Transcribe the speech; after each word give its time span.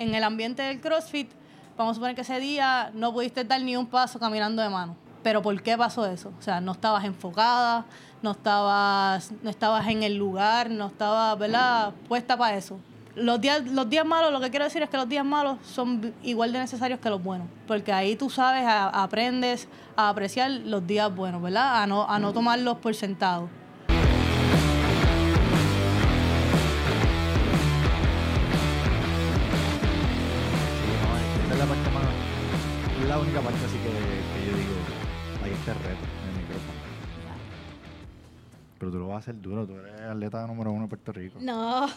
en 0.00 0.14
el 0.14 0.24
ambiente 0.24 0.62
del 0.62 0.80
CrossFit, 0.80 1.30
vamos 1.76 1.92
a 1.92 1.94
suponer 1.94 2.14
que 2.14 2.22
ese 2.22 2.40
día 2.40 2.90
no 2.94 3.12
pudiste 3.12 3.44
dar 3.44 3.60
ni 3.60 3.76
un 3.76 3.86
paso 3.86 4.18
caminando 4.18 4.62
de 4.62 4.70
mano. 4.70 4.96
Pero 5.22 5.42
¿por 5.42 5.62
qué 5.62 5.76
pasó 5.76 6.06
eso? 6.06 6.32
O 6.38 6.42
sea, 6.42 6.58
no 6.62 6.72
estabas 6.72 7.04
enfocada, 7.04 7.84
no 8.22 8.30
estabas, 8.30 9.30
no 9.42 9.50
estabas 9.50 9.86
en 9.88 10.02
el 10.02 10.16
lugar, 10.16 10.70
no 10.70 10.86
estabas, 10.86 11.38
¿verdad?, 11.38 11.92
puesta 12.08 12.34
para 12.38 12.56
eso. 12.56 12.80
Los 13.14 13.42
días, 13.42 13.62
los 13.66 13.90
días 13.90 14.06
malos, 14.06 14.32
lo 14.32 14.40
que 14.40 14.48
quiero 14.48 14.64
decir 14.64 14.82
es 14.82 14.88
que 14.88 14.96
los 14.96 15.06
días 15.06 15.24
malos 15.24 15.58
son 15.62 16.14
igual 16.22 16.50
de 16.50 16.60
necesarios 16.60 16.98
que 16.98 17.10
los 17.10 17.22
buenos, 17.22 17.48
porque 17.66 17.92
ahí 17.92 18.16
tú 18.16 18.30
sabes, 18.30 18.64
aprendes 18.66 19.68
a 19.96 20.08
apreciar 20.08 20.50
los 20.50 20.86
días 20.86 21.14
buenos, 21.14 21.42
¿verdad? 21.42 21.82
A 21.82 21.86
no, 21.86 22.08
a 22.08 22.18
no 22.18 22.32
tomarlos 22.32 22.78
por 22.78 22.94
sentado. 22.94 23.50
Única 33.20 33.40
parte 33.40 33.64
así 33.64 33.76
que, 33.78 33.84
que 33.84 34.46
yo 34.46 34.56
digo. 34.56 34.74
Ahí 35.44 35.52
está 35.52 35.72
el 35.72 35.78
reto 35.78 36.04
en 36.22 36.28
el 36.30 36.36
micrófono. 36.42 36.78
Pero 38.78 38.90
tú 38.92 38.98
lo 38.98 39.08
vas 39.08 39.16
a 39.16 39.18
hacer 39.18 39.40
duro, 39.40 39.66
tú 39.66 39.76
eres 39.76 40.00
atleta 40.00 40.46
número 40.46 40.72
uno 40.72 40.84
de 40.84 40.88
Puerto 40.88 41.12
Rico. 41.12 41.38
No. 41.40 41.86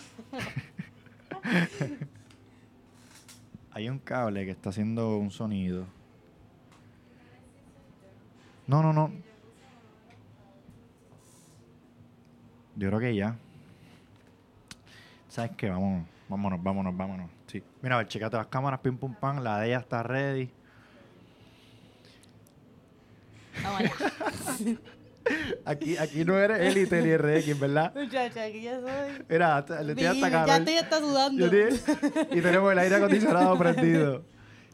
Hay 3.72 3.90
un 3.90 4.00
cable 4.00 4.46
que 4.46 4.52
está 4.52 4.70
haciendo 4.70 5.18
un 5.18 5.32
sonido. 5.32 5.86
No, 8.68 8.84
no, 8.84 8.94
no. 8.94 9.12
Yo 12.76 12.90
creo 12.90 13.00
que 13.00 13.16
ya. 13.16 13.36
¿Sabes 15.30 15.52
qué? 15.58 15.70
Vámonos, 15.70 16.06
vámonos, 16.28 16.62
vámonos, 16.64 16.98
vámonos. 16.98 17.30
Sí. 17.48 17.64
Mira, 17.82 17.96
a 17.96 18.00
ver, 18.00 18.08
checate 18.08 18.38
las 18.38 18.48
cámaras, 18.48 18.80
pim 18.82 18.98
pum 18.98 19.16
pam. 19.16 19.40
La 19.42 19.60
de 19.60 19.68
ella 19.68 19.80
está 19.80 20.04
ready. 20.04 20.50
Allá. 23.64 23.92
Aquí, 25.66 25.96
aquí 25.98 26.26
no 26.26 26.38
eres 26.38 26.60
élite 26.60 27.02
ni 27.02 27.16
RX, 27.16 27.58
¿verdad? 27.58 27.94
Muchacha, 27.96 28.44
aquí 28.44 28.62
ya 28.62 28.80
soy. 28.82 29.24
Mira, 29.30 29.66
le 29.82 29.92
estoy 29.94 30.06
hasta 30.06 30.46
Ya 30.46 30.58
estoy 30.58 30.74
hasta 30.76 31.00
sudando. 31.00 31.48
Y 31.48 32.42
tenemos 32.42 32.72
el 32.72 32.80
aire 32.80 32.96
acondicionado 32.96 33.58
prendido. 33.58 34.26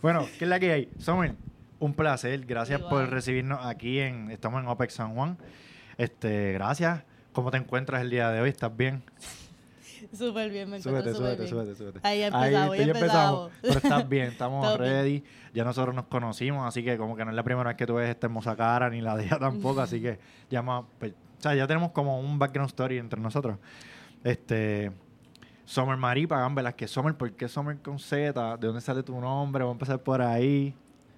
Bueno, 0.02 0.28
¿qué 0.40 0.46
es 0.46 0.50
la 0.50 0.60
que 0.60 0.72
hay? 0.72 0.90
Summer, 0.98 1.36
un 1.80 1.94
placer. 1.94 2.46
Gracias 2.46 2.80
Igual. 2.80 3.06
por 3.06 3.10
recibirnos 3.12 3.64
aquí 3.64 4.00
en. 4.00 4.32
Estamos 4.32 4.62
en 4.62 4.68
OPEX 4.68 4.94
San 4.94 5.14
Juan. 5.14 5.38
Este, 5.98 6.54
gracias. 6.54 7.04
¿Cómo 7.32 7.52
te 7.52 7.58
encuentras 7.58 8.02
el 8.02 8.10
día 8.10 8.32
de 8.32 8.42
hoy? 8.42 8.50
¿Estás 8.50 8.76
bien? 8.76 9.04
Súper 10.12 10.50
bien, 10.50 10.70
me 10.70 10.78
encuentro 10.78 11.02
Súbete, 11.02 11.18
súbete, 11.18 11.36
bien. 11.38 11.50
súbete, 11.50 11.76
súbete. 11.76 12.00
Ahí 12.04 12.24
empezamos, 12.24 12.74
ahí 12.74 12.86
ya 12.86 12.92
empezamos. 12.94 13.52
Pero 13.62 13.74
estás 13.76 14.10
bien, 14.10 14.28
estamos 14.28 14.78
ready. 14.78 15.24
Ya 15.54 15.64
nosotros 15.64 15.94
nos 15.96 16.06
conocimos, 16.06 16.68
así 16.68 16.84
que 16.84 16.98
como 16.98 17.16
que 17.16 17.24
no 17.26 17.32
es 17.32 17.36
la 17.36 17.44
primera 17.44 17.68
vez 17.70 17.78
que 17.78 17.86
tú 17.86 17.96
ves 17.96 18.10
esta 18.10 18.28
hermosa 18.28 18.56
cara, 18.56 18.90
ni 18.90 19.02
la 19.02 19.16
de 19.16 19.26
ella 19.26 19.38
tampoco, 19.40 19.82
así 19.82 20.02
que 20.02 20.20
ya 20.50 20.62
más, 20.62 20.86
pues, 20.98 21.14
o 21.14 21.42
sea, 21.42 21.56
ya 21.56 21.68
tenemos 21.68 21.92
como 21.92 22.20
un 22.20 22.40
background 22.40 22.70
story 22.70 22.98
entre 22.98 23.20
nosotros. 23.20 23.58
Este, 24.24 24.92
Summer 25.66 25.98
Marie 25.98 26.28
que 26.76 26.88
Summer, 26.88 27.14
¿por 27.16 27.32
qué 27.34 27.48
Summer 27.48 27.78
con 27.78 28.00
Z? 28.00 28.58
¿De 28.58 28.68
dónde 28.68 28.82
sale 28.82 29.04
tu 29.04 29.20
nombre? 29.22 29.64
Vamos 29.64 29.76
a 29.76 29.78
empezar 29.78 30.00
por 30.02 30.22
ahí. 30.22 30.74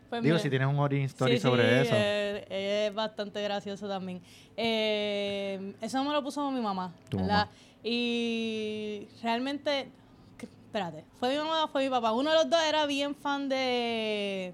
Pues 0.09 0.21
Digo, 0.21 0.33
mira, 0.33 0.43
si 0.43 0.49
tienes 0.49 0.67
un 0.67 0.77
origin 0.77 1.05
story 1.05 1.37
sí, 1.37 1.39
sobre 1.39 1.63
sí, 1.63 1.87
eso. 1.87 1.95
eh, 1.95 2.87
es 2.89 2.93
bastante 2.93 3.41
gracioso 3.41 3.87
también. 3.87 4.21
Eh, 4.57 5.73
eso 5.79 6.03
me 6.03 6.11
lo 6.11 6.21
puso 6.21 6.51
mi 6.51 6.59
mamá, 6.59 6.93
Tu 7.07 7.15
¿verdad? 7.15 7.45
mamá. 7.45 7.51
Y 7.83 9.07
realmente, 9.23 9.91
espérate, 10.39 11.05
¿fue 11.19 11.29
mi 11.31 11.37
mamá 11.37 11.65
o 11.65 11.67
fue 11.67 11.83
mi 11.83 11.89
papá? 11.89 12.11
Uno 12.13 12.29
de 12.29 12.35
los 12.35 12.49
dos 12.49 12.61
era 12.67 12.85
bien 12.85 13.15
fan 13.15 13.49
de... 13.49 14.53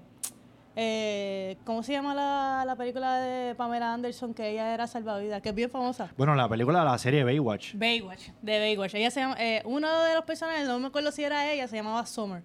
eh, 0.76 1.56
¿Cómo 1.64 1.82
se 1.82 1.92
llama 1.92 2.14
la, 2.14 2.64
la 2.66 2.76
película 2.76 3.18
de 3.18 3.54
Pamela 3.54 3.92
Anderson? 3.92 4.32
Que 4.32 4.50
ella 4.50 4.72
era 4.72 4.86
salvavidas, 4.86 5.42
que 5.42 5.50
es 5.50 5.54
bien 5.54 5.70
famosa. 5.70 6.10
Bueno, 6.16 6.34
la 6.34 6.48
película, 6.48 6.82
la 6.84 6.96
serie 6.98 7.22
Baywatch. 7.24 7.74
Baywatch, 7.74 8.28
de 8.40 8.58
Baywatch. 8.58 8.94
Ella 8.94 9.10
se 9.10 9.20
llama, 9.20 9.36
eh, 9.38 9.62
uno 9.66 9.88
de 10.04 10.14
los 10.14 10.24
personajes, 10.24 10.66
no 10.66 10.78
me 10.78 10.86
acuerdo 10.88 11.12
si 11.12 11.22
era 11.24 11.52
ella, 11.52 11.68
se 11.68 11.76
llamaba 11.76 12.06
Summer. 12.06 12.42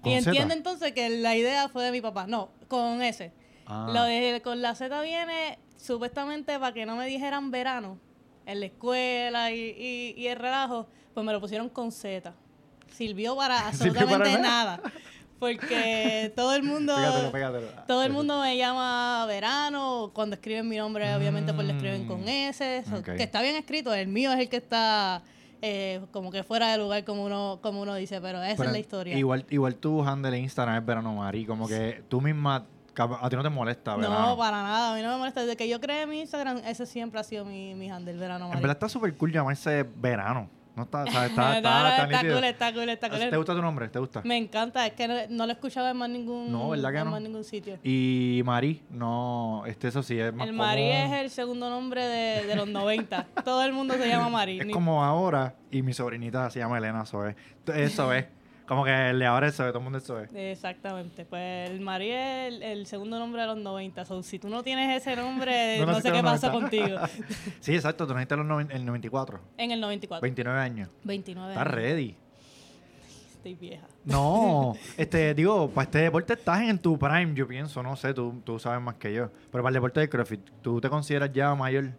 con 0.00 0.10
y 0.12 0.18
Z. 0.20 0.30
entiende 0.30 0.54
entonces 0.54 0.92
que 0.92 1.08
la 1.08 1.36
idea 1.36 1.68
fue 1.68 1.84
de 1.84 1.92
mi 1.92 2.00
papá. 2.00 2.26
No, 2.26 2.48
con 2.68 3.00
ese. 3.02 3.32
Ah. 3.66 3.90
Lo 3.92 4.02
de 4.02 4.40
con 4.42 4.60
la 4.60 4.74
Z 4.74 5.00
viene 5.02 5.58
supuestamente 5.76 6.58
para 6.58 6.72
que 6.72 6.84
no 6.86 6.96
me 6.96 7.06
dijeran 7.06 7.50
verano 7.50 7.98
en 8.46 8.60
la 8.60 8.66
escuela 8.66 9.50
y, 9.52 9.60
y, 9.60 10.14
y 10.16 10.26
el 10.28 10.38
relajo, 10.38 10.86
pues 11.12 11.26
me 11.26 11.32
lo 11.32 11.40
pusieron 11.40 11.68
con 11.68 11.92
Z. 11.92 12.32
Sirvió 12.90 13.36
para 13.36 13.72
Sirvió 13.72 13.92
para 13.94 14.06
absolutamente 14.14 14.38
nada. 14.40 14.80
Porque 15.38 16.32
todo 16.36 16.54
el 16.54 16.62
mundo 16.62 16.94
Pégatelo, 16.96 17.32
pégatelo. 17.32 17.66
todo 17.86 18.02
el 18.04 18.12
mundo 18.12 18.40
me 18.40 18.56
llama 18.56 19.26
verano, 19.26 20.10
cuando 20.14 20.34
escriben 20.36 20.66
mi 20.68 20.76
nombre 20.78 21.14
obviamente 21.14 21.52
pues 21.52 21.66
lo 21.66 21.74
escriben 21.74 22.06
con 22.06 22.22
Mm. 22.22 22.28
S, 22.28 22.84
so- 22.88 23.02
que 23.02 23.22
está 23.22 23.42
bien 23.42 23.56
escrito, 23.56 23.92
el 23.92 24.08
mío 24.08 24.32
es 24.32 24.38
el 24.40 24.48
que 24.48 24.56
está 24.56 25.22
eh, 25.62 26.00
como 26.12 26.30
que 26.30 26.42
fuera 26.42 26.72
de 26.72 26.78
lugar 26.78 27.04
como 27.04 27.24
uno 27.24 27.58
como 27.62 27.82
uno 27.82 27.94
dice, 27.94 28.20
pero 28.20 28.42
esa 28.42 28.56
Pero 28.56 28.68
es 28.70 28.72
la 28.72 28.78
historia. 28.78 29.18
Igual, 29.18 29.44
igual 29.50 29.74
tu 29.76 30.02
handle 30.02 30.30
de 30.30 30.38
Instagram 30.38 30.76
es 30.78 30.86
Verano 30.86 31.14
Mari, 31.14 31.44
como 31.44 31.66
que 31.68 32.02
tú 32.08 32.20
misma, 32.22 32.64
a 33.02 33.28
ti 33.28 33.36
no 33.36 33.42
te 33.42 33.50
molesta, 33.50 33.96
¿verdad? 33.96 34.26
No, 34.28 34.36
para 34.36 34.62
nada, 34.62 34.92
a 34.92 34.96
mí 34.96 35.02
no 35.02 35.10
me 35.12 35.18
molesta. 35.18 35.40
Desde 35.40 35.56
que 35.56 35.68
yo 35.68 35.80
creé 35.80 36.06
mi 36.06 36.20
Instagram, 36.20 36.58
ese 36.66 36.86
siempre 36.86 37.20
ha 37.20 37.24
sido 37.24 37.44
mi, 37.44 37.74
mi 37.74 37.90
handle, 37.90 38.14
verano 38.16 38.46
En 38.46 38.60
verdad 38.60 38.72
está 38.72 38.88
súper 38.88 39.14
cool 39.16 39.32
llamarse 39.32 39.84
Verano. 39.96 40.48
No 40.76 40.82
está, 40.82 41.04
o 41.04 41.06
sea, 41.10 41.26
está, 41.26 41.56
está, 41.56 42.04
está 42.04 42.20
cool, 42.20 42.44
está 42.44 42.72
cool, 42.74 42.88
está 42.90 43.08
cool. 43.08 43.30
¿Te 43.30 43.36
gusta 43.38 43.54
tu 43.54 43.62
nombre? 43.62 43.88
¿Te 43.88 43.98
gusta? 43.98 44.20
Me 44.24 44.36
encanta, 44.36 44.86
es 44.86 44.92
que 44.92 45.08
no, 45.08 45.14
no 45.30 45.46
lo 45.46 45.52
he 45.52 45.54
escuchado 45.54 45.88
en 45.88 45.96
más 45.96 46.10
ningún, 46.10 46.52
No, 46.52 46.68
¿verdad 46.68 46.92
que 46.92 46.98
en 46.98 47.04
no? 47.06 47.10
más 47.12 47.22
ningún 47.22 47.44
sitio. 47.44 47.78
Y 47.82 48.42
Mari, 48.44 48.82
no, 48.90 49.62
este 49.66 49.88
eso 49.88 50.02
sí 50.02 50.18
es 50.20 50.34
más 50.34 50.46
El 50.46 50.52
Mari 50.52 50.82
es 50.90 51.12
el 51.12 51.30
segundo 51.30 51.70
nombre 51.70 52.04
de, 52.04 52.46
de 52.46 52.56
los 52.56 52.68
90. 52.68 53.26
Todo 53.44 53.64
el 53.64 53.72
mundo 53.72 53.94
se 53.94 54.06
llama 54.06 54.28
Mari. 54.28 54.60
Es 54.60 54.66
Ni- 54.66 54.72
como 54.74 55.02
ahora, 55.02 55.54
y 55.70 55.80
mi 55.80 55.94
sobrinita 55.94 56.50
se 56.50 56.58
llama 56.58 56.76
Elena 56.76 57.06
Zoe. 57.06 57.34
Eso 57.74 58.12
es. 58.12 58.26
Como 58.66 58.84
que 58.84 59.10
el 59.10 59.18
de 59.18 59.26
ahora 59.26 59.46
es 59.46 59.56
todo 59.56 59.68
el 59.68 59.80
mundo 59.80 59.98
es. 59.98 60.10
Exactamente, 60.34 61.24
pues 61.24 61.70
el 61.70 61.80
Mari 61.80 62.10
es 62.10 62.52
el, 62.52 62.62
el 62.62 62.86
segundo 62.86 63.18
nombre 63.18 63.42
de 63.42 63.46
los 63.46 63.56
90. 63.56 64.04
So, 64.04 64.22
si 64.22 64.38
tú 64.38 64.48
no 64.48 64.62
tienes 64.62 65.00
ese 65.00 65.14
nombre, 65.14 65.78
No 65.86 66.00
sé 66.00 66.10
qué 66.10 66.22
pasa 66.22 66.50
90. 66.50 66.50
contigo. 66.50 66.98
Sí, 67.60 67.74
exacto, 67.74 68.06
tú 68.06 68.14
naciste 68.14 68.34
en 68.34 68.70
el 68.70 68.84
94. 68.84 69.40
En 69.56 69.70
el 69.70 69.80
94. 69.80 70.20
29 70.20 70.60
años. 70.60 70.88
29. 71.04 71.52
Estás 71.52 71.66
ready. 71.66 72.16
Estoy 73.36 73.54
vieja. 73.54 73.86
No, 74.04 74.74
este, 74.96 75.34
digo, 75.34 75.70
para 75.70 75.84
este 75.84 75.98
deporte 75.98 76.32
estás 76.32 76.62
en 76.62 76.78
tu 76.78 76.98
prime, 76.98 77.34
yo 77.34 77.46
pienso, 77.46 77.82
no 77.82 77.94
sé, 77.94 78.12
tú, 78.14 78.40
tú 78.44 78.58
sabes 78.58 78.80
más 78.82 78.96
que 78.96 79.12
yo. 79.12 79.30
Pero 79.52 79.62
para 79.62 79.68
el 79.68 79.74
deporte 79.74 80.00
de 80.00 80.08
CrossFit, 80.08 80.40
¿tú 80.62 80.80
te 80.80 80.88
consideras 80.90 81.32
ya 81.32 81.54
mayor? 81.54 81.90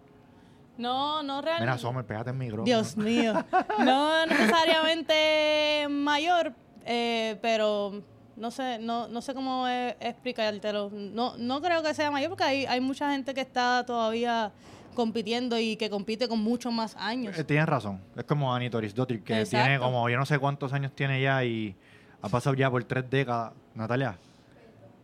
No, 0.77 1.23
no 1.23 1.41
realmente. 1.41 1.65
Mira, 1.65 1.77
Sommer, 1.77 2.05
pégate 2.05 2.29
el 2.29 2.35
micrófono. 2.37 2.65
Dios 2.65 2.95
mío. 2.97 3.33
No 3.79 4.25
necesariamente 4.27 5.87
mayor, 5.89 6.53
eh, 6.85 7.37
pero 7.41 8.01
no 8.35 8.51
sé, 8.51 8.77
no, 8.79 9.07
no 9.07 9.21
sé 9.21 9.33
cómo 9.33 9.67
eh, 9.67 9.97
explicártelo. 9.99 10.89
No, 10.93 11.35
no 11.37 11.61
creo 11.61 11.81
que 11.83 11.93
sea 11.93 12.11
mayor 12.11 12.29
porque 12.29 12.43
hay, 12.43 12.65
hay 12.65 12.79
mucha 12.81 13.11
gente 13.11 13.33
que 13.33 13.41
está 13.41 13.83
todavía 13.85 14.51
compitiendo 14.93 15.59
y 15.59 15.75
que 15.75 15.89
compite 15.89 16.27
con 16.27 16.39
muchos 16.39 16.71
más 16.73 16.95
años. 16.97 17.37
Eh, 17.37 17.43
tienes 17.43 17.67
razón. 17.67 18.01
Es 18.15 18.23
como 18.23 18.53
Annie 18.53 18.69
Torisdottir, 18.69 19.23
que 19.23 19.39
Exacto. 19.41 19.63
tiene 19.65 19.79
como, 19.79 20.09
yo 20.09 20.17
no 20.17 20.25
sé 20.25 20.39
cuántos 20.39 20.73
años 20.73 20.91
tiene 20.93 21.21
ya 21.21 21.43
y 21.43 21.75
ha 22.21 22.29
pasado 22.29 22.55
ya 22.55 22.69
por 22.69 22.83
tres 22.83 23.09
décadas. 23.09 23.53
Natalia. 23.75 24.17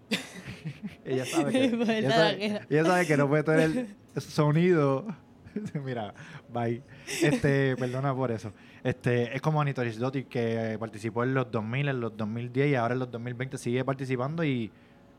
ella 1.05 1.25
sabe 1.25 1.51
que, 1.51 1.69
Pues, 1.77 1.89
ella 1.89 2.09
la 2.09 2.15
sabe, 2.15 2.37
que- 2.37 2.61
ella 2.69 2.85
sabe 2.85 3.07
que 3.07 3.17
no 3.17 3.27
puede 3.27 3.43
tener 3.43 3.87
el 4.15 4.21
sonido. 4.21 5.05
Mira, 5.83 6.13
bye. 6.51 6.81
Este, 7.21 7.75
perdona 7.77 8.13
por 8.15 8.31
eso. 8.31 8.51
Este, 8.83 9.35
es 9.35 9.41
como 9.41 9.61
Annie 9.61 9.73
Torisdottir 9.73 10.25
que 10.27 10.77
participó 10.79 11.23
en 11.23 11.33
los 11.33 11.49
2000, 11.51 11.87
en 11.89 11.99
los 11.99 12.15
2010 12.17 12.71
y 12.71 12.75
ahora 12.75 12.93
en 12.93 12.99
los 12.99 13.11
2020 13.11 13.57
sigue 13.57 13.83
participando 13.85 14.43
y 14.43 14.71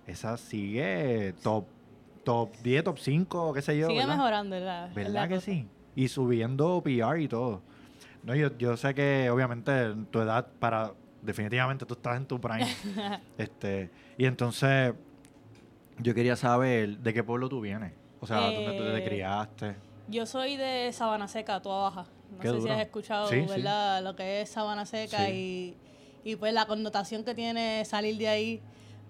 esa 0.06 0.37
sigue 0.37 1.35
top 1.43 1.64
top 2.25 2.50
10, 2.62 2.85
top 2.85 2.99
5, 2.99 3.53
qué 3.53 3.62
sé 3.62 3.76
yo. 3.79 3.87
Sigue 3.88 4.00
¿verdad? 4.00 4.17
mejorando, 4.17 4.56
¿verdad? 4.56 4.91
¿Verdad 4.94 5.12
la 5.12 5.29
que 5.29 5.35
cosa. 5.35 5.44
sí? 5.47 5.69
Y 5.94 6.09
subiendo 6.09 6.82
PR 6.82 7.20
y 7.20 7.29
todo. 7.29 7.61
No, 8.23 8.35
yo, 8.35 8.56
yo 8.56 8.76
sé 8.79 8.94
que 8.94 9.29
obviamente 9.31 9.82
en 9.82 10.06
tu 10.06 10.20
edad 10.20 10.47
para 10.59 10.93
definitivamente 11.20 11.85
tú 11.85 11.94
estás 11.94 12.17
en 12.17 12.25
tu 12.26 12.41
prime. 12.41 12.67
este, 13.38 13.91
y 14.17 14.25
entonces 14.25 14.94
yo 15.99 16.14
quería 16.14 16.35
saber 16.37 16.99
de 16.99 17.12
qué 17.14 17.23
pueblo 17.23 17.49
tú 17.49 17.61
vienes. 17.61 17.93
O 18.20 18.26
sea, 18.26 18.41
dónde 18.50 18.73
tú 18.76 18.85
te 18.85 18.97
Eh, 18.99 19.05
criaste. 19.05 19.76
Yo 20.09 20.27
soy 20.27 20.56
de 20.56 20.93
Sabana 20.93 21.29
Seca, 21.29 21.61
Toa 21.62 21.83
Baja. 21.91 22.06
No 22.33 22.39
Qué 22.41 22.49
sé 22.51 22.61
si 22.61 22.69
has 22.69 22.81
escuchado, 22.81 23.29
Sí, 23.29 23.41
sí. 23.43 23.47
¿verdad? 23.47 24.03
Lo 24.03 24.15
que 24.17 24.43
es 24.43 24.51
Sabana 24.51 24.85
Seca 24.87 25.27
Sí. 25.27 25.77
y, 26.25 26.31
y 26.33 26.37
pues 26.37 26.53
la 26.53 26.67
connotación 26.67 27.25
que 27.25 27.35
tiene 27.35 27.85
salir 27.85 28.17
de 28.19 28.29
ahí. 28.29 28.61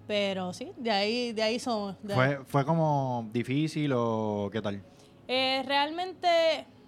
Pero 0.07 0.53
sí, 0.53 0.71
de 0.77 0.91
ahí, 0.91 1.33
de 1.33 1.41
ahí 1.43 1.59
somos. 1.59 1.95
de- 2.03 2.13
¿Fue, 2.13 2.45
¿Fue 2.45 2.65
como 2.65 3.27
difícil 3.33 3.91
o 3.95 4.49
qué 4.51 4.61
tal? 4.61 4.81
Eh, 5.27 5.63
realmente 5.65 6.27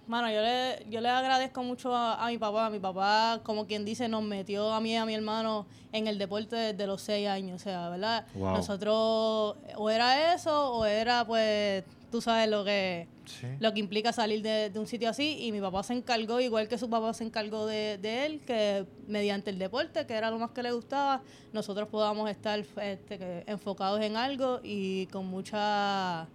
Mano, 0.06 0.30
yo 0.30 0.40
le, 0.40 0.86
yo 0.88 1.02
le 1.02 1.10
agradezco 1.10 1.62
mucho 1.62 1.94
a, 1.94 2.24
a 2.24 2.28
mi 2.28 2.38
papá. 2.38 2.70
Mi 2.70 2.78
papá, 2.78 3.40
como 3.42 3.66
quien 3.66 3.84
dice, 3.84 4.08
nos 4.08 4.22
metió 4.22 4.72
a 4.72 4.80
mí 4.80 4.92
y 4.92 4.96
a 4.96 5.04
mi 5.04 5.12
hermano 5.14 5.66
en 5.92 6.06
el 6.06 6.16
deporte 6.16 6.56
desde 6.56 6.86
los 6.86 7.02
seis 7.02 7.28
años. 7.28 7.60
O 7.60 7.62
sea, 7.62 7.90
¿verdad? 7.90 8.24
Wow. 8.34 8.52
Nosotros, 8.54 9.56
o 9.76 9.90
era 9.90 10.32
eso, 10.32 10.72
o 10.72 10.86
era, 10.86 11.26
pues, 11.26 11.84
tú 12.10 12.20
sabes 12.20 12.48
lo 12.48 12.64
que, 12.64 13.06
Sí. 13.24 13.46
lo 13.60 13.72
que 13.74 13.80
implica 13.80 14.12
salir 14.12 14.40
de, 14.42 14.70
de 14.70 14.78
un 14.78 14.86
sitio 14.86 15.10
así. 15.10 15.38
Y 15.44 15.52
mi 15.52 15.60
papá 15.60 15.82
se 15.82 15.92
encargó, 15.92 16.40
igual 16.40 16.66
que 16.68 16.78
su 16.78 16.88
papá 16.88 17.12
se 17.12 17.24
encargó 17.24 17.66
de, 17.66 17.98
de 17.98 18.26
él, 18.26 18.40
que 18.46 18.86
mediante 19.06 19.50
el 19.50 19.58
deporte, 19.58 20.06
que 20.06 20.14
era 20.14 20.30
lo 20.30 20.38
más 20.38 20.50
que 20.52 20.62
le 20.62 20.72
gustaba, 20.72 21.22
nosotros 21.52 21.88
podamos 21.88 22.30
estar 22.30 22.58
este, 22.58 23.44
enfocados 23.50 24.00
en 24.00 24.16
algo 24.16 24.60
y 24.62 25.06
con 25.08 25.26
mucha 25.26 26.26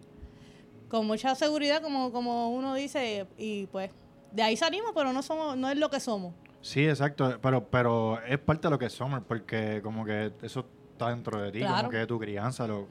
con 0.89 1.07
mucha 1.07 1.33
seguridad, 1.33 1.81
como, 1.81 2.11
como 2.11 2.51
uno 2.51 2.75
dice, 2.75 3.25
y 3.35 3.65
pues 3.67 3.89
de 4.31 4.43
ahí 4.43 4.55
salimos, 4.55 4.91
pero 4.93 5.11
no 5.11 5.23
somos, 5.23 5.57
no 5.57 5.67
es 5.71 5.77
lo 5.77 5.89
que 5.89 5.99
somos. 5.99 6.35
Sí, 6.61 6.87
exacto, 6.87 7.39
pero, 7.41 7.67
pero 7.67 8.21
es 8.23 8.37
parte 8.37 8.67
de 8.67 8.71
lo 8.71 8.77
que 8.77 8.89
Summer, 8.91 9.21
porque 9.23 9.81
como 9.83 10.05
que 10.05 10.31
eso 10.43 10.65
está 10.91 11.09
dentro 11.09 11.41
de 11.41 11.51
ti, 11.51 11.59
Claro. 11.59 11.77
como 11.77 11.89
que 11.89 11.97
de 11.97 12.05
tu 12.07 12.19
crianza. 12.19 12.67
Lo, 12.67 12.87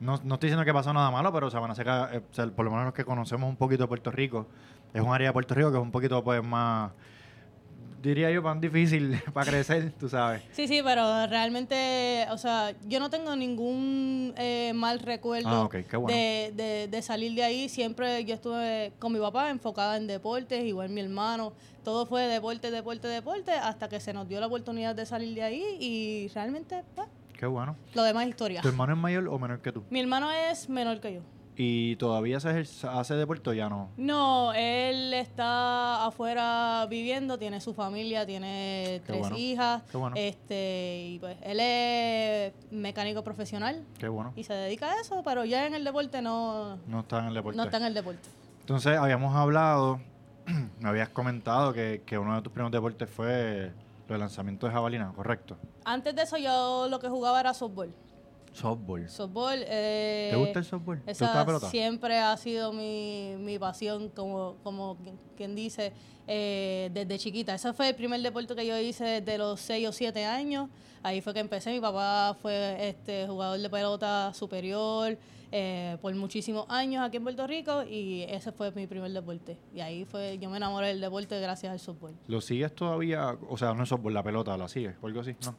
no, 0.00 0.18
no 0.24 0.34
estoy 0.34 0.48
diciendo 0.48 0.64
que 0.64 0.72
pasó 0.72 0.92
nada 0.92 1.10
malo, 1.10 1.32
pero 1.32 1.50
Sabana 1.50 1.74
Seca, 1.74 2.10
eh, 2.12 2.22
o 2.30 2.34
sea, 2.34 2.46
por 2.48 2.64
lo 2.64 2.70
menos 2.70 2.86
los 2.86 2.94
que 2.94 3.04
conocemos 3.04 3.48
un 3.48 3.56
poquito 3.56 3.84
de 3.84 3.88
Puerto 3.88 4.10
Rico, 4.10 4.46
es 4.94 5.00
un 5.02 5.12
área 5.12 5.28
de 5.28 5.32
Puerto 5.32 5.54
Rico 5.54 5.70
que 5.70 5.76
es 5.76 5.82
un 5.82 5.90
poquito 5.92 6.24
pues 6.24 6.42
más, 6.42 6.90
diría 8.02 8.30
yo, 8.30 8.40
más 8.42 8.58
difícil 8.60 9.20
para 9.34 9.50
crecer, 9.50 9.92
tú 9.98 10.08
sabes. 10.08 10.42
Sí, 10.52 10.66
sí, 10.66 10.80
pero 10.82 11.26
realmente, 11.26 12.26
o 12.30 12.38
sea, 12.38 12.72
yo 12.88 12.98
no 12.98 13.10
tengo 13.10 13.36
ningún 13.36 14.32
eh, 14.38 14.72
mal 14.74 15.00
recuerdo 15.00 15.70
Ah, 15.70 15.96
bueno. 15.98 16.06
de, 16.08 16.52
de, 16.56 16.88
de 16.90 17.02
salir 17.02 17.34
de 17.34 17.42
ahí. 17.44 17.68
Siempre 17.68 18.24
yo 18.24 18.34
estuve 18.34 18.92
con 18.98 19.12
mi 19.12 19.18
papá 19.20 19.50
enfocada 19.50 19.96
en 19.98 20.06
deportes, 20.06 20.64
igual 20.64 20.88
mi 20.88 21.02
hermano. 21.02 21.52
Todo 21.84 22.06
fue 22.06 22.22
deporte, 22.26 22.70
deporte, 22.70 23.06
deporte, 23.08 23.52
hasta 23.52 23.88
que 23.88 24.00
se 24.00 24.12
nos 24.12 24.26
dio 24.28 24.40
la 24.40 24.46
oportunidad 24.46 24.94
de 24.94 25.04
salir 25.06 25.34
de 25.34 25.42
ahí 25.42 25.62
y 25.78 26.28
realmente, 26.34 26.82
pues, 26.94 27.06
Qué 27.40 27.46
bueno. 27.46 27.74
lo 27.94 28.02
demás 28.02 28.24
es 28.24 28.28
historia. 28.28 28.60
¿Tu 28.60 28.68
hermano 28.68 28.92
es 28.92 28.98
mayor 28.98 29.26
o 29.28 29.38
menor 29.38 29.62
que 29.62 29.72
tú? 29.72 29.82
Mi 29.88 29.98
hermano 29.98 30.30
es 30.30 30.68
menor 30.68 31.00
que 31.00 31.14
yo. 31.14 31.20
¿Y 31.56 31.96
todavía 31.96 32.38
se 32.38 32.64
hace 32.86 33.14
deporte 33.14 33.48
o 33.48 33.52
ya 33.54 33.70
no? 33.70 33.88
No, 33.96 34.52
él 34.52 35.14
está 35.14 36.04
afuera 36.04 36.86
viviendo, 36.90 37.38
tiene 37.38 37.62
su 37.62 37.72
familia, 37.72 38.26
tiene 38.26 39.00
Qué 39.00 39.02
tres 39.06 39.20
bueno, 39.20 39.36
hijas. 39.38 39.82
qué 39.90 39.96
bueno. 39.96 40.16
Este, 40.18 41.06
y 41.08 41.18
pues 41.18 41.38
él 41.42 41.60
es 41.60 42.52
mecánico 42.70 43.24
profesional 43.24 43.84
Qué 43.98 44.08
bueno. 44.08 44.34
y 44.36 44.44
se 44.44 44.52
dedica 44.52 44.92
a 44.92 45.00
eso, 45.00 45.22
pero 45.24 45.46
ya 45.46 45.66
en 45.66 45.74
el 45.74 45.82
deporte 45.84 46.20
no, 46.20 46.76
No 46.86 47.00
está 47.00 47.20
en 47.20 47.26
el 47.28 47.34
deporte. 47.34 47.56
no 47.56 47.64
está 47.64 47.78
en 47.78 47.84
el 47.84 47.94
deporte. 47.94 48.28
Entonces, 48.60 48.98
habíamos 48.98 49.34
hablado, 49.34 49.98
me 50.80 50.88
habías 50.90 51.08
comentado 51.08 51.72
que, 51.72 52.02
que 52.04 52.18
uno 52.18 52.36
de 52.36 52.42
tus 52.42 52.52
primeros 52.52 52.70
deportes 52.72 53.08
fue 53.08 53.72
lo 54.10 54.14
del 54.14 54.20
lanzamiento 54.20 54.66
de 54.66 54.72
jabalina, 54.72 55.12
¿correcto? 55.14 55.56
Antes 55.84 56.14
de 56.16 56.22
eso 56.22 56.36
yo 56.36 56.88
lo 56.90 56.98
que 56.98 57.08
jugaba 57.08 57.38
era 57.38 57.54
softball. 57.54 57.94
Softball. 58.52 59.08
Softball. 59.08 59.62
eh, 59.68 60.28
¿Te 60.32 60.36
gusta 60.36 60.58
el 60.58 60.64
softball? 60.64 61.00
¿Te 61.04 61.12
Esa 61.12 61.26
gusta 61.26 61.38
la 61.38 61.46
pelota? 61.46 61.70
siempre 61.70 62.18
ha 62.18 62.36
sido 62.36 62.72
mi, 62.72 63.36
mi 63.38 63.56
pasión, 63.60 64.08
como, 64.08 64.56
como 64.64 64.96
quien- 64.96 65.16
quien 65.36 65.54
dice, 65.54 65.92
eh, 66.26 66.90
desde 66.92 67.18
chiquita. 67.18 67.54
Ese 67.54 67.72
fue 67.72 67.90
el 67.90 67.94
primer 67.94 68.20
deporte 68.20 68.56
que 68.56 68.66
yo 68.66 68.76
hice 68.76 69.04
desde 69.20 69.38
los 69.38 69.60
6 69.60 69.86
o 69.88 69.92
7 69.92 70.24
años. 70.24 70.68
Ahí 71.04 71.20
fue 71.20 71.32
que 71.32 71.38
empecé. 71.40 71.70
Mi 71.70 71.80
papá 71.80 72.36
fue 72.42 72.88
este 72.88 73.28
jugador 73.28 73.60
de 73.60 73.70
pelota 73.70 74.32
superior 74.34 75.16
eh, 75.52 75.98
por 76.00 76.14
muchísimos 76.14 76.66
años 76.68 77.04
aquí 77.04 77.16
en 77.16 77.24
Puerto 77.24 77.46
Rico 77.46 77.82
y 77.82 78.22
ese 78.28 78.52
fue 78.52 78.70
mi 78.72 78.86
primer 78.86 79.10
deporte. 79.12 79.58
Y 79.74 79.80
ahí 79.80 80.04
fue, 80.04 80.38
yo 80.38 80.48
me 80.50 80.58
enamoré 80.58 80.88
del 80.88 81.00
deporte 81.00 81.40
gracias 81.40 81.72
al 81.72 81.80
softball. 81.80 82.14
¿Lo 82.28 82.40
sigues 82.40 82.74
todavía? 82.74 83.36
O 83.48 83.56
sea, 83.56 83.74
no 83.74 83.82
es 83.82 83.88
softball, 83.88 84.14
la 84.14 84.22
pelota, 84.22 84.56
¿la 84.56 84.68
sigues? 84.68 84.94
¿O 85.02 85.06
algo 85.06 85.20
así? 85.20 85.34
No. 85.44 85.56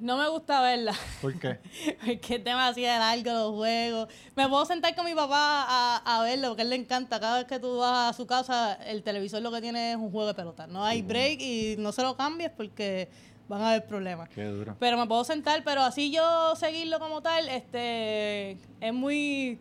No 0.00 0.16
me 0.18 0.28
gusta 0.28 0.60
verla. 0.60 0.92
¿Por 1.22 1.38
qué? 1.38 1.60
Porque 2.04 2.34
es 2.36 2.44
demasiado 2.44 2.98
largo 2.98 3.30
los 3.32 3.54
juegos. 3.54 4.08
Me 4.34 4.48
puedo 4.48 4.64
sentar 4.66 4.94
con 4.96 5.04
mi 5.04 5.14
papá 5.14 5.64
a, 5.68 6.02
a 6.18 6.22
verlo, 6.24 6.48
porque 6.48 6.62
a 6.62 6.64
él 6.64 6.70
le 6.70 6.76
encanta. 6.76 7.20
Cada 7.20 7.38
vez 7.38 7.46
que 7.46 7.60
tú 7.60 7.78
vas 7.78 8.10
a 8.10 8.12
su 8.12 8.26
casa, 8.26 8.74
el 8.74 9.04
televisor 9.04 9.40
lo 9.40 9.52
que 9.52 9.60
tiene 9.60 9.92
es 9.92 9.96
un 9.96 10.10
juego 10.10 10.26
de 10.26 10.34
pelota. 10.34 10.66
No 10.66 10.84
hay 10.84 11.02
break 11.02 11.40
y 11.40 11.76
no 11.78 11.92
se 11.92 12.02
lo 12.02 12.16
cambies 12.16 12.50
porque 12.50 13.08
van 13.48 13.60
a 13.62 13.70
haber 13.70 13.86
problemas. 13.86 14.28
Qué 14.30 14.44
duro. 14.44 14.76
Pero 14.78 14.96
me 14.98 15.06
puedo 15.06 15.24
sentar, 15.24 15.62
pero 15.64 15.82
así 15.82 16.10
yo 16.12 16.54
seguirlo 16.56 16.98
como 16.98 17.20
tal, 17.22 17.48
este 17.48 18.52
es 18.80 18.92
muy 18.94 19.58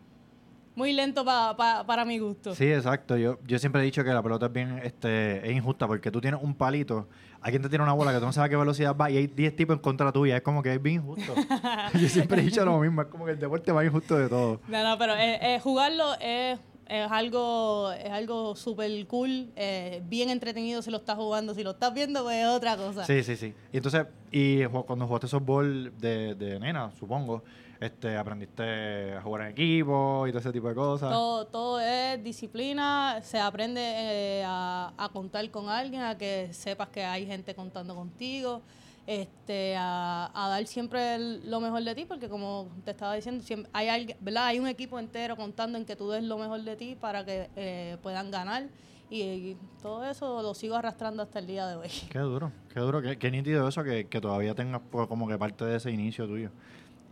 muy 0.76 0.92
lento 0.92 1.24
pa- 1.24 1.56
pa- 1.56 1.86
para 1.86 2.04
mi 2.04 2.18
gusto. 2.18 2.56
Sí, 2.56 2.66
exacto. 2.72 3.16
Yo, 3.16 3.38
yo 3.46 3.60
siempre 3.60 3.82
he 3.82 3.86
dicho 3.86 4.04
que 4.04 4.10
la 4.10 4.24
pelota 4.24 4.48
es 4.48 4.54
bien 4.54 4.80
este, 4.84 5.48
es 5.48 5.56
injusta 5.56 5.86
porque 5.86 6.10
tú 6.10 6.20
tienes 6.20 6.42
un 6.42 6.56
palito, 6.56 7.08
alguien 7.42 7.62
te 7.62 7.70
tira 7.70 7.84
una 7.84 7.94
bola 7.94 8.12
que 8.12 8.18
tú 8.18 8.26
no 8.26 8.34
sabes 8.34 8.48
a 8.48 8.50
qué 8.50 8.56
velocidad 8.56 8.96
va 8.98 9.12
y 9.12 9.18
hay 9.18 9.28
10 9.28 9.56
tipos 9.56 9.76
en 9.76 9.82
contra 9.84 10.12
tuya. 10.12 10.36
Es 10.38 10.42
como 10.42 10.64
que 10.64 10.74
es 10.74 10.82
bien 10.82 10.96
injusto. 10.96 11.32
yo 11.94 12.10
siempre 12.10 12.42
he 12.42 12.46
dicho 12.46 12.66
lo 12.66 12.80
mismo, 12.80 13.04
es 13.04 13.08
como 13.10 13.24
que 13.26 13.32
el 13.34 13.40
deporte 13.40 13.72
más 13.72 13.86
injusto 13.86 14.18
de 14.18 14.28
todo. 14.30 14.62
No, 14.68 14.84
no, 14.84 14.98
pero 14.98 15.14
eh, 15.16 15.38
eh, 15.56 15.60
jugarlo 15.60 16.16
es, 16.20 16.58
es 16.94 17.12
algo 17.12 17.92
es 17.92 18.12
algo 18.12 18.56
súper 18.56 19.08
cool, 19.08 19.50
eh, 19.56 20.02
bien 20.06 20.30
entretenido 20.30 20.82
si 20.82 20.92
lo 20.92 20.98
estás 20.98 21.16
jugando. 21.18 21.54
Si 21.54 21.64
lo 21.64 21.72
estás 21.72 21.94
viendo, 21.94 22.24
pues 22.24 22.38
es 22.38 22.48
otra 22.48 22.78
cosa. 22.78 23.06
Sí, 23.06 23.24
sí, 23.24 23.36
sí. 23.36 23.54
Y 23.72 23.78
entonces, 23.78 24.06
y 24.32 24.64
cuando 24.66 25.08
jugaste 25.08 25.28
softball 25.28 25.92
de, 25.98 26.36
de 26.36 26.60
nena, 26.60 26.92
supongo, 27.00 27.44
este, 27.80 28.16
aprendiste 28.16 29.14
a 29.14 29.22
jugar 29.22 29.42
en 29.42 29.48
equipo 29.50 30.26
y 30.28 30.32
todo 30.32 30.40
ese 30.40 30.52
tipo 30.52 30.70
de 30.70 30.76
cosas. 30.76 31.12
Todo, 31.12 31.48
todo 31.48 31.80
es 31.80 32.24
disciplina, 32.24 33.20
se 33.24 33.40
aprende 33.40 33.82
eh, 33.84 34.44
a, 34.46 34.94
a 34.96 35.10
contar 35.10 35.50
con 35.50 35.70
alguien, 35.70 36.04
a 36.04 36.18
que 36.18 36.54
sepas 36.54 36.90
que 36.90 37.04
hay 37.04 37.26
gente 37.26 37.56
contando 37.56 37.96
contigo, 37.96 38.62
este, 39.06 39.76
a, 39.78 40.32
a 40.34 40.50
dar 40.50 40.66
siempre 40.68 41.16
el- 41.16 41.50
lo 41.50 41.60
mejor 41.60 41.84
de 41.84 41.94
ti, 41.96 42.06
porque 42.06 42.30
como 42.30 42.70
te 42.86 42.92
estaba 42.92 43.14
diciendo, 43.16 43.44
siempre 43.44 43.70
hay 43.74 43.90
alguien, 43.90 44.18
¿verdad? 44.22 44.46
Hay 44.48 44.60
un 44.60 44.68
equipo 44.68 44.98
entero 45.00 45.36
contando 45.36 45.78
en 45.78 45.86
que 45.86 45.96
tú 45.96 46.10
des 46.10 46.24
lo 46.24 46.38
mejor 46.38 46.62
de 46.64 46.76
ti 46.76 46.96
para 47.00 47.26
que 47.26 47.50
eh, 47.56 47.98
puedan 48.02 48.32
ganar. 48.32 48.68
Y, 49.10 49.22
y 49.22 49.58
todo 49.82 50.04
eso 50.06 50.42
lo 50.42 50.54
sigo 50.56 50.76
arrastrando 50.76 51.22
hasta 51.22 51.38
el 51.40 51.46
día 51.48 51.68
de 51.68 51.76
hoy. 51.76 51.90
Qué 52.10 52.20
duro, 52.20 52.52
qué 52.74 52.80
duro, 52.80 53.02
qué, 53.02 53.18
qué 53.20 53.30
nítido 53.30 53.68
eso 53.68 53.84
que, 53.84 54.08
que 54.08 54.20
todavía 54.22 54.56
tengas 54.56 54.82
pues, 54.90 55.08
como 55.08 55.28
que 55.28 55.38
parte 55.38 55.66
de 55.66 55.76
ese 55.76 55.92
inicio 55.92 56.26
tuyo. 56.26 56.50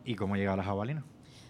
¿Y 0.04 0.16
cómo 0.16 0.36
llega 0.36 0.54
a 0.54 0.56
la 0.58 0.64
jabalina? 0.64 1.04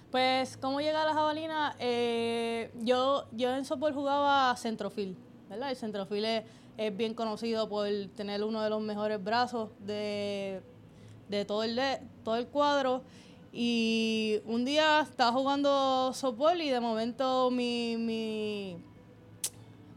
Pues, 0.10 0.58
¿cómo 0.58 0.82
llega 0.82 1.04
a 1.04 1.06
la 1.06 1.14
jabalina? 1.14 1.76
Eh, 1.80 2.70
yo, 2.82 3.28
yo 3.32 3.56
en 3.56 3.64
softball 3.64 3.94
jugaba 3.94 4.54
centrofil, 4.58 5.16
¿verdad? 5.50 5.70
El 5.70 5.78
centrofil 5.78 6.26
es, 6.26 6.44
es 6.78 6.96
bien 6.96 7.14
conocido 7.14 7.68
por 7.70 7.88
tener 8.16 8.44
uno 8.44 8.62
de 8.62 8.70
los 8.70 8.82
mejores 8.82 9.24
brazos 9.24 9.70
de, 9.80 10.62
de 11.30 11.46
todo, 11.46 11.64
el 11.64 11.76
de- 11.76 12.02
todo 12.24 12.36
el 12.36 12.48
cuadro. 12.48 13.04
Y 13.54 14.40
un 14.46 14.63
día 14.66 15.01
estaba 15.01 15.32
jugando 15.32 16.13
softball 16.13 16.62
y 16.62 16.70
de 16.70 16.80
momento 16.80 17.51
mi, 17.51 17.98
mi 17.98 18.78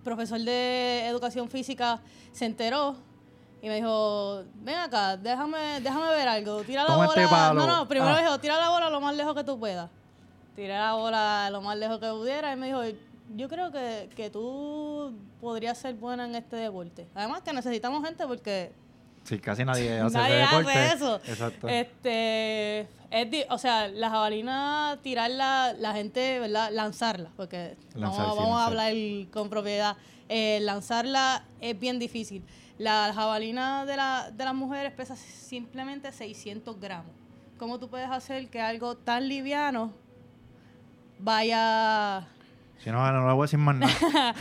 profesor 0.03 0.41
de 0.41 1.07
educación 1.07 1.49
física 1.49 2.01
se 2.33 2.47
enteró 2.47 2.97
y 3.63 3.69
me 3.69 3.77
dijo, 3.77 4.43
ven 4.57 4.75
acá, 4.77 5.17
déjame, 5.17 5.81
déjame 5.81 6.09
ver 6.11 6.29
algo, 6.29 6.63
tira 6.65 6.85
la 6.85 6.97
bola. 6.97 7.09
este 7.09 7.27
palo. 7.29 7.61
No, 7.61 7.67
no, 7.67 7.89
primero 7.89 8.11
Ah. 8.13 8.17
me 8.17 8.23
dijo, 8.23 8.39
tira 8.39 8.59
la 8.59 8.69
bola 8.69 8.91
lo 8.91 9.01
más 9.01 9.17
lejos 9.17 9.35
que 9.35 9.45
tú 9.45 9.59
puedas. 9.59 9.89
Tiré 10.55 10.75
la 10.77 10.95
bola 10.95 11.49
lo 11.51 11.63
más 11.63 11.77
lejos 11.79 11.99
que 11.99 12.09
pudiera 12.11 12.53
y 12.53 12.57
me 12.57 12.67
dijo, 12.67 12.83
yo 13.35 13.49
creo 13.49 13.71
que, 13.73 14.11
que 14.15 14.31
tú 14.31 15.15
podrías 15.41 15.79
ser 15.79 15.95
buena 15.95 16.25
en 16.27 16.35
este 16.35 16.57
deporte. 16.57 17.07
Además 17.15 17.43
que 17.43 17.53
necesitamos 17.53 18.05
gente 18.05 18.27
porque 18.27 18.73
Sí, 19.25 19.39
casi 19.39 19.65
nadie 19.65 19.99
hace 20.01 20.19
Nadie 20.19 20.43
ese 20.43 20.57
deporte. 20.57 20.79
hace 20.79 20.97
eso. 20.97 21.17
Exacto. 21.27 21.69
Este, 21.69 22.81
es 23.11 23.47
o 23.49 23.59
sea, 23.59 23.89
la 23.89 24.11
jabalina, 24.11 24.99
tirarla, 25.03 25.75
la 25.79 25.95
gente, 25.95 26.41
¿verdad? 26.41 26.71
Lanzarla, 26.71 27.31
porque 27.37 27.77
Lanzar, 27.95 28.21
vamos, 28.27 28.37
sí, 28.37 28.43
vamos 28.43 28.61
a 28.61 28.67
hablar 28.67 28.93
con 29.33 29.49
propiedad. 29.49 29.97
Eh, 30.29 30.59
lanzarla 30.61 31.45
es 31.61 31.79
bien 31.79 31.99
difícil. 31.99 32.43
La 32.77 33.13
jabalina 33.15 33.87
de, 33.87 33.97
la, 33.97 34.31
de 34.31 34.45
las 34.45 34.55
mujeres 34.55 34.93
pesa 34.93 35.17
simplemente 35.17 36.13
600 36.13 36.79
gramos. 36.79 37.13
¿Cómo 37.57 37.79
tú 37.79 37.89
puedes 37.89 38.11
hacer 38.11 38.49
que 38.49 38.61
algo 38.61 38.97
tan 38.97 39.29
liviano 39.29 39.93
vaya 41.19 42.27
Si 42.83 42.91
no, 42.91 43.13
no 43.13 43.27
le 43.27 43.33
voy 43.33 43.43
a 43.43 43.47
decir 43.47 43.59
más 43.59 43.77
nada. 43.77 44.35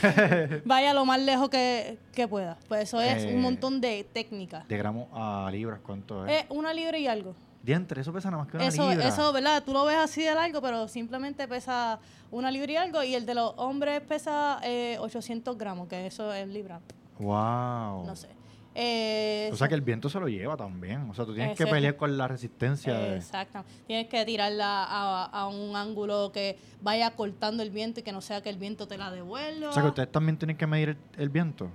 vaya 0.65 0.93
lo 0.93 1.05
más 1.05 1.19
lejos 1.21 1.49
que, 1.49 1.97
que 2.13 2.27
pueda? 2.27 2.57
Pues 2.67 2.83
eso 2.83 2.99
es 3.01 3.23
Eh, 3.23 3.33
un 3.35 3.41
montón 3.41 3.79
de 3.79 4.03
técnica. 4.11 4.65
de 4.67 4.77
gramos 4.77 5.07
a 5.13 5.49
libras, 5.51 5.79
¿cuánto 5.85 6.25
es? 6.25 6.43
Es 6.43 6.45
una 6.49 6.73
libra 6.73 6.97
y 6.97 7.07
algo. 7.07 7.35
Diantre, 7.61 8.01
eso 8.01 8.11
pesa 8.11 8.29
nada 8.29 8.43
más 8.43 8.51
que 8.51 8.57
una 8.57 8.67
Eso, 8.67 8.89
libra. 8.89 9.07
eso, 9.07 9.31
¿verdad? 9.31 9.63
Tú 9.63 9.71
lo 9.71 9.85
ves 9.85 9.95
así 9.97 10.21
de 10.23 10.35
largo, 10.35 10.61
pero 10.61 10.89
simplemente 10.89 11.47
pesa 11.47 11.99
una 12.31 12.51
libra 12.51 12.71
y 12.73 12.75
algo. 12.75 13.01
Y 13.03 13.15
el 13.15 13.25
de 13.25 13.35
los 13.35 13.53
hombres 13.55 14.01
pesa 14.01 14.59
eh, 14.63 14.97
800 14.99 15.57
gramos, 15.57 15.87
que 15.87 16.05
eso 16.07 16.33
es 16.33 16.45
libra. 16.49 16.81
Wow. 17.19 18.05
No 18.05 18.15
sé. 18.17 18.27
Eh, 18.75 19.49
O 19.53 19.55
sea 19.55 19.67
que 19.67 19.75
el 19.75 19.81
viento 19.81 20.09
se 20.09 20.19
lo 20.19 20.27
lleva 20.27 20.57
también. 20.57 21.09
O 21.09 21.13
sea, 21.13 21.25
tú 21.25 21.33
tienes 21.33 21.57
que 21.57 21.67
pelear 21.67 21.95
con 21.95 22.17
la 22.17 22.27
resistencia. 22.27 22.93
de- 22.97 23.15
Exacto. 23.17 23.63
Tienes 23.87 24.07
que 24.07 24.25
tirarla 24.25 24.83
a, 24.83 25.25
a 25.25 25.47
un 25.47 25.75
ángulo 25.75 26.31
que 26.31 26.57
vaya 26.81 27.11
cortando 27.11 27.61
el 27.63 27.69
viento 27.69 27.99
y 27.99 28.03
que 28.03 28.11
no 28.11 28.21
sea 28.21 28.41
que 28.41 28.49
el 28.49 28.57
viento 28.57 28.87
te 28.87 28.97
la 28.97 29.11
devuelva. 29.11 29.69
O 29.69 29.73
sea 29.73 29.83
que 29.83 29.89
ustedes 29.89 30.11
también 30.11 30.37
tienen 30.37 30.57
que 30.57 30.65
medir 30.67 30.89
el, 30.89 30.97
el 31.17 31.29
viento. 31.29 31.69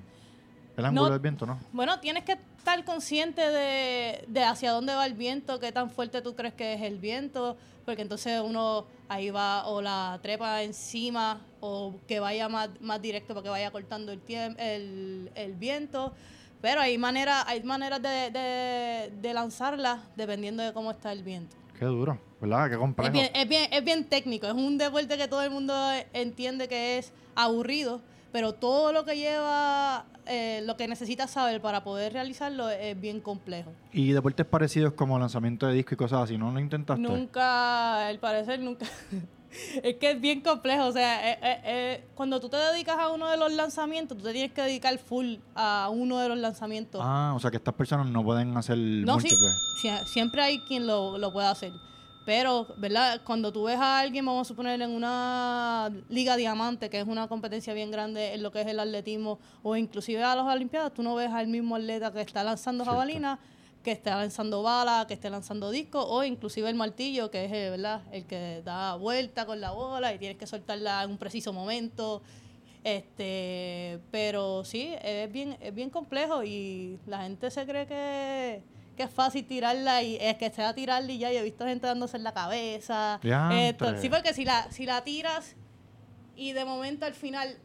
El 0.76 0.85
ángulo 0.85 1.07
No. 1.07 1.11
del 1.11 1.21
viento, 1.21 1.45
¿no? 1.47 1.59
Bueno, 1.73 1.99
tienes 2.00 2.23
que 2.25 2.33
estar 2.57 2.85
consciente 2.85 3.40
de, 3.49 4.25
de 4.28 4.45
hacia 4.45 4.71
dónde 4.71 4.95
va 4.95 5.07
el 5.07 5.14
viento, 5.14 5.59
qué 5.59 5.73
tan 5.73 5.90
fuerte 5.90 6.23
tú 6.23 6.37
crees 6.37 6.55
que 6.55 6.75
es 6.75 6.83
el 6.83 6.99
viento, 6.99 7.57
porque 7.85 8.02
entonces 8.02 8.40
uno 8.45 8.87
ahí 9.09 9.31
va 9.31 9.67
o 9.67 9.83
la 9.83 10.21
trepa 10.23 10.62
encima 10.62 11.40
o 11.61 11.95
que 12.07 12.21
vaya 12.21 12.49
más, 12.49 12.71
más 12.81 13.02
directo 13.02 13.35
para 13.35 13.43
que 13.43 13.49
vaya 13.50 13.71
cortando 13.73 14.12
el, 14.12 14.21
el, 14.59 15.33
el 15.35 15.55
viento. 15.55 16.12
Pero 16.61 16.81
hay 16.81 16.99
maneras 16.99 17.45
hay 17.47 17.62
maneras 17.62 18.03
de, 18.03 18.31
de, 18.31 19.12
de 19.21 19.35
lanzarla 19.35 20.03
dependiendo 20.17 20.62
de 20.62 20.73
cómo 20.73 20.91
está 20.91 21.12
el 21.12 21.23
viento. 21.23 21.57
Qué 21.79 21.85
duro, 21.85 22.19
¿verdad? 22.41 22.71
Qué 22.71 22.77
complejo. 22.77 23.07
Es 23.07 23.12
bien, 23.12 23.31
es, 23.33 23.49
bien, 23.49 23.69
es 23.73 23.85
bien 23.85 24.05
técnico, 24.05 24.47
es 24.49 24.55
un 24.55 24.79
deporte 24.79 25.17
que 25.17 25.29
todo 25.29 25.43
el 25.43 25.50
mundo 25.50 25.75
entiende 26.12 26.67
que 26.67 26.99
es 26.99 27.12
aburrido, 27.37 28.00
pero 28.33 28.53
todo 28.53 28.93
lo 28.93 29.05
que 29.05 29.17
lleva, 29.17 30.05
eh, 30.27 30.62
lo 30.65 30.77
que 30.77 30.88
necesitas 30.88 31.31
saber 31.31 31.61
para 31.61 31.85
poder 31.85 32.12
realizarlo 32.12 32.69
es 32.69 33.00
bien 33.00 33.21
complejo. 33.21 33.71
Y 33.93 34.11
deportes 34.11 34.45
parecidos 34.45 34.95
como 34.95 35.17
lanzamiento 35.21 35.69
de 35.69 35.75
disco 35.75 35.95
y 35.95 35.97
cosas 35.97 36.23
así, 36.25 36.37
¿no 36.37 36.50
lo 36.50 36.59
intentaste? 36.59 37.00
Nunca, 37.00 38.09
al 38.09 38.19
parecer, 38.19 38.59
nunca. 38.59 38.85
es 39.83 39.95
que 39.97 40.11
es 40.12 40.21
bien 40.21 40.40
complejo, 40.40 40.87
o 40.87 40.93
sea, 40.93 41.33
eh, 41.33 41.38
eh, 41.43 41.61
eh, 41.64 42.05
cuando 42.14 42.40
tú 42.40 42.49
te 42.49 42.57
dedicas 42.57 42.97
a 42.99 43.09
uno 43.11 43.28
de 43.28 43.37
los 43.37 43.52
lanzamientos, 43.52 44.17
tú 44.19 44.25
te 44.25 44.33
tienes 44.33 44.52
que 44.52 44.62
dedicar 44.62 44.97
full 44.99 45.37
a 45.55 45.88
uno 45.93 46.19
de 46.19 46.28
los 46.28 46.38
lanzamientos. 46.38 47.00
Ah, 47.05 47.33
o 47.37 47.40
sea 47.40 47.50
que 47.50 47.57
estas 47.57 47.75
personas 47.75 48.07
no 48.07 48.23
pueden 48.25 48.57
hacer 48.57 48.76
No, 48.76 49.21
sí, 49.21 49.28
múltiples. 49.28 49.52
sie- 49.83 50.05
siempre 50.07 50.43
hay 50.43 50.59
quien 50.61 50.87
lo, 50.87 51.19
lo 51.19 51.33
pueda 51.33 51.50
hacer. 51.50 51.73
Pero, 52.26 52.67
¿verdad? 52.76 53.23
Cuando 53.25 53.50
tú 53.52 53.62
ves 53.64 53.78
a 53.78 54.00
alguien, 54.00 54.26
vamos 54.26 54.47
a 54.47 54.49
suponer 54.49 54.83
en 54.83 54.90
una 54.90 55.90
liga 56.11 56.37
diamante, 56.37 56.90
que 56.90 57.00
es 57.00 57.07
una 57.09 57.26
competencia 57.26 57.73
bien 57.73 57.90
grande 57.90 58.35
en 58.35 58.43
lo 58.43 58.52
que 58.52 58.61
es 58.61 58.67
el 58.67 58.78
atletismo, 58.81 59.38
o 59.62 59.75
inclusive 59.76 60.23
a 60.23 60.35
las 60.37 60.45
Olimpiadas, 60.45 60.93
tú 60.93 61.02
no 61.02 61.14
ves 61.14 61.31
al 61.33 61.47
mismo 61.47 61.75
atleta 61.76 62.12
que 62.12 62.21
está 62.21 62.45
lanzando 62.45 62.85
jabalina, 62.85 63.38
que 63.88 63.92
está 63.92 64.16
lanzando 64.16 64.62
bala, 64.62 65.07
que 65.09 65.14
esté 65.14 65.30
lanzando 65.30 65.71
disco, 65.71 66.04
o 66.04 66.23
inclusive 66.23 66.68
el 66.68 66.75
martillo, 66.75 67.30
que 67.30 67.47
es 67.47 67.52
eh, 67.52 67.71
¿verdad? 67.71 68.02
el 68.12 68.26
que 68.26 68.61
da 68.62 68.97
vuelta 68.97 69.47
con 69.47 69.62
la 69.62 69.71
bola 69.71 70.12
y 70.12 70.18
tienes 70.18 70.37
que 70.37 70.47
soltarla 70.47 71.04
en 71.04 71.12
un 71.12 71.16
preciso 71.16 71.54
momento. 71.54 72.21
Este, 72.85 73.99
pero 74.11 74.62
sí, 74.62 74.95
es 75.00 75.33
bien, 75.33 75.57
es 75.62 75.75
bien 75.75 75.88
complejo 75.88 76.45
y 76.45 76.99
la 77.07 77.23
gente 77.23 77.50
se 77.50 77.64
cree 77.64 77.87
que, 77.87 78.62
que 78.95 79.04
es 79.04 79.11
fácil 79.11 79.47
tirarla 79.47 80.02
y 80.02 80.16
es 80.21 80.37
que 80.37 80.50
sea 80.50 80.75
tirarla 80.75 81.11
y 81.11 81.18
ya. 81.18 81.33
Yo 81.33 81.38
he 81.38 81.42
visto 81.42 81.64
gente 81.64 81.87
dándose 81.87 82.18
en 82.18 82.25
la 82.25 82.35
cabeza. 82.35 83.21
Esto, 83.50 83.99
sí, 83.99 84.11
porque 84.11 84.35
si 84.35 84.45
la, 84.45 84.71
si 84.71 84.85
la 84.85 85.02
tiras 85.02 85.57
y 86.37 86.52
de 86.52 86.66
momento 86.66 87.07
al 87.07 87.14
final 87.14 87.57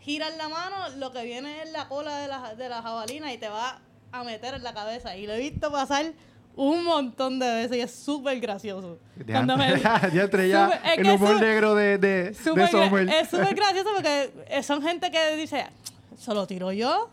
giras 0.00 0.36
la 0.36 0.48
mano, 0.48 0.88
lo 0.96 1.12
que 1.12 1.22
viene 1.22 1.62
es 1.62 1.70
la 1.70 1.86
cola 1.86 2.18
de 2.18 2.26
la, 2.26 2.56
de 2.56 2.68
la 2.68 2.82
jabalina 2.82 3.32
y 3.32 3.38
te 3.38 3.48
va 3.48 3.80
a 4.20 4.24
meter 4.24 4.54
en 4.54 4.62
la 4.62 4.72
cabeza. 4.74 5.16
Y 5.16 5.26
lo 5.26 5.32
he 5.34 5.38
visto 5.38 5.70
pasar 5.72 6.06
un 6.56 6.84
montón 6.84 7.38
de 7.40 7.46
veces 7.52 7.76
y 7.76 7.80
es 7.80 7.92
súper 7.94 8.38
gracioso. 8.40 8.98
Cuando 9.26 9.56
me- 9.56 9.80
ya, 9.80 9.98
Súper- 10.00 10.80
es 10.84 10.98
el 10.98 11.10
humor 11.10 11.40
negro 11.40 11.74
de, 11.74 11.98
de, 11.98 12.34
Sommer. 12.34 13.08
es 13.08 13.28
súper 13.28 13.54
gracioso 13.56 13.88
porque 13.94 14.32
eh, 14.48 14.62
son 14.62 14.80
gente 14.82 15.10
que 15.10 15.36
dice, 15.36 15.66
¿se 16.16 16.32
lo 16.32 16.46
tiro 16.46 16.70
yo? 16.72 17.10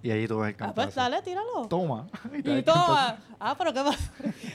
Y 0.00 0.12
ahí 0.12 0.28
tú 0.28 0.38
ves 0.38 0.50
el 0.50 0.54
Ah, 0.54 0.58
cantazo. 0.58 0.86
pues 0.86 0.94
dale, 0.94 1.22
tíralo. 1.22 1.66
Toma. 1.68 2.06
Y 2.32 2.40
cantazo. 2.40 2.86
toma. 2.86 3.18
Ah, 3.40 3.56
pero 3.58 3.72
¿qué 3.74 3.80
pasa? 3.82 4.12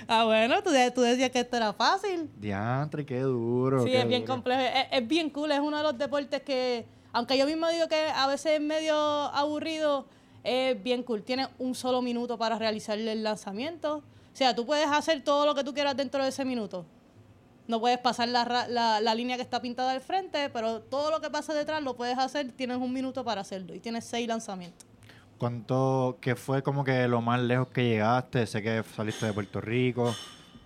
Ah, 0.08 0.24
bueno, 0.24 0.64
tú, 0.64 0.70
de- 0.70 0.90
tú 0.92 1.02
decías 1.02 1.32
que 1.32 1.42
esto 1.42 1.58
era 1.58 1.74
fácil. 1.74 2.30
Diantre, 2.38 3.06
qué 3.06 3.20
duro. 3.20 3.84
Sí, 3.84 3.92
qué 3.92 4.00
es 4.02 4.08
bien 4.08 4.22
duro. 4.22 4.36
complejo. 4.36 4.62
Es, 4.62 4.86
es 4.90 5.06
bien 5.08 5.30
cool. 5.32 5.52
Es 5.52 5.60
uno 5.60 5.76
de 5.76 5.84
los 5.84 5.98
deportes 5.98 6.42
que, 6.44 6.86
aunque 7.12 7.38
yo 7.38 7.46
mismo 7.46 7.68
digo 7.68 7.90
que 7.90 8.08
a 8.16 8.26
veces 8.28 8.54
es 8.54 8.62
medio 8.62 8.96
aburrido, 8.96 10.06
es 10.44 10.82
bien 10.82 11.04
cool. 11.04 11.24
Tienes 11.24 11.48
un 11.60 11.76
solo 11.76 12.02
minuto 12.02 12.38
para 12.38 12.58
realizar 12.58 12.98
el 12.98 13.24
lanzamiento. 13.24 13.98
O 13.98 14.36
sea, 14.36 14.56
tú 14.56 14.66
puedes 14.66 14.88
hacer 14.88 15.24
todo 15.24 15.46
lo 15.46 15.56
que 15.56 15.64
tú 15.64 15.74
quieras 15.74 15.96
dentro 15.96 16.24
de 16.24 16.30
ese 16.30 16.44
minuto. 16.44 16.86
No 17.68 17.80
puedes 17.80 17.98
pasar 18.00 18.28
la, 18.28 18.68
la, 18.68 19.00
la 19.00 19.16
línea 19.16 19.38
que 19.38 19.42
está 19.42 19.62
pintada 19.62 19.92
al 19.92 20.02
frente, 20.02 20.50
pero 20.50 20.82
todo 20.82 21.12
lo 21.12 21.22
que 21.22 21.30
pasa 21.30 21.54
detrás 21.54 21.82
lo 21.82 21.96
puedes 21.96 22.18
hacer. 22.18 22.52
Tienes 22.52 22.78
un 22.78 22.92
minuto 22.92 23.24
para 23.24 23.42
hacerlo 23.42 23.74
y 23.74 23.80
tienes 23.80 24.04
seis 24.04 24.28
lanzamientos. 24.28 24.86
¿Cuánto, 25.38 26.18
qué 26.22 26.36
fue 26.36 26.62
como 26.62 26.84
que 26.84 27.08
lo 27.08 27.22
más 27.22 27.42
lejos 27.42 27.68
que 27.70 27.84
llegaste? 27.84 28.46
Sé 28.48 28.62
que 28.62 28.84
saliste 28.96 29.26
de 29.26 29.34
Puerto 29.34 29.62
Rico, 29.62 30.14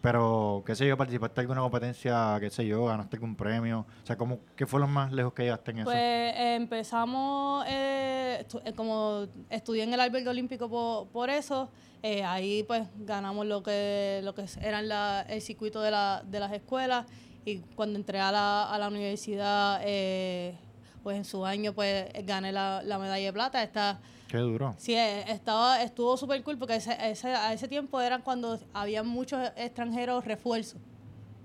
pero 0.10 0.64
qué 0.66 0.74
sé 0.74 0.88
yo, 0.88 0.96
participaste 0.96 1.42
alguna 1.42 1.60
competencia, 1.60 2.38
qué 2.40 2.50
sé 2.50 2.66
yo, 2.66 2.86
ganaste 2.86 3.18
algún 3.18 3.36
premio. 3.36 3.86
O 4.04 4.06
sea, 4.06 4.16
¿cómo, 4.16 4.40
¿qué 4.56 4.66
fue 4.66 4.80
lo 4.80 4.88
más 4.88 5.12
lejos 5.12 5.34
que 5.34 5.44
llegaste 5.44 5.72
en 5.72 5.80
eso? 5.80 5.86
Pues 5.86 5.98
eh, 5.98 6.56
empezamos, 6.56 7.66
eh, 7.68 8.46
estu- 8.48 8.62
eh, 8.64 8.72
como 8.72 9.26
estudié 9.50 9.84
en 9.84 9.94
el 9.94 10.00
albergue 10.00 10.30
olímpico 10.30 11.10
por, 11.12 11.30
eso, 11.30 11.70
eh, 12.02 12.24
ahí 12.24 12.64
pues 12.64 12.88
ganamos 13.00 13.46
lo 13.48 13.62
que, 13.62 14.22
lo 14.24 14.34
que 14.34 14.46
eran 14.62 14.86
el 15.30 15.42
circuito 15.42 15.82
de, 15.82 15.92
la, 15.92 16.24
de 16.26 16.40
las 16.40 16.54
escuelas 16.54 17.06
y 17.44 17.58
cuando 17.76 18.00
entré 18.00 18.22
a 18.22 18.32
la, 18.32 18.64
a 18.72 18.78
la 18.78 18.88
universidad, 18.88 19.82
eh, 19.84 20.56
pues 21.04 21.18
en 21.18 21.26
su 21.26 21.46
año 21.46 21.74
pues 21.74 22.06
gané 22.24 22.54
la, 22.54 22.82
la 22.82 22.98
medalla 22.98 23.26
de 23.26 23.34
plata. 23.34 23.62
Esta, 23.62 24.00
Qué 24.28 24.38
duro. 24.38 24.76
Sí, 24.78 24.94
eh, 24.94 25.24
estaba, 25.32 25.82
estuvo 25.82 26.18
súper 26.18 26.44
cool 26.44 26.58
porque 26.58 26.76
ese, 26.76 26.96
ese- 27.10 27.34
a 27.34 27.54
ese 27.54 27.68
tiempo 27.68 28.00
eran 28.02 28.22
cuando 28.22 28.60
había 28.74 29.02
muchos 29.04 29.40
extranjeros 29.56 30.26
refuerzos. 30.26 30.80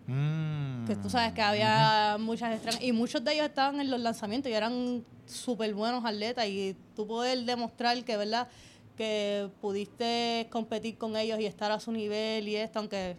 Mm. 0.07 0.85
Que 0.87 0.97
tú 0.97 1.09
sabes 1.09 1.33
que 1.33 1.43
había 1.43 2.17
muchas 2.19 2.53
extranjeras 2.55 2.85
y 2.89 2.93
muchos 2.93 3.23
de 3.23 3.35
ellos 3.35 3.47
estaban 3.47 3.81
en 3.81 3.89
los 3.91 4.01
lanzamientos 4.01 4.51
y 4.51 4.55
eran 4.55 5.05
súper 5.27 5.73
buenos 5.75 6.05
atletas 6.05 6.47
y 6.47 6.77
tú 6.97 7.07
poder 7.07 7.45
demostrar 7.45 8.03
que, 8.03 8.17
¿verdad? 8.17 8.49
Que 8.97 9.49
pudiste 9.61 10.49
competir 10.51 10.99
con 10.99 11.17
ellos 11.17 11.39
y 11.39 11.47
estar 11.47 11.71
a 11.71 11.79
su 11.79 11.93
nivel 11.93 12.49
y 12.49 12.57
esto, 12.57 12.81
aunque 12.81 13.17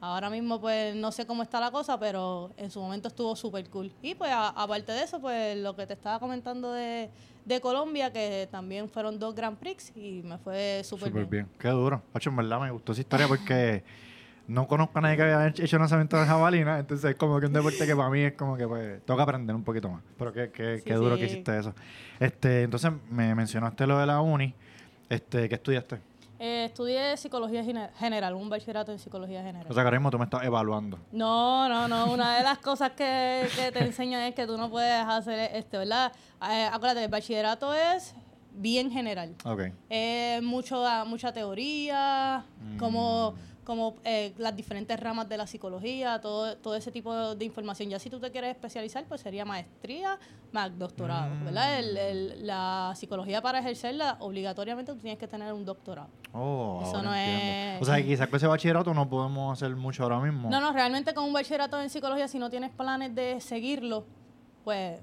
ahora 0.00 0.28
mismo 0.28 0.60
pues 0.60 0.96
no 0.96 1.12
sé 1.12 1.24
cómo 1.24 1.44
está 1.44 1.60
la 1.60 1.70
cosa, 1.70 1.98
pero 2.00 2.50
en 2.56 2.70
su 2.72 2.80
momento 2.80 3.06
estuvo 3.08 3.36
súper 3.36 3.70
cool. 3.70 3.92
Y 4.02 4.16
pues 4.16 4.32
a- 4.32 4.48
aparte 4.48 4.90
de 4.90 5.04
eso, 5.04 5.20
pues 5.20 5.56
lo 5.58 5.76
que 5.76 5.86
te 5.86 5.92
estaba 5.94 6.18
comentando 6.18 6.72
de, 6.72 7.08
de 7.44 7.60
Colombia, 7.60 8.12
que 8.12 8.48
también 8.50 8.88
fueron 8.88 9.18
dos 9.18 9.34
Grand 9.34 9.56
Prix 9.56 9.92
y 9.96 10.22
me 10.24 10.38
fue 10.38 10.82
súper 10.84 11.12
bien. 11.12 11.30
bien. 11.30 11.48
Qué 11.58 11.68
duro. 11.68 12.02
Hacho, 12.14 12.30
en 12.30 12.36
verdad 12.36 12.60
me 12.60 12.70
gustó 12.70 12.92
esa 12.92 13.00
historia 13.00 13.28
porque 13.28 13.82
no 14.46 14.66
conozco 14.66 14.98
a 14.98 15.02
nadie 15.02 15.16
que 15.16 15.22
haya 15.22 15.46
hecho 15.48 15.78
lanzamiento 15.78 16.18
de 16.18 16.26
jabalina. 16.26 16.78
Entonces 16.78 17.10
es 17.10 17.16
como 17.16 17.40
que 17.40 17.46
un 17.46 17.52
deporte 17.52 17.86
que 17.86 17.96
para 17.96 18.10
mí 18.10 18.20
es 18.20 18.34
como 18.34 18.56
que 18.56 18.66
pues 18.66 19.04
toca 19.04 19.22
aprender 19.22 19.56
un 19.56 19.64
poquito 19.64 19.88
más. 19.88 20.02
Pero 20.18 20.32
qué, 20.32 20.50
qué, 20.50 20.78
Sí, 20.78 20.84
qué 20.84 20.94
duro 20.94 21.16
que 21.16 21.26
hiciste 21.26 21.58
eso. 21.58 21.74
Este, 22.20 22.62
entonces 22.62 22.92
me 23.10 23.34
mencionaste 23.34 23.86
lo 23.86 23.98
de 23.98 24.06
la 24.06 24.20
uni. 24.20 24.54
Este, 25.08 25.48
¿qué 25.48 25.56
estudiaste? 25.56 26.11
Eh, 26.44 26.64
estudié 26.64 27.16
psicología 27.16 27.62
gene- 27.62 27.90
general, 28.00 28.34
un 28.34 28.48
bachillerato 28.50 28.90
en 28.90 28.98
psicología 28.98 29.44
general. 29.44 29.64
O 29.70 29.72
sea 29.74 29.84
que 29.84 29.86
ahora 29.86 29.98
mismo 30.00 30.10
tú 30.10 30.18
me 30.18 30.24
estás 30.24 30.42
evaluando. 30.42 30.98
No, 31.12 31.68
no, 31.68 31.86
no. 31.86 32.12
Una 32.12 32.36
de 32.36 32.42
las 32.42 32.58
cosas 32.58 32.90
que, 32.96 33.46
que 33.54 33.70
te 33.70 33.78
enseñan 33.84 34.22
es 34.22 34.34
que 34.34 34.44
tú 34.44 34.58
no 34.58 34.68
puedes 34.68 35.04
hacer 35.06 35.38
este, 35.54 35.78
¿verdad? 35.78 36.10
Eh, 36.50 36.64
acuérdate, 36.72 37.04
el 37.04 37.10
bachillerato 37.12 37.72
es 37.72 38.16
bien 38.54 38.90
general. 38.90 39.36
Ok. 39.44 39.70
Es 39.88 40.42
mucho, 40.42 40.84
mucha 41.06 41.32
teoría, 41.32 42.44
Mm. 42.60 42.76
como, 42.76 43.34
como 43.64 43.94
eh, 44.04 44.34
las 44.38 44.56
diferentes 44.56 44.98
ramas 44.98 45.28
de 45.28 45.36
la 45.36 45.46
psicología, 45.46 46.20
todo, 46.20 46.56
todo 46.56 46.74
ese 46.74 46.90
tipo 46.90 47.34
de 47.36 47.44
información. 47.44 47.88
Ya 47.90 47.98
si 48.00 48.10
tú 48.10 48.18
te 48.18 48.30
quieres 48.32 48.50
especializar, 48.50 49.04
pues 49.04 49.20
sería 49.20 49.44
maestría 49.44 50.18
más 50.50 50.76
doctorado, 50.76 51.32
Mm. 51.34 51.44
¿verdad? 51.44 51.78
El- 51.78 51.96
el- 51.96 52.46
la 52.46 52.92
psicología 52.96 53.40
para 53.40 53.60
ejercerla, 53.60 54.16
obligatoriamente 54.18 54.92
tú 54.92 54.98
tienes 54.98 55.18
que 55.18 55.28
tener 55.28 55.52
un 55.52 55.64
doctorado. 55.64 56.08
Oh, 56.32 56.80
Eso 56.82 57.02
no 57.02 57.14
entiendo. 57.14 57.76
es- 57.76 57.82
O 57.82 57.84
sea 57.84 57.96
que 57.96 58.06
quizás 58.06 58.26
con 58.26 58.36
ese 58.38 58.46
bachillerato 58.48 58.92
no 58.94 59.08
podemos 59.08 59.52
hacer 59.62 59.76
mucho 59.76 60.02
ahora 60.02 60.18
mismo. 60.18 60.50
No, 60.50 60.60
no, 60.60 60.72
realmente 60.72 61.14
con 61.14 61.24
un 61.24 61.32
bachillerato 61.32 61.80
en 61.80 61.88
psicología, 61.88 62.26
si 62.26 62.38
no 62.40 62.50
tienes 62.50 62.70
planes 62.70 63.14
de 63.14 63.40
seguirlo, 63.40 64.04
pues 64.64 65.00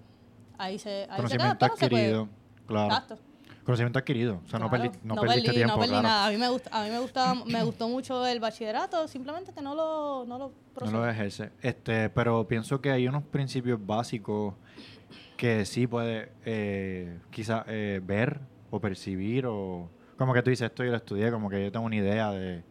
ahí 0.58 0.78
se, 0.80 1.08
ahí 1.10 1.22
se 1.28 1.38
queda, 1.38 1.58
pero 1.58 1.78
se 1.78 1.90
puede. 1.90 2.28
Claro. 2.68 2.88
Exacto. 2.94 3.18
Conocimiento 3.64 4.00
adquirido. 4.00 4.42
O 4.46 4.50
sea, 4.50 4.58
no, 4.60 4.70
Claro. 4.70 4.86
perdi- 4.86 5.00
no 5.04 5.16
perdiste 5.16 5.42
perdí, 5.44 5.56
tiempo, 5.58 5.74
no 5.76 5.80
perdí 5.80 5.90
claro. 5.92 6.08
nada. 6.08 6.28
A 6.28 6.32
mí 6.32 6.38
me 6.38 6.50
gusta, 6.50 6.70
a 6.72 6.84
mí 6.86 6.90
me 6.90 7.00
gustaba, 7.00 7.46
me 7.46 7.64
gustó 7.64 7.88
mucho 7.88 8.26
el 8.26 8.40
bachillerato, 8.40 9.08
simplemente 9.08 9.54
que 9.54 9.62
no 9.62 9.76
lo, 9.76 10.26
no 10.28 10.38
lo 10.40 10.52
No 10.86 10.92
lo 10.92 11.08
ejerce. 11.10 11.52
Este, 11.62 12.10
pero 12.10 12.48
pienso 12.48 12.82
que 12.82 12.92
hay 12.92 13.08
unos 13.08 13.24
principios 13.24 13.80
básicos 13.86 14.56
que 15.38 15.66
sí 15.66 15.88
puede 15.88 16.32
eh, 16.46 17.20
quizás 17.32 17.64
eh, 17.68 18.02
ver 18.04 18.40
o 18.72 18.80
percibir 18.80 19.46
o 19.46 19.90
como 20.18 20.34
que 20.34 20.42
tú 20.42 20.50
dices 20.50 20.66
esto 20.70 20.84
yo 20.84 20.92
lo 20.92 20.98
estudié, 20.98 21.32
como 21.32 21.50
que 21.50 21.64
yo 21.64 21.72
tengo 21.72 21.86
una 21.86 21.96
idea 21.96 22.32
de 22.32 22.64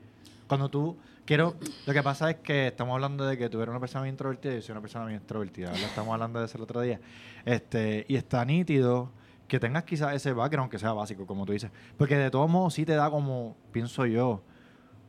cuando 0.47 0.69
tú 0.69 0.97
quiero 1.25 1.57
lo 1.87 1.93
que 1.95 2.03
pasa 2.03 2.31
es 2.31 2.37
que 2.37 2.67
estamos 2.69 2.95
hablando 2.95 3.25
de 3.27 3.39
que 3.39 3.49
tú 3.49 3.59
eres 3.61 3.71
una 3.71 3.81
persona 3.81 4.03
bien 4.03 4.15
introvertida 4.15 4.53
y 4.53 4.57
yo 4.57 4.63
soy 4.63 4.73
una 4.73 4.81
persona 4.83 5.07
bien 5.07 5.19
extrovertida. 5.19 5.73
Estamos 5.73 6.13
hablando 6.13 6.39
de 6.41 6.45
eso 6.47 6.57
el 6.59 6.63
otro 6.63 6.81
día. 6.83 7.01
Este, 7.47 8.05
y 8.09 8.17
está 8.17 8.45
nítido 8.45 9.11
que 9.49 9.59
tengas 9.59 9.85
quizás 9.85 10.15
ese 10.15 10.33
background 10.33 10.71
que 10.71 10.79
sea 10.79 10.93
básico, 10.93 11.27
como 11.27 11.47
tú 11.47 11.53
dices. 11.53 11.71
Porque 11.97 12.17
de 12.17 12.31
todos 12.31 12.49
modos 12.49 12.75
sí 12.75 12.85
te 12.85 12.95
da 12.95 13.11
como, 13.11 13.57
pienso 13.73 14.07
yo, 14.07 14.43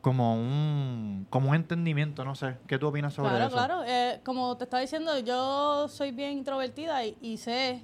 como 0.00 0.34
un, 0.34 1.26
como 1.30 1.50
un 1.50 1.56
entendimiento, 1.56 2.24
no 2.24 2.34
sé. 2.34 2.56
¿Qué 2.66 2.78
tú 2.78 2.88
opinas 2.88 3.12
sobre 3.12 3.30
claro, 3.30 3.46
eso? 3.46 3.54
Claro, 3.54 3.82
eh, 3.86 4.20
como 4.24 4.56
te 4.56 4.64
estaba 4.64 4.80
diciendo, 4.80 5.18
yo 5.18 5.88
soy 5.88 6.10
bien 6.10 6.32
introvertida 6.32 7.04
y, 7.04 7.16
y 7.20 7.36
sé 7.36 7.82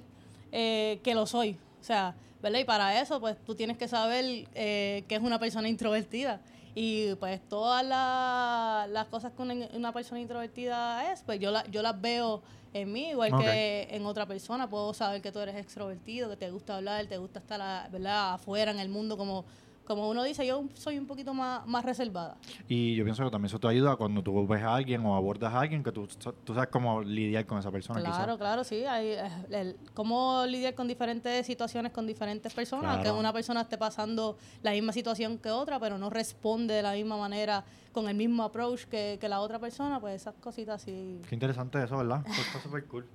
eh, 0.51 0.99
que 1.03 1.13
lo 1.13 1.27
soy. 1.27 1.57
O 1.79 1.83
sea, 1.83 2.15
¿verdad? 2.41 2.59
Y 2.59 2.65
para 2.65 2.99
eso, 2.99 3.19
pues 3.19 3.37
tú 3.45 3.55
tienes 3.55 3.77
que 3.77 3.87
saber 3.87 4.47
eh, 4.55 5.03
que 5.07 5.15
es 5.15 5.21
una 5.21 5.39
persona 5.39 5.69
introvertida. 5.69 6.41
Y 6.79 7.15
pues 7.15 7.41
todas 7.49 7.83
la- 7.83 8.85
las 8.91 9.07
cosas 9.07 9.33
que 9.33 9.41
una, 9.41 9.55
una 9.73 9.91
persona 9.91 10.21
introvertida 10.21 11.11
es, 11.11 11.23
pues 11.23 11.39
yo, 11.39 11.49
la, 11.49 11.65
yo 11.71 11.81
las 11.81 11.99
veo 11.99 12.43
en 12.71 12.93
mí, 12.93 13.09
igual 13.09 13.31
que 13.41 13.87
en 13.89 14.05
otra 14.05 14.27
persona. 14.27 14.69
Puedo 14.69 14.93
saber 14.93 15.19
que 15.23 15.31
tú 15.31 15.39
eres 15.39 15.55
extrovertido, 15.55 16.29
que 16.29 16.37
te 16.37 16.51
gusta 16.51 16.75
hablar, 16.77 17.07
te 17.07 17.17
gusta 17.17 17.39
estar 17.39 17.89
¿verdad? 17.89 18.33
afuera 18.35 18.69
en 18.69 18.79
el 18.79 18.89
mundo, 18.89 19.17
como, 19.17 19.43
como 19.87 20.09
uno 20.09 20.23
dice. 20.23 20.45
Yo 20.45 20.65
soy 20.73 20.97
un 20.99 21.07
poquito 21.07 21.33
más, 21.33 21.65
más 21.65 21.83
reservada. 21.85 22.37
Y 22.67 22.95
yo 22.95 23.05
pienso 23.05 23.23
que 23.23 23.31
también 23.31 23.47
eso 23.47 23.59
te 23.59 23.67
ayuda 23.69 23.95
cuando 23.95 24.21
tú 24.21 24.45
ves 24.45 24.61
a 24.61 24.75
alguien 24.75 25.03
o 25.05 25.15
abordas 25.15 25.53
a 25.53 25.61
alguien 25.61 25.81
que 25.83 25.91
tú, 25.93 26.05
tú 26.43 26.53
sabes 26.53 26.69
cómo 26.69 27.01
lidiar 27.01 27.45
con 27.45 27.57
esa 27.57 27.71
persona. 27.71 28.01
Claro, 28.01 28.15
quizás. 28.33 28.37
claro, 28.37 28.63
sí. 28.63 28.83
Hay, 28.85 29.07
eh, 29.07 29.29
el- 29.49 29.77
cómo 29.93 30.45
lidiar 30.45 30.75
con 30.75 30.87
diferentes 30.87 31.45
situaciones 31.45 31.91
con 31.93 32.05
diferentes 32.05 32.53
personas. 32.53 32.97
Que 32.97 33.03
Claro. 33.03 33.17
una 33.19 33.31
persona 33.31 33.61
esté 33.61 33.77
pasando 33.77 34.37
la 34.61 34.71
misma 34.71 34.91
situación 34.91 35.37
que 35.37 35.49
otra, 35.49 35.79
pero 35.79 35.97
no 35.97 36.09
responde 36.09 36.73
de 36.73 36.81
la 36.81 36.91
misma 36.93 37.17
manera, 37.17 37.63
con 37.93 38.09
el 38.09 38.15
mismo 38.15 38.43
approach 38.43 38.83
que, 38.85 39.17
que 39.21 39.29
la 39.29 39.39
otra 39.39 39.57
persona, 39.57 39.99
pues 39.99 40.21
esas 40.21 40.35
cositas 40.35 40.81
sí. 40.81 41.21
Qué 41.27 41.33
interesante 41.35 41.81
eso, 41.81 41.95
¿verdad? 41.97 42.23
Eso 42.27 42.41
está 42.41 42.59
súper 42.61 42.85
cool. 42.85 43.05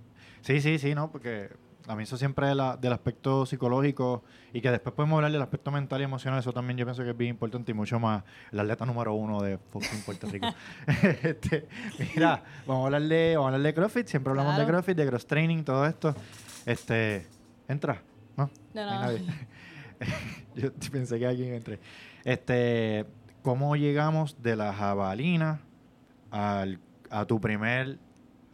Sí, 0.40 0.60
sí, 0.60 0.78
sí, 0.78 0.94
¿no? 0.94 1.10
Porque 1.12 1.50
a 1.88 1.96
mí 1.96 2.02
eso 2.04 2.16
siempre 2.16 2.46
de 2.46 2.54
la- 2.54 2.76
del 2.76 2.92
aspecto 2.92 3.44
psicológico 3.46 4.22
y 4.52 4.60
que 4.60 4.70
después 4.70 4.94
podemos 4.94 5.16
hablar 5.16 5.32
del 5.32 5.42
aspecto 5.42 5.70
mental 5.70 6.00
y 6.00 6.04
emocional, 6.04 6.38
eso 6.38 6.52
también 6.52 6.76
yo 6.78 6.84
pienso 6.84 7.02
que 7.02 7.10
es 7.10 7.16
bien 7.16 7.30
importante 7.30 7.72
y 7.72 7.74
mucho 7.74 7.98
más 7.98 8.22
el 8.52 8.60
atleta 8.60 8.86
número 8.86 9.14
uno 9.14 9.42
de 9.42 9.58
fucking 9.58 10.02
Puerto 10.04 10.26
Rico. 10.28 10.46
Este, 11.22 11.68
mira, 12.14 12.42
vamos 12.66 12.82
a 12.82 12.86
hablar 12.86 13.02
de, 13.02 13.32
vamos 13.36 13.52
a 13.52 13.54
hablar 13.56 13.62
de 13.62 13.74
CrossFit, 13.74 14.06
siempre 14.06 14.30
hablamos 14.30 14.56
de. 14.56 14.66
CrossFit, 14.66 14.96
de 14.96 15.06
cross 15.06 15.26
training, 15.26 15.64
todo 15.64 15.86
esto. 15.86 16.14
Este, 16.66 17.26
entra, 17.68 18.02
¿no? 18.36 18.50
No, 18.74 18.84
no. 18.84 19.00
nadie. 19.00 19.22
yo 20.56 20.72
pensé 20.90 21.18
que 21.18 21.26
alguien 21.26 21.54
entre. 21.54 21.78
Este, 22.24 23.06
¿cómo 23.42 23.74
llegamos 23.76 24.40
de 24.42 24.56
la 24.56 24.72
jabalina 24.72 25.60
al, 26.30 26.78
a 27.10 27.24
tu 27.24 27.40
primer 27.40 27.98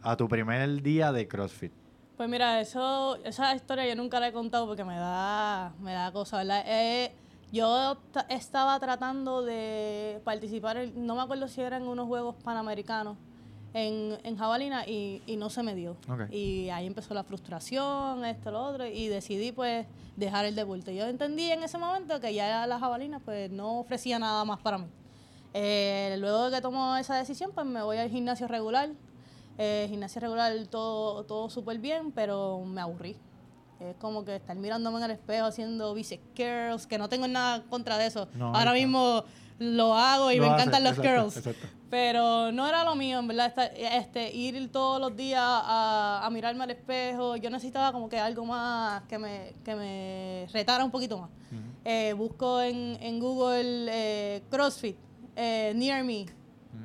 a 0.01 0.15
tu 0.15 0.27
primer 0.29 0.81
día 0.81 1.11
de 1.11 1.27
CrossFit? 1.27 1.71
Pues 2.19 2.27
mira, 2.29 2.59
eso, 2.59 3.15
esa 3.23 3.55
historia 3.55 3.87
yo 3.87 3.95
nunca 3.95 4.19
la 4.19 4.27
he 4.27 4.33
contado 4.33 4.67
porque 4.67 4.83
me 4.83 4.97
da, 4.97 5.71
me 5.79 5.93
da 5.93 6.11
cosa, 6.11 6.35
¿verdad? 6.39 6.63
Eh, 6.67 7.13
yo 7.53 7.95
ta- 8.11 8.25
estaba 8.27 8.77
tratando 8.77 9.41
de 9.41 10.19
participar, 10.25 10.75
en- 10.75 11.05
no 11.07 11.15
me 11.15 11.21
acuerdo 11.21 11.47
si 11.47 11.61
eran 11.61 11.87
unos 11.87 12.07
Juegos 12.09 12.35
Panamericanos 12.43 13.15
en, 13.73 14.17
en 14.25 14.35
Jabalina 14.37 14.85
y, 14.85 15.21
y 15.27 15.37
no 15.37 15.49
se 15.49 15.63
me 15.63 15.75
dio. 15.75 15.95
Y 16.29 16.67
ahí 16.71 16.87
empezó 16.87 17.13
la 17.13 17.23
frustración, 17.23 18.25
esto, 18.25 18.51
lo 18.51 18.65
otro, 18.65 18.85
y 18.85 19.07
decidí 19.07 19.53
pues 19.53 19.87
dejar 20.17 20.43
el 20.43 20.55
deporte. 20.55 20.93
Yo 20.93 21.05
entendí 21.05 21.49
en 21.49 21.63
ese 21.63 21.77
momento 21.77 22.19
que 22.19 22.33
ya 22.33 22.67
la 22.67 22.79
jabalina 22.79 23.19
pues 23.19 23.49
no 23.49 23.79
ofrecía 23.79 24.19
nada 24.19 24.43
más 24.43 24.59
para 24.59 24.77
mí. 24.77 24.87
Eh, 25.53 26.17
luego 26.19 26.49
de 26.49 26.57
que 26.57 26.61
tomo 26.61 26.97
esa 26.97 27.15
decisión, 27.15 27.51
pues 27.55 27.65
me 27.65 27.81
voy 27.81 27.95
al 27.95 28.09
gimnasio 28.09 28.49
regular. 28.49 28.89
Eh, 29.61 29.87
gimnasio 29.89 30.21
regular 30.21 30.53
todo, 30.69 31.23
todo 31.25 31.49
súper 31.49 31.77
bien, 31.79 32.11
pero 32.13 32.61
me 32.65 32.79
aburrí. 32.81 33.17
Es 33.81 33.95
como 33.97 34.23
que 34.25 34.37
estar 34.37 34.55
mirándome 34.55 34.97
en 34.99 35.03
el 35.03 35.11
espejo 35.11 35.45
haciendo 35.47 35.93
bicep 35.93 36.21
curls, 36.35 36.87
que 36.87 36.97
no 36.97 37.09
tengo 37.09 37.27
nada 37.27 37.63
contra 37.69 37.97
de 37.97 38.07
eso. 38.07 38.27
No, 38.35 38.55
Ahora 38.55 38.71
mismo 38.73 39.23
lo 39.57 39.93
hago 39.95 40.31
y 40.31 40.37
Lo 40.37 40.47
me 40.47 40.53
encantan 40.53 40.83
los 40.83 40.97
exacto, 40.97 41.21
curls. 41.23 41.37
exacto. 41.37 41.67
Pero 41.89 42.51
no 42.51 42.67
era 42.67 42.83
lo 42.83 42.95
mío, 42.95 43.19
en 43.19 43.27
verdad, 43.27 43.47
estar- 43.47 43.71
este, 43.75 44.33
ir 44.33 44.71
todos 44.71 45.01
los 45.01 45.15
días 45.17 45.41
a, 45.43 46.21
a 46.23 46.29
mirarme 46.29 46.63
al 46.63 46.71
espejo. 46.71 47.35
Yo 47.35 47.49
necesitaba 47.49 47.91
como 47.91 48.07
que 48.07 48.19
algo 48.19 48.45
más 48.45 49.01
que 49.09 49.17
me, 49.17 49.53
que 49.65 49.75
me 49.75 50.47
retara 50.53 50.85
un 50.85 50.91
poquito 50.91 51.17
más. 51.17 51.29
Eh, 51.83 52.13
busco 52.13 52.61
en, 52.61 52.97
en 53.01 53.19
Google 53.19 53.87
eh, 53.91 54.43
CrossFit, 54.51 54.95
eh, 55.35 55.73
Near 55.75 56.03
Me. 56.03 56.25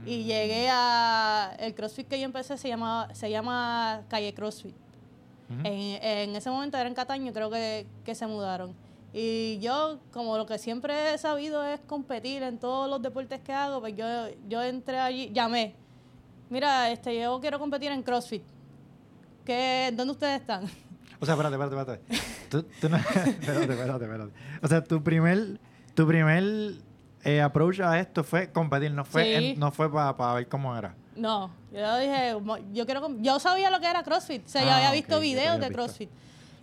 Y 0.07 0.23
Mm. 0.23 0.27
llegué 0.27 0.69
a... 0.71 1.55
El 1.59 1.75
CrossFit 1.75 2.09
que 2.09 2.19
yo 2.19 2.25
empecé 2.25 2.57
se 2.59 2.69
llama, 2.69 3.09
se 3.13 3.31
llama 3.31 4.03
Calle 4.09 4.33
CrossFit. 4.35 4.75
En, 5.63 6.03
en 6.03 6.35
ese 6.37 6.51
momento 6.51 6.77
era 6.79 6.89
en 6.89 6.95
Cataño, 6.95 7.33
creo 7.33 7.51
que, 7.51 7.87
que 8.05 8.15
se 8.15 8.27
mudaron. 8.27 8.75
Y 9.13 9.59
yo, 9.61 10.01
como 10.13 10.37
lo 10.37 10.47
que 10.47 10.59
siempre 10.59 11.15
he 11.15 11.19
sabido 11.19 11.63
es 11.65 11.81
competir 11.81 12.43
en 12.43 12.59
todos 12.59 12.89
los 12.91 13.01
deportes 13.01 13.41
que 13.41 13.53
hago, 13.53 13.81
pues 13.81 13.95
yo, 13.95 14.07
yo 14.49 14.63
entré 14.63 14.99
allí, 14.99 15.31
llamé. 15.33 15.75
Mira, 16.51 16.91
este, 16.91 17.21
yo 17.21 17.39
quiero 17.41 17.59
competir 17.59 17.93
en 17.93 18.03
CrossFit. 18.03 18.43
¿Qué, 19.45 19.93
¿Dónde 19.95 20.13
ustedes 20.13 20.41
están? 20.41 20.65
O 21.21 21.27
sea, 21.27 21.35
espérate, 21.37 21.55
espérate, 21.57 21.93
espérate. 21.93 22.25
Tú, 22.51 22.63
tú 22.81 22.89
no- 22.89 22.97
espérate, 22.99 23.73
espérate, 23.73 24.05
espérate. 24.05 24.33
O 24.63 24.69
sea, 24.69 24.83
tu 24.85 25.03
primer, 25.03 25.61
tu 25.95 26.07
primer 26.07 26.75
eh, 27.25 27.41
approach 27.41 27.81
a 27.81 27.99
esto 27.99 28.23
fue 28.25 28.51
competir, 28.53 28.91
no 28.93 29.05
fue, 29.05 29.25
Sí. 29.25 29.33
en- 29.53 29.59
no 29.59 29.71
fue 29.73 29.91
para 29.93 30.35
ver 30.35 30.49
cómo 30.49 30.77
era. 30.77 30.95
No, 31.17 31.51
yo 31.73 31.99
dije, 31.99 32.37
yo 32.73 32.85
quiero, 32.87 33.09
yo 33.21 33.39
sabía 33.39 33.71
lo 33.71 33.81
que 33.81 33.87
era 33.89 34.03
CrossFit, 34.03 34.47
o 34.47 34.49
sea, 34.49 34.63
yo 34.65 34.71
Ah, 34.71 34.77
había 34.77 34.91
visto 34.93 35.21
videos 35.21 35.55
de 35.61 35.69
visto. 35.69 35.75
CrossFit. 35.75 36.11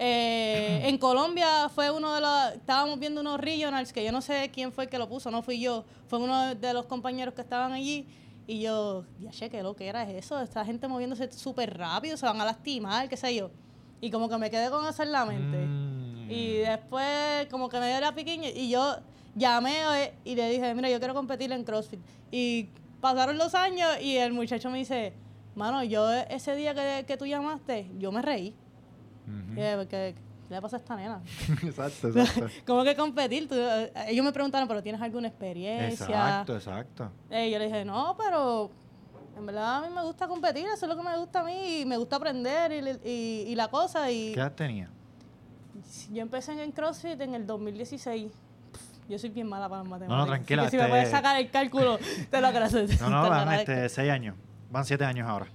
Eh, 0.04 0.82
en 0.90 0.98
Colombia 0.98 1.70
fue 1.70 1.92
uno 1.92 2.14
de 2.16 2.22
los, 2.22 2.54
estábamos 2.56 3.00
viendo 3.00 3.22
unos 3.22 3.40
regionals 3.40 3.94
que 3.94 4.04
yo 4.04 4.12
no 4.12 4.20
sé 4.22 4.50
quién 4.52 4.72
fue 4.72 4.86
el 4.86 4.90
que 4.90 4.98
lo 4.98 5.08
puso, 5.08 5.30
no 5.30 5.42
fui 5.44 5.60
yo, 5.62 5.86
fue 6.08 6.18
uno 6.20 6.56
de 6.56 6.74
los 6.74 6.86
compañeros 6.86 7.34
que 7.36 7.42
estaban 7.42 7.72
allí 7.72 8.08
y 8.48 8.62
yo, 8.62 9.06
ya 9.20 9.30
chequé 9.30 9.62
lo 9.62 9.76
que 9.76 9.88
era 9.88 10.10
eso, 10.10 10.42
esta 10.42 10.66
gente 10.66 10.88
moviéndose 10.88 11.32
súper 11.32 11.78
rápido, 11.78 12.18
se 12.18 12.26
van 12.26 12.42
a 12.42 12.46
lastimar, 12.46 13.08
qué 13.08 13.16
sé 13.16 13.36
yo. 13.36 13.52
Y 14.02 14.10
como 14.10 14.28
que 14.28 14.38
me 14.40 14.50
quedé 14.50 14.72
con 14.72 14.86
eso 14.88 15.04
en 15.04 15.12
la 15.12 15.24
mente. 15.26 15.58
Mm. 15.68 16.32
Y 16.32 16.54
después 16.58 17.46
como 17.52 17.70
que 17.70 17.80
me 17.80 17.88
dio 17.92 18.00
la 18.02 18.16
piquiña 18.16 18.50
y 18.50 18.70
yo 18.72 18.98
llamé 19.36 19.76
eh, 20.04 20.14
y 20.24 20.36
le 20.36 20.50
dije, 20.50 20.74
mira, 20.76 20.90
yo 20.90 21.00
quiero 21.00 21.14
competir 21.14 21.52
en 21.52 21.64
CrossFit. 21.64 22.00
Y 22.32 22.70
pasaron 23.00 23.38
los 23.38 23.56
años 23.56 23.90
y 24.02 24.18
el 24.18 24.34
muchacho 24.34 24.70
me 24.70 24.78
dice, 24.80 25.14
mano, 25.56 25.84
yo 25.84 26.10
ese 26.12 26.56
día 26.56 26.74
que, 26.74 27.06
que 27.06 27.18
tú 27.18 27.26
llamaste, 27.26 27.90
yo 27.98 28.12
me 28.12 28.22
reí. 28.22 28.56
Y 29.56 29.60
yo, 29.60 29.88
¿Qué, 29.88 30.16
¿Qué 30.48 30.56
le 30.56 30.62
pasa 30.62 30.76
a 30.78 30.80
esta 30.80 30.96
nena? 30.96 31.22
exacto, 31.64 32.10
exacto. 32.10 32.48
¿Cómo 32.66 32.84
que 32.84 32.96
competir? 32.96 33.48
Tú, 33.48 33.56
eh, 33.58 33.92
ellos 34.08 34.26
me 34.26 34.34
preguntaron, 34.34 34.68
¿pero 34.68 34.84
tienes 34.84 35.02
alguna 35.02 35.28
experiencia? 35.30 36.06
exacto, 36.06 36.56
exacto. 36.56 37.12
Eh, 37.30 37.50
yo 37.50 37.58
le 37.60 37.66
dije, 37.66 37.86
no, 37.86 38.16
pero 38.18 38.70
en 39.38 39.46
verdad 39.46 39.78
a 39.78 39.88
mí 39.88 39.96
me 39.96 40.04
gusta 40.04 40.28
competir, 40.28 40.66
eso 40.66 40.86
es 40.86 40.90
lo 40.90 40.98
que 40.98 41.04
me 41.04 41.18
gusta 41.18 41.40
a 41.40 41.44
mí, 41.46 41.80
y 41.82 41.86
me 41.86 41.96
gusta 41.96 42.18
aprender 42.18 42.72
y, 42.74 43.10
y- 43.10 43.44
y 43.52 43.56
la 43.56 43.70
cosa. 43.70 44.12
Y 44.12 44.34
¿Qué 44.34 44.40
edad 44.42 44.52
tenía? 44.54 44.90
yo 46.12 46.22
empecé 46.22 46.62
en 46.62 46.72
CrossFit 46.72 47.20
en 47.22 47.34
el 47.36 47.48
2016. 47.48 48.32
Yo 49.12 49.20
soy 49.20 49.30
bien 49.30 49.48
mala 49.50 49.68
para 49.68 49.82
las 49.82 49.90
matemáticas. 49.90 50.18
No, 50.18 50.26
no, 50.26 50.26
tranquila, 50.26 50.62
así 50.64 50.72
que 50.72 50.72
si 50.72 50.78
me 50.78 50.84
este- 50.84 50.90
puedes 50.92 51.10
sacar 51.10 51.38
el 51.38 51.50
cálculo, 51.50 52.00
te 52.30 52.40
lo 52.40 52.48
agradezco. 52.48 53.04
No, 53.10 53.10
no, 53.10 53.30
van 53.30 53.52
este, 53.54 53.90
seis 53.90 54.10
años. 54.10 54.36
Van 54.70 54.86
siete 54.86 55.04
años 55.04 55.28
ahora. 55.28 55.48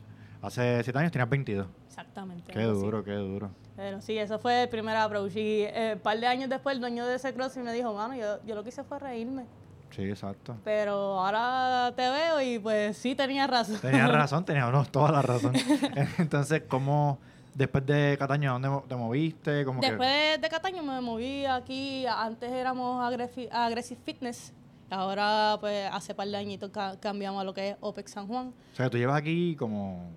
Hace 0.43 0.83
siete 0.85 0.99
años 0.99 1.11
tenías 1.11 1.31
22. 1.31 1.67
Exactamente. 1.89 2.53
Qué 2.53 2.63
duro, 2.65 3.03
qué 3.03 3.15
duro. 3.15 3.51
Pero 3.75 4.03
sí, 4.03 4.19
eso 4.19 4.39
fue 4.39 4.65
el 4.65 4.69
primer 4.69 4.95
approach. 4.97 5.35
Y 5.37 5.63
eh, 5.63 5.93
un 5.95 6.01
par 6.01 6.21
de 6.21 6.27
años 6.27 6.51
después, 6.51 6.75
el 6.75 6.81
dueño 6.81 7.07
de 7.07 7.15
ese 7.15 7.33
CrossFit 7.33 7.63
me 7.63 7.73
dijo, 7.73 7.95
mano, 7.95 8.15
yo, 8.15 8.45
yo 8.45 8.55
lo 8.55 8.63
que 8.63 8.69
hice 8.69 8.85
fue 8.85 8.99
reírme. 8.99 9.47
Sí, 9.91 10.03
exacto. 10.03 10.57
Pero 10.63 11.19
ahora 11.19 11.95
te 11.97 12.03
veo 12.11 12.43
y 12.43 12.59
pues 12.59 12.99
sí 12.99 13.15
tenías 13.15 13.49
razón. 13.49 13.79
Tenías 13.81 14.13
razón, 14.13 14.45
tenías 14.45 14.71
no, 14.71 14.85
toda 14.85 15.13
la 15.13 15.23
razón. 15.23 15.55
Entonces, 16.19 16.65
¿cómo 16.69 17.19
después 17.57 17.87
de 17.87 18.17
Cataño, 18.19 18.59
dónde 18.59 18.69
te 18.89 18.97
moviste? 18.97 19.65
Como 19.65 19.81
que, 19.81 19.89
Después 19.89 20.41
de 20.41 20.49
Cataño 20.49 20.83
me 20.83 21.01
moví 21.01 21.45
aquí, 21.47 22.05
antes 22.07 22.51
éramos 22.53 23.03
Aggressive 23.51 24.01
Fitness, 24.05 24.53
ahora 24.91 25.57
pues 25.61 25.89
hace 25.93 26.15
par 26.15 26.29
de 26.29 26.37
añitos 26.37 26.71
ca- 26.71 26.99
cambiamos 27.01 27.41
a 27.41 27.45
lo 27.45 27.55
que 27.55 27.71
es 27.71 27.77
OPEX 27.81 28.11
San 28.13 28.27
Juan. 28.29 28.49
o 28.73 28.77
sea, 28.77 28.91
tú 28.91 28.99
llevas 28.99 29.17
aquí 29.17 29.57
como, 29.57 30.11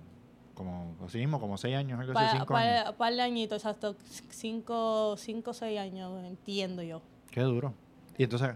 como 0.54 0.94
así 1.06 1.18
mismo, 1.18 1.40
como 1.40 1.56
seis 1.56 1.76
años, 1.76 1.98
algo 1.98 2.12
así, 2.18 2.36
cinco 2.38 2.54
años. 2.54 2.92
par- 2.92 3.14
de 3.14 3.22
añitos, 3.22 3.56
exacto, 3.62 3.96
cinco, 4.28 5.16
cinco 5.16 5.52
seis 5.54 5.78
años, 5.80 6.22
entiendo 6.24 6.82
yo. 6.82 7.00
Qué 7.30 7.40
duro. 7.40 7.72
Y 8.18 8.24
entonces, 8.24 8.50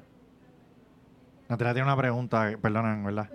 Natalia 1.49 1.73
tiene 1.75 1.87
una 1.87 1.97
pregunta, 1.97 2.53
perdona, 2.61 3.03
¿verdad? 3.05 3.31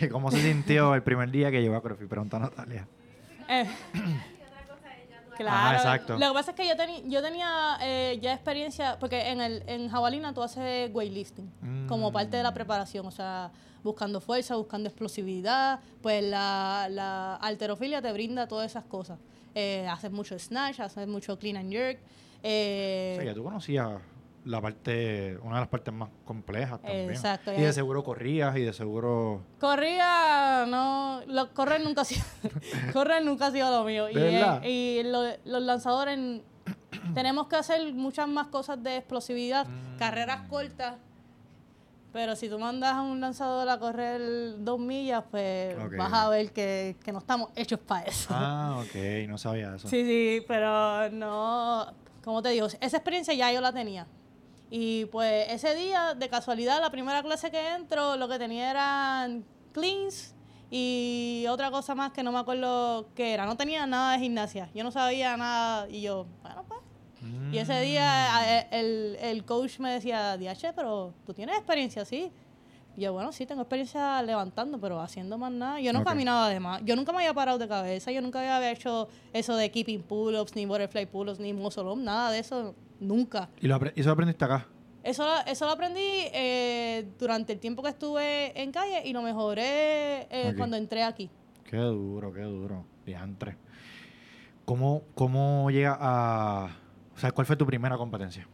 Que 0.00 0.08
¿Cómo 0.08 0.30
se 0.30 0.40
sintió 0.40 0.94
el 0.94 1.02
primer 1.02 1.30
día 1.30 1.50
que 1.50 1.60
llegó 1.60 1.76
a 1.76 1.82
CrossFit? 1.82 2.08
Pregunta 2.08 2.38
Natalia. 2.38 2.86
Eh, 3.48 3.66
Claro. 5.36 5.76
exacto. 5.78 6.18
Lo 6.18 6.28
que 6.28 6.34
pasa 6.34 6.50
es 6.50 6.56
que 6.58 6.68
yo, 6.68 6.74
teni- 6.74 7.02
yo 7.08 7.22
tenía 7.22 7.78
eh, 7.80 8.18
ya 8.20 8.34
experiencia, 8.34 8.98
porque 9.00 9.30
en 9.30 9.40
el 9.40 9.62
en 9.68 9.88
jabalina 9.88 10.34
tú 10.34 10.42
haces 10.42 10.90
weightlifting 10.92 11.86
como 11.88 12.12
parte 12.12 12.36
de 12.36 12.42
la 12.42 12.50
Mm. 12.50 12.54
preparación, 12.54 13.06
o 13.06 13.10
sea, 13.10 13.50
buscando 13.82 14.20
fuerza, 14.20 14.56
buscando 14.56 14.90
explosividad, 14.90 15.80
pues 16.02 16.22
la, 16.22 16.88
la 16.90 17.36
alterofilia 17.36 18.02
te 18.02 18.12
brinda 18.12 18.48
todas 18.48 18.70
esas 18.70 18.84
cosas. 18.84 19.18
eh, 19.54 19.86
haces 19.90 20.12
mucho 20.12 20.38
snatch, 20.38 20.78
haces 20.80 21.08
mucho 21.08 21.38
clean 21.38 21.56
and 21.56 21.72
jerk. 21.72 21.98
Eh, 22.42 23.14
O 23.14 23.20
sea, 23.22 23.24
ya 23.30 23.34
tú 23.34 23.42
conocías 23.42 23.88
la 24.44 24.60
parte, 24.60 25.36
una 25.42 25.56
de 25.56 25.60
las 25.60 25.68
partes 25.68 25.92
más 25.92 26.08
complejas 26.24 26.80
también. 26.80 27.10
Exacto, 27.10 27.52
Y 27.52 27.60
de 27.60 27.72
seguro 27.72 28.02
corrías 28.02 28.56
y 28.56 28.62
de 28.62 28.72
seguro... 28.72 29.42
Corría, 29.58 30.64
no, 30.66 31.20
lo, 31.26 31.52
correr 31.52 31.82
nunca 31.82 32.00
ha 32.02 32.04
sido, 32.04 32.24
correr 32.92 33.24
nunca 33.24 33.48
ha 33.48 33.50
sido 33.50 33.70
lo 33.70 33.84
mío. 33.84 34.08
Y, 34.08 34.14
eh, 34.16 34.60
y 34.64 35.02
lo- 35.04 35.36
los 35.44 35.62
lanzadores 35.62 36.18
tenemos 37.14 37.48
que 37.48 37.56
hacer 37.56 37.92
muchas 37.92 38.28
más 38.28 38.46
cosas 38.48 38.82
de 38.82 38.96
explosividad, 38.98 39.66
Mm. 39.66 39.98
carreras 39.98 40.48
cortas. 40.48 40.96
Pero 42.12 42.34
si 42.34 42.48
tú 42.48 42.58
mandas 42.58 42.94
a 42.94 43.02
un 43.02 43.20
lanzador 43.20 43.68
a 43.68 43.78
correr 43.78 44.20
dos 44.64 44.80
millas, 44.80 45.22
pues 45.30 45.76
vas 45.96 46.12
a 46.12 46.28
ver 46.28 46.50
que, 46.50 46.96
que 47.04 47.12
no 47.12 47.18
estamos 47.20 47.50
hechos 47.54 47.78
para 47.78 48.06
eso. 48.06 48.28
Ah, 48.32 48.82
ok, 48.82 49.28
no 49.28 49.38
sabía 49.38 49.76
eso. 49.76 49.86
Sí, 49.86 50.02
sí, 50.04 50.44
pero 50.48 51.08
no, 51.10 51.86
como 52.24 52.42
te 52.42 52.48
digo, 52.48 52.66
esa 52.66 52.96
experiencia 52.96 53.32
ya 53.34 53.52
yo 53.52 53.60
la 53.60 53.72
tenía. 53.72 54.08
Y 54.70 55.06
pues 55.06 55.46
ese 55.50 55.74
día, 55.74 56.14
de 56.14 56.28
casualidad, 56.28 56.80
la 56.80 56.90
primera 56.90 57.22
clase 57.22 57.50
que 57.50 57.74
entro, 57.74 58.16
lo 58.16 58.28
que 58.28 58.38
tenía 58.38 58.70
eran 58.70 59.44
cleans 59.72 60.34
y 60.70 61.44
otra 61.48 61.70
cosa 61.72 61.94
más 61.96 62.12
que 62.12 62.22
no 62.22 62.30
me 62.30 62.38
acuerdo 62.38 63.08
qué 63.16 63.32
era. 63.34 63.46
No 63.46 63.56
tenía 63.56 63.84
nada 63.86 64.12
de 64.12 64.20
gimnasia. 64.20 64.70
Yo 64.74 64.84
no 64.84 64.92
sabía 64.92 65.36
nada 65.36 65.88
y 65.88 66.02
yo, 66.02 66.26
bueno, 66.42 66.64
pues. 66.68 66.80
Y 67.52 67.58
ese 67.58 67.74
Mm. 67.80 67.82
día 67.84 68.36
a- 68.36 68.58
el, 68.70 69.16
el 69.20 69.44
coach 69.44 69.78
me 69.80 69.90
decía, 69.90 70.36
Diache, 70.36 70.72
pero 70.72 71.12
tú 71.26 71.34
tienes 71.34 71.56
experiencia, 71.56 72.04
¿sí? 72.04 72.30
Yo, 73.00 73.12
bueno, 73.14 73.32
sí, 73.32 73.46
tengo 73.46 73.62
experiencia 73.62 74.22
levantando, 74.22 74.78
pero 74.78 75.00
haciendo 75.00 75.38
más 75.38 75.50
nada. 75.50 75.80
Yo 75.80 75.92
no 75.92 76.00
caminaba 76.04 76.48
de 76.50 76.60
más. 76.60 76.82
Yo 76.84 76.94
nunca 76.96 77.12
me 77.12 77.18
había 77.18 77.32
parado 77.32 77.56
de 77.58 77.66
cabeza. 77.66 78.12
Yo 78.12 78.20
nunca 78.20 78.38
había 78.40 78.70
hecho 78.70 79.08
eso 79.32 79.56
de 79.56 79.70
keeping 79.70 80.02
pull-ups, 80.02 80.54
ni 80.54 80.66
butterfly 80.66 81.06
pull-ups, 81.06 81.40
ni 81.40 81.52
muscle 81.54 81.84
up, 81.84 81.98
nada 81.98 82.30
de 82.30 82.38
eso. 82.40 82.74
Nunca. 83.00 83.48
¿Y, 83.60 83.66
lo 83.66 83.76
apre- 83.80 83.92
y 83.96 84.00
eso 84.00 84.10
lo 84.10 84.12
aprendiste 84.12 84.44
acá? 84.44 84.66
Eso, 85.02 85.24
lo- 85.24 85.46
eso 85.50 85.64
lo 85.64 85.72
aprendí 85.72 86.02
eh, 86.04 87.08
durante 87.18 87.54
el 87.54 87.58
tiempo 87.58 87.82
que 87.82 87.88
estuve 87.88 88.60
en 88.60 88.70
calle 88.70 89.00
y 89.08 89.14
lo 89.14 89.22
mejoré 89.22 90.26
eh, 90.30 90.52
cuando 90.58 90.76
entré 90.76 91.02
aquí. 91.02 91.30
Qué 91.64 91.78
duro, 91.78 92.30
qué 92.34 92.42
duro. 92.42 92.84
Diantre. 93.06 93.56
¿Cómo, 94.66 95.02
¿Cómo 95.14 95.70
llega 95.70 95.96
a... 95.98 96.76
O 97.16 97.18
sea, 97.18 97.32
¿cuál 97.32 97.46
fue 97.46 97.56
tu 97.56 97.66
primera 97.66 97.96
competencia? 97.96 98.46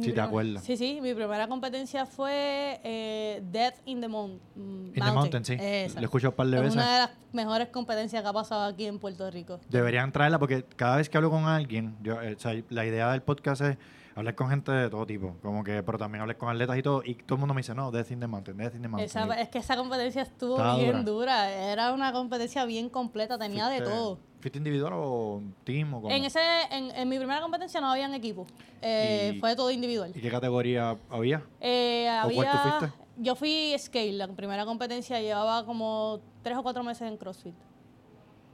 Si 0.00 0.12
te 0.12 0.20
acuerdas. 0.20 0.64
Sí, 0.64 0.76
sí. 0.76 0.98
Mi 1.00 1.14
primera 1.14 1.46
competencia 1.46 2.04
fue 2.06 2.80
eh, 2.82 3.42
Death 3.50 3.74
in 3.84 4.00
the 4.00 4.08
Mon- 4.08 4.40
mm, 4.56 4.86
In 4.86 4.92
the 4.94 5.00
Mountain, 5.12 5.44
sí. 5.44 5.56
Esa. 5.60 5.94
Lo 5.96 6.02
he 6.02 6.04
escuchado 6.04 6.30
un 6.30 6.36
par 6.36 6.46
de 6.48 6.56
es 6.56 6.62
veces. 6.62 6.74
una 6.76 6.92
de 6.92 6.98
las 7.00 7.10
mejores 7.32 7.68
competencias 7.68 8.22
que 8.22 8.28
ha 8.28 8.32
pasado 8.32 8.64
aquí 8.64 8.86
en 8.86 8.98
Puerto 8.98 9.30
Rico. 9.30 9.60
Deberían 9.68 10.10
traerla 10.12 10.38
porque 10.38 10.64
cada 10.76 10.96
vez 10.96 11.08
que 11.08 11.16
hablo 11.16 11.30
con 11.30 11.44
alguien, 11.46 11.96
yo, 12.02 12.20
eh, 12.22 12.34
o 12.34 12.38
sea, 12.40 12.54
la 12.70 12.84
idea 12.84 13.12
del 13.12 13.22
podcast 13.22 13.62
es 13.62 13.76
hablar 14.16 14.34
con 14.36 14.48
gente 14.48 14.70
de 14.70 14.88
todo 14.90 15.04
tipo, 15.06 15.34
como 15.42 15.64
que, 15.64 15.82
pero 15.82 15.98
también 15.98 16.22
hablar 16.22 16.36
con 16.38 16.48
atletas 16.48 16.76
y 16.78 16.82
todo, 16.82 17.02
y 17.04 17.14
todo 17.16 17.34
el 17.34 17.40
mundo 17.40 17.52
me 17.54 17.60
dice, 17.60 17.74
no, 17.74 17.90
Death 17.90 18.12
in 18.12 18.20
the 18.20 18.26
Mountain, 18.28 18.56
Death 18.56 18.74
in 18.76 18.82
the 18.82 18.88
Mountain. 18.88 19.06
Esa- 19.06 19.40
es 19.40 19.48
que 19.48 19.58
esa 19.58 19.76
competencia 19.76 20.22
estuvo 20.22 20.56
bien 20.76 21.04
dura. 21.04 21.50
Era 21.50 21.92
una 21.92 22.12
competencia 22.12 22.64
bien 22.64 22.88
completa, 22.88 23.38
tenía 23.38 23.68
de 23.68 23.80
todo. 23.80 24.18
¿Fuiste 24.44 24.58
individual 24.58 24.92
o 24.94 25.40
team 25.64 25.94
o 25.94 26.02
cómo? 26.02 26.14
En, 26.14 26.22
ese, 26.22 26.38
en, 26.70 26.90
en 26.94 27.08
mi 27.08 27.16
primera 27.16 27.40
competencia 27.40 27.80
no 27.80 27.90
habían 27.90 28.12
equipo. 28.12 28.46
Eh, 28.82 29.38
fue 29.40 29.56
todo 29.56 29.70
individual. 29.70 30.12
¿Y 30.14 30.20
qué 30.20 30.28
categoría 30.30 30.98
había? 31.08 31.42
Eh, 31.62 32.06
¿O 32.22 32.28
cuál 32.30 32.50
tú 32.50 32.58
fuiste? 32.58 32.92
yo 33.16 33.34
fui 33.36 33.74
scale, 33.78 34.12
la 34.12 34.28
primera 34.28 34.66
competencia 34.66 35.18
llevaba 35.18 35.64
como 35.64 36.20
tres 36.42 36.58
o 36.58 36.62
cuatro 36.62 36.82
meses 36.84 37.08
en 37.08 37.16
CrossFit. 37.16 37.54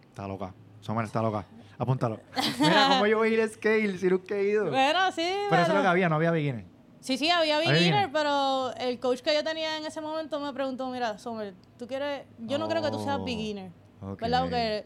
Está 0.08 0.28
loca. 0.28 0.54
Sommer 0.80 1.04
está 1.06 1.20
loca. 1.22 1.44
Apúntalo. 1.76 2.20
Mira, 2.60 2.86
¿cómo 2.90 3.08
yo 3.08 3.18
voy 3.18 3.30
a 3.30 3.32
ir 3.32 3.40
a 3.40 3.48
scale 3.48 3.98
si 3.98 4.06
nunca 4.06 4.36
he 4.36 4.44
ido? 4.44 4.70
Bueno, 4.70 5.10
sí, 5.10 5.28
pero 5.50 5.62
eso 5.62 5.62
es 5.62 5.68
lo 5.70 5.74
pero- 5.74 5.82
que 5.82 5.88
había, 5.88 6.08
no 6.08 6.14
había 6.14 6.30
beginner. 6.30 6.66
Sí, 7.00 7.18
sí, 7.18 7.28
había 7.30 7.58
beginner, 7.58 8.12
pero 8.12 8.72
el 8.76 9.00
coach 9.00 9.22
que 9.22 9.34
yo 9.34 9.42
tenía 9.42 9.76
en 9.76 9.84
ese 9.86 10.00
momento 10.00 10.38
me 10.38 10.52
preguntó, 10.52 10.88
mira, 10.88 11.18
Sommer, 11.18 11.52
tú 11.80 11.88
quieres, 11.88 12.26
yo 12.38 12.58
no 12.58 12.68
creo 12.68 12.80
que 12.80 12.92
tú 12.92 13.02
seas 13.02 13.16
Oh, 13.20 13.24
beginner, 13.24 13.72
ok. 14.00 14.20
¿verdad? 14.20 14.42
Porque 14.42 14.84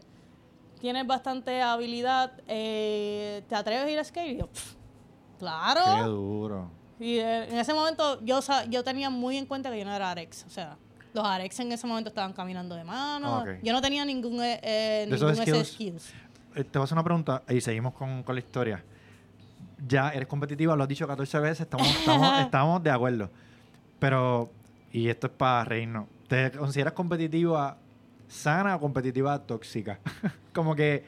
tienes 0.85 1.07
bastante 1.07 1.63
habilidad, 1.63 2.31
eh, 2.47 3.41
¿te 3.49 3.55
atreves 3.55 3.85
a 3.85 3.89
ir 3.89 3.97
a 3.97 4.03
skate? 4.03 4.33
Y 4.33 4.37
yo, 4.37 4.45
"Pff, 4.47 4.73
Qué 4.73 5.39
claro. 5.39 6.07
duro. 6.09 6.71
Y 6.99 7.17
eh, 7.17 7.45
en 7.49 7.57
ese 7.57 7.73
momento 7.73 8.21
yo, 8.23 8.39
yo 8.69 8.83
tenía 8.83 9.09
muy 9.09 9.35
en 9.37 9.47
cuenta 9.47 9.71
que 9.71 9.79
yo 9.79 9.85
no 9.85 9.95
era 9.95 10.11
Arex, 10.11 10.45
o 10.45 10.49
sea, 10.51 10.77
los 11.11 11.25
Arex 11.25 11.59
en 11.59 11.71
ese 11.71 11.87
momento 11.87 12.09
estaban 12.09 12.33
caminando 12.33 12.75
de 12.75 12.83
mano, 12.83 13.39
Ok. 13.39 13.47
yo 13.63 13.73
no 13.73 13.81
tenía 13.81 14.05
ningún, 14.05 14.43
eh, 14.43 14.59
eh, 14.61 15.07
esos 15.09 15.31
ningún 15.31 15.41
ese 15.41 15.65
skills. 15.65 16.03
skills. 16.03 16.13
Eh, 16.55 16.63
Te 16.65 16.77
voy 16.77 16.81
a 16.81 16.85
hacer 16.85 16.95
una 16.95 17.03
pregunta 17.03 17.41
y 17.49 17.61
seguimos 17.61 17.93
con, 17.95 18.21
con 18.21 18.35
la 18.35 18.39
historia. 18.41 18.83
Ya 19.87 20.11
eres 20.11 20.27
competitiva, 20.27 20.75
lo 20.75 20.83
has 20.83 20.89
dicho 20.89 21.07
14 21.07 21.39
veces, 21.39 21.61
estamos, 21.61 21.87
estamos, 21.87 22.39
estamos 22.41 22.83
de 22.83 22.91
acuerdo. 22.91 23.31
Pero, 23.97 24.51
y 24.91 25.09
esto 25.09 25.25
es 25.27 25.33
para 25.33 25.65
reírnos, 25.65 26.05
¿te 26.27 26.51
consideras 26.51 26.93
competitiva 26.93 27.75
sana 28.27 28.75
o 28.75 28.79
competitiva 28.79 29.39
tóxica? 29.45 29.99
Como 30.53 30.75
que 30.75 31.03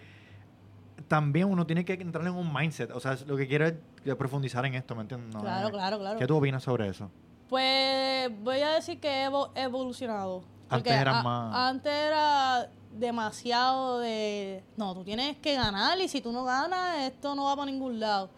también 1.07 1.47
uno 1.49 1.65
tiene 1.65 1.85
que 1.85 1.93
entrar 1.93 2.25
en 2.27 2.33
un 2.33 2.51
mindset. 2.53 2.91
O 2.91 2.99
sea, 2.99 3.17
lo 3.27 3.37
que 3.37 3.47
quiero 3.47 3.65
es 3.67 3.75
profundizar 4.17 4.65
en 4.65 4.75
esto, 4.75 4.95
¿me 4.95 5.01
entiendes? 5.01 5.33
No 5.33 5.41
Claro, 5.41 5.69
claro, 5.71 5.99
claro. 5.99 6.19
¿Qué 6.19 6.27
tú 6.27 6.35
opinas 6.37 6.63
sobre 6.63 6.87
eso? 6.89 7.09
Pues 7.49 8.29
voy 8.43 8.59
a 8.59 8.71
decir 8.73 8.99
que 8.99 9.07
he 9.23 9.29
evo- 9.29 9.51
evolucionado. 9.55 10.43
Antes 10.69 10.91
era 10.93 11.21
más- 11.23 11.55
Antes 11.55 11.93
era 11.93 12.69
demasiado 12.91 13.99
de... 13.99 14.63
No, 14.75 14.93
tú 14.93 15.03
tienes 15.05 15.37
que 15.37 15.55
ganar 15.55 15.99
y 16.01 16.07
si 16.09 16.19
tú 16.19 16.31
no 16.31 16.43
ganas, 16.43 16.97
esto 17.03 17.35
no 17.35 17.45
va 17.45 17.55
para 17.55 17.71
ningún 17.71 17.99
lado. 17.99 18.29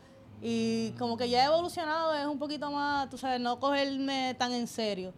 Y 0.41 0.91
como 0.99 1.17
que 1.17 1.27
ya 1.29 1.41
he 1.43 1.45
evolucionado, 1.47 2.13
es 2.13 2.25
un 2.27 2.37
poquito 2.37 2.69
más, 2.71 3.09
tú 3.09 3.17
sabes, 3.17 3.39
no 3.41 3.59
cogerme 3.59 4.35
tan 4.37 4.53
en 4.53 4.67
serio. 4.67 5.13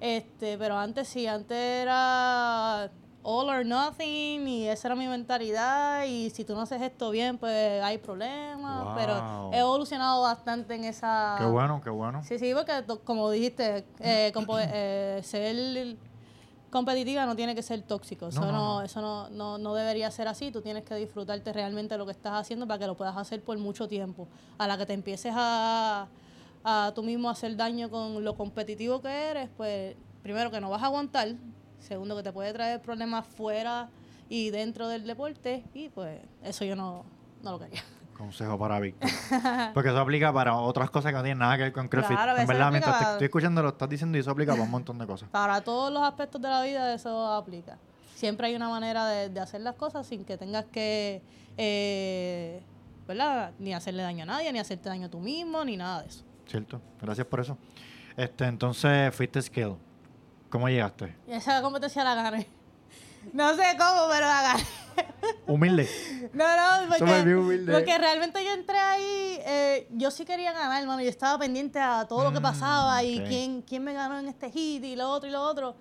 Este, 0.00 0.56
pero 0.58 0.76
antes 0.78 1.06
sí, 1.08 1.26
antes 1.26 1.56
era 1.56 2.90
all 3.24 3.48
or 3.48 3.64
nothing 3.64 4.46
y 4.46 4.68
esa 4.68 4.88
era 4.88 4.94
mi 4.94 5.08
mentalidad 5.08 6.04
y 6.04 6.30
si 6.30 6.44
tú 6.44 6.54
no 6.54 6.60
haces 6.60 6.80
esto 6.82 7.10
bien, 7.10 7.38
pues 7.38 7.82
hay 7.82 7.98
problemas. 7.98 8.84
Wow. 8.84 8.94
Pero 8.96 9.50
he 9.52 9.58
evolucionado 9.58 10.22
bastante 10.22 10.74
en 10.74 10.84
esa... 10.84 11.36
Qué 11.38 11.46
bueno, 11.46 11.80
qué 11.82 11.90
bueno. 11.90 12.22
Sí, 12.22 12.38
sí, 12.38 12.52
porque 12.54 12.84
como 13.02 13.30
dijiste, 13.30 13.86
eh, 14.00 14.32
eh, 14.72 15.20
ser 15.24 15.96
competitiva 16.70 17.24
no 17.24 17.34
tiene 17.34 17.54
que 17.54 17.62
ser 17.62 17.82
tóxico. 17.82 18.28
Eso, 18.28 18.40
No, 18.40 18.46
no, 18.46 18.52
no, 18.52 18.74
no. 18.74 18.82
eso 18.82 19.00
no, 19.00 19.30
no, 19.30 19.58
no 19.58 19.74
debería 19.74 20.10
ser 20.10 20.28
así. 20.28 20.50
Tú 20.50 20.60
tienes 20.60 20.84
que 20.84 20.94
disfrutarte 20.96 21.52
realmente 21.52 21.94
de 21.94 21.98
lo 21.98 22.04
que 22.04 22.12
estás 22.12 22.34
haciendo 22.34 22.66
para 22.66 22.78
que 22.78 22.86
lo 22.86 22.94
puedas 22.94 23.16
hacer 23.16 23.42
por 23.42 23.56
mucho 23.58 23.88
tiempo. 23.88 24.28
A 24.58 24.66
la 24.66 24.76
que 24.76 24.84
te 24.84 24.92
empieces 24.92 25.32
a, 25.34 26.08
a 26.62 26.92
tú 26.94 27.02
mismo 27.02 27.30
hacer 27.30 27.56
daño 27.56 27.88
con 27.90 28.22
lo 28.22 28.36
competitivo 28.36 29.00
que 29.00 29.08
eres, 29.08 29.48
pues 29.56 29.96
primero 30.22 30.50
que 30.50 30.60
no 30.60 30.68
vas 30.68 30.82
a 30.82 30.86
aguantar, 30.86 31.28
segundo 31.84 32.16
que 32.16 32.22
te 32.22 32.32
puede 32.32 32.52
traer 32.52 32.80
problemas 32.80 33.26
fuera 33.26 33.88
y 34.28 34.50
dentro 34.50 34.88
del 34.88 35.06
deporte 35.06 35.64
y 35.74 35.88
pues 35.90 36.20
eso 36.42 36.64
yo 36.64 36.74
no, 36.76 37.04
no 37.42 37.52
lo 37.52 37.58
quería. 37.58 37.82
Consejo 38.16 38.58
para 38.58 38.78
Víctor. 38.80 39.10
Porque 39.74 39.90
eso 39.90 39.98
aplica 39.98 40.32
para 40.32 40.56
otras 40.56 40.88
cosas 40.90 41.10
que 41.10 41.16
no 41.16 41.22
tienen 41.22 41.38
nada 41.38 41.56
que 41.56 41.64
ver 41.64 41.72
con 41.72 41.88
CrossFit. 41.88 42.16
Claro, 42.16 42.38
en 42.38 42.46
verdad, 42.46 42.70
mientras 42.70 42.98
te 42.98 43.04
estoy 43.04 43.24
escuchando 43.24 43.60
lo 43.60 43.70
estás 43.70 43.88
diciendo 43.88 44.16
y 44.16 44.20
eso 44.20 44.30
aplica 44.30 44.52
para 44.52 44.64
un 44.64 44.70
montón 44.70 44.98
de 44.98 45.06
cosas. 45.06 45.28
Para 45.30 45.60
todos 45.60 45.92
los 45.92 46.02
aspectos 46.02 46.40
de 46.40 46.48
la 46.48 46.62
vida 46.62 46.94
eso 46.94 47.32
aplica. 47.32 47.76
Siempre 48.14 48.46
hay 48.46 48.54
una 48.54 48.68
manera 48.68 49.06
de, 49.06 49.28
de 49.28 49.40
hacer 49.40 49.60
las 49.60 49.74
cosas 49.74 50.06
sin 50.06 50.24
que 50.24 50.38
tengas 50.38 50.64
que, 50.66 51.22
eh, 51.56 52.62
¿verdad? 53.06 53.52
Ni 53.58 53.74
hacerle 53.74 54.04
daño 54.04 54.22
a 54.22 54.26
nadie, 54.26 54.52
ni 54.52 54.60
hacerte 54.60 54.88
daño 54.88 55.06
a 55.06 55.10
tú 55.10 55.18
mismo, 55.18 55.64
ni 55.64 55.76
nada 55.76 56.02
de 56.02 56.08
eso. 56.08 56.24
¿Cierto? 56.46 56.80
Gracias 57.02 57.26
por 57.26 57.40
eso. 57.40 57.58
Este, 58.16 58.44
entonces, 58.44 59.12
fuiste 59.12 59.42
skill. 59.42 59.76
¿Cómo 60.54 60.68
llegaste? 60.68 61.12
Esa 61.26 61.60
competencia 61.62 62.04
la 62.04 62.14
gané. 62.14 62.46
No 63.32 63.56
sé 63.56 63.64
cómo, 63.76 64.06
pero 64.08 64.24
la 64.24 64.40
gané. 64.42 64.64
Humilde. 65.48 65.88
No, 66.32 66.44
no, 66.46 66.88
porque, 66.96 67.34
humildes. 67.34 67.74
porque 67.74 67.98
realmente 67.98 68.44
yo 68.44 68.52
entré 68.52 68.78
ahí, 68.78 69.38
eh, 69.44 69.88
yo 69.90 70.12
sí 70.12 70.24
quería 70.24 70.52
ganar, 70.52 70.80
hermano. 70.80 71.02
Yo 71.02 71.08
estaba 71.08 71.36
pendiente 71.40 71.80
a 71.80 72.06
todo 72.08 72.22
lo 72.22 72.32
que 72.32 72.38
Mm, 72.38 72.42
pasaba 72.42 73.02
y 73.02 73.18
quién, 73.26 73.62
quién 73.62 73.82
me 73.82 73.94
ganó 73.94 74.16
en 74.20 74.28
este 74.28 74.48
hit 74.52 74.84
y 74.84 74.94
lo 74.94 75.10
otro 75.10 75.28
y 75.28 75.32
lo 75.32 75.42
otro. 75.42 75.74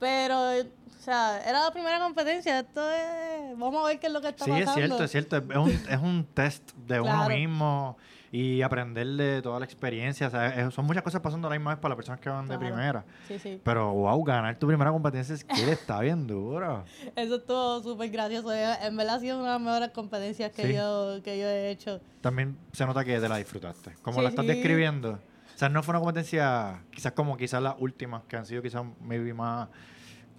Pero, 0.00 0.50
o 0.50 1.00
sea, 1.00 1.40
era 1.46 1.62
la 1.62 1.72
primera 1.72 2.00
competencia. 2.00 2.58
Esto 2.58 2.90
es. 2.90 3.56
Vamos 3.56 3.84
a 3.84 3.86
ver 3.86 4.00
qué 4.00 4.08
es 4.08 4.12
lo 4.12 4.20
que 4.20 4.28
está 4.30 4.44
Sí, 4.46 4.50
pasando. 4.50 4.70
es 4.72 4.74
cierto, 4.74 5.04
es 5.04 5.10
cierto. 5.12 5.36
Es 5.36 5.56
un, 5.56 5.70
es 5.88 6.00
un 6.00 6.26
test 6.34 6.72
de 6.74 7.00
uno 7.00 7.28
mismo 7.28 7.96
y 8.30 8.62
aprender 8.62 9.06
de 9.06 9.40
toda 9.42 9.58
la 9.58 9.64
experiencia. 9.64 10.26
O 10.26 10.30
sea, 10.30 10.48
es- 10.48 10.74
son 10.74 10.84
muchas 10.86 11.02
cosas 11.02 11.20
pasando 11.20 11.48
a 11.48 11.50
la 11.50 11.56
misma 11.56 11.70
vez 11.72 11.78
para 11.80 11.90
las 11.90 11.96
personas 11.96 12.20
que 12.20 12.28
van 12.28 12.46
de 12.46 12.58
primera. 12.58 13.04
Sí, 13.26 13.38
sí. 13.38 13.60
Pero, 13.64 13.92
wow, 13.92 14.22
ganar 14.24 14.58
tu 14.58 14.66
primera 14.66 14.90
competencia 14.90 15.34
es 15.34 15.44
que 15.44 15.72
está 15.72 16.00
bien 16.00 16.26
duro. 16.26 16.84
Eso 17.16 17.36
estuvo 17.36 17.82
súper 17.82 18.10
gracioso. 18.10 18.52
En 18.52 18.96
verdad 18.96 19.16
ha 19.16 19.20
sido 19.20 19.38
una 19.38 19.46
de 19.46 19.52
las 19.54 19.60
mejores 19.62 19.88
competencias 19.90 20.52
que, 20.52 20.62
Sí. 20.66 20.74
yo, 20.74 21.20
que 21.24 21.38
yo 21.38 21.46
he 21.46 21.70
hecho. 21.70 22.00
También 22.20 22.56
se 22.72 22.84
nota 22.86 23.04
que 23.04 23.18
te 23.18 23.28
la 23.28 23.36
disfrutaste. 23.36 23.94
Como 24.02 24.20
la 24.22 24.28
estás 24.30 24.46
describiendo. 24.46 25.12
O 25.54 25.58
sea, 25.58 25.68
no 25.68 25.82
fue 25.82 25.92
una 25.92 26.00
competencia, 26.00 26.82
quizás 26.90 27.12
como 27.12 27.36
quizás 27.36 27.60
las 27.62 27.74
últimas, 27.78 28.22
que 28.28 28.36
han 28.36 28.46
sido 28.46 28.62
quizás 28.62 28.84
maybe 29.00 29.34
más 29.34 29.68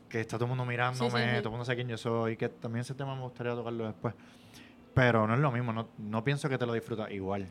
que 0.08 0.22
está 0.22 0.38
todo 0.38 0.46
el 0.46 0.50
mundo 0.50 0.66
mirándome, 0.66 1.10
Sí, 1.12 1.18
sí, 1.18 1.24
sí. 1.24 1.36
todo 1.38 1.44
el 1.50 1.52
mundo 1.52 1.66
sabe 1.66 1.76
quién 1.76 1.88
yo 1.90 1.98
soy, 1.98 2.36
que 2.38 2.50
también 2.50 2.82
ese 2.82 2.94
tema 2.96 3.14
me 3.16 3.22
gustaría 3.22 3.54
tocarlo 3.54 3.86
después. 3.86 4.16
Pero 4.94 5.28
no 5.28 5.34
es 5.36 5.40
lo 5.40 5.52
mismo, 5.52 5.72
no, 5.72 5.90
no 5.98 6.24
pienso 6.24 6.50
que 6.50 6.58
te 6.58 6.66
lo 6.66 6.74
disfrutas 6.74 7.12
igual. 7.12 7.48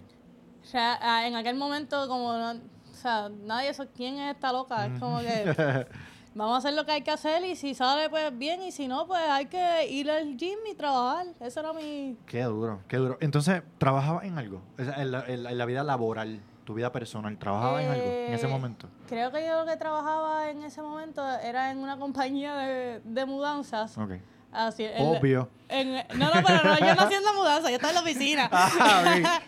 O 0.69 0.71
sea, 0.71 0.99
ah, 1.01 1.27
en 1.27 1.35
aquel 1.35 1.57
momento, 1.57 2.07
como, 2.09 2.35
no- 2.35 2.51
o 2.53 2.95
sea, 2.95 3.31
nadie 3.31 3.73
sabe 3.73 3.89
quién 3.97 4.19
es 4.19 4.35
esta 4.35 4.53
loca. 4.53 4.85
Es 4.85 5.01
como 5.01 5.19
que 5.21 5.87
vamos 6.35 6.57
a 6.57 6.59
hacer 6.59 6.75
lo 6.75 6.85
que 6.85 6.93
hay 6.93 7.01
que 7.01 7.11
hacer 7.11 7.43
y 7.43 7.57
si 7.57 7.75
sale, 7.75 8.11
pues 8.11 8.37
bien. 8.37 8.61
Y 8.63 8.71
si 8.71 8.87
no, 8.87 9.07
pues 9.07 9.23
hay 9.31 9.47
que 9.47 9.89
ir 9.89 10.11
al 10.11 10.37
gym 10.37 10.59
y 10.71 10.75
trabajar. 10.75 11.29
Eso 11.41 11.61
era 11.61 11.73
mi... 11.73 12.19
Qué 12.27 12.43
duro, 12.43 12.83
qué 12.87 12.99
duro. 12.99 13.17
Entonces, 13.23 13.63
¿trabajabas 13.79 14.25
en 14.25 14.37
algo? 14.37 14.61
O 14.79 14.85
sea, 14.85 15.01
en, 15.01 15.11
la, 15.11 15.25
en 15.27 15.43
la- 15.45 15.53
en 15.53 15.57
la 15.59 15.65
vida 15.65 15.83
laboral, 15.85 16.39
tu 16.65 16.75
vida 16.75 16.93
personal, 16.93 17.39
¿trabajabas 17.39 17.85
en 17.85 17.91
algo 17.91 18.11
en 18.27 18.35
ese 18.35 18.45
Eh, 18.45 18.51
momento? 18.51 18.91
Creo 19.09 19.33
que 19.33 19.47
yo 19.47 19.61
lo 19.61 19.65
que 19.71 19.79
trabajaba 19.79 20.51
en 20.51 20.65
ese 20.65 20.83
momento 20.83 21.27
era 21.39 21.71
en 21.71 21.79
una 21.79 21.97
compañía 21.99 22.55
de, 22.57 23.01
de 23.05 23.25
mudanzas. 23.25 23.97
Ok. 23.97 24.11
Así, 24.51 24.87
Obvio. 24.99 25.49
en- 25.69 25.93
no, 26.19 26.35
no, 26.35 26.43
pero 26.45 26.65
no, 26.65 26.79
yo 26.79 26.95
no 26.95 27.03
haciendo 27.03 27.35
mudanza, 27.35 27.69
yo 27.69 27.77
estaba 27.77 27.91
en 27.91 27.95
la 27.97 28.01
oficina. 28.01 28.49
Ah, 28.53 29.41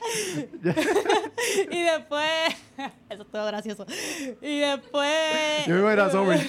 y 1.71 1.83
después, 1.83 2.57
eso 3.09 3.23
estuvo 3.23 3.45
gracioso. 3.47 3.87
Y 4.43 4.59
después... 4.59 5.67
Yo 5.67 5.75
me 5.77 5.93
era 5.93 6.11
Somer. 6.11 6.41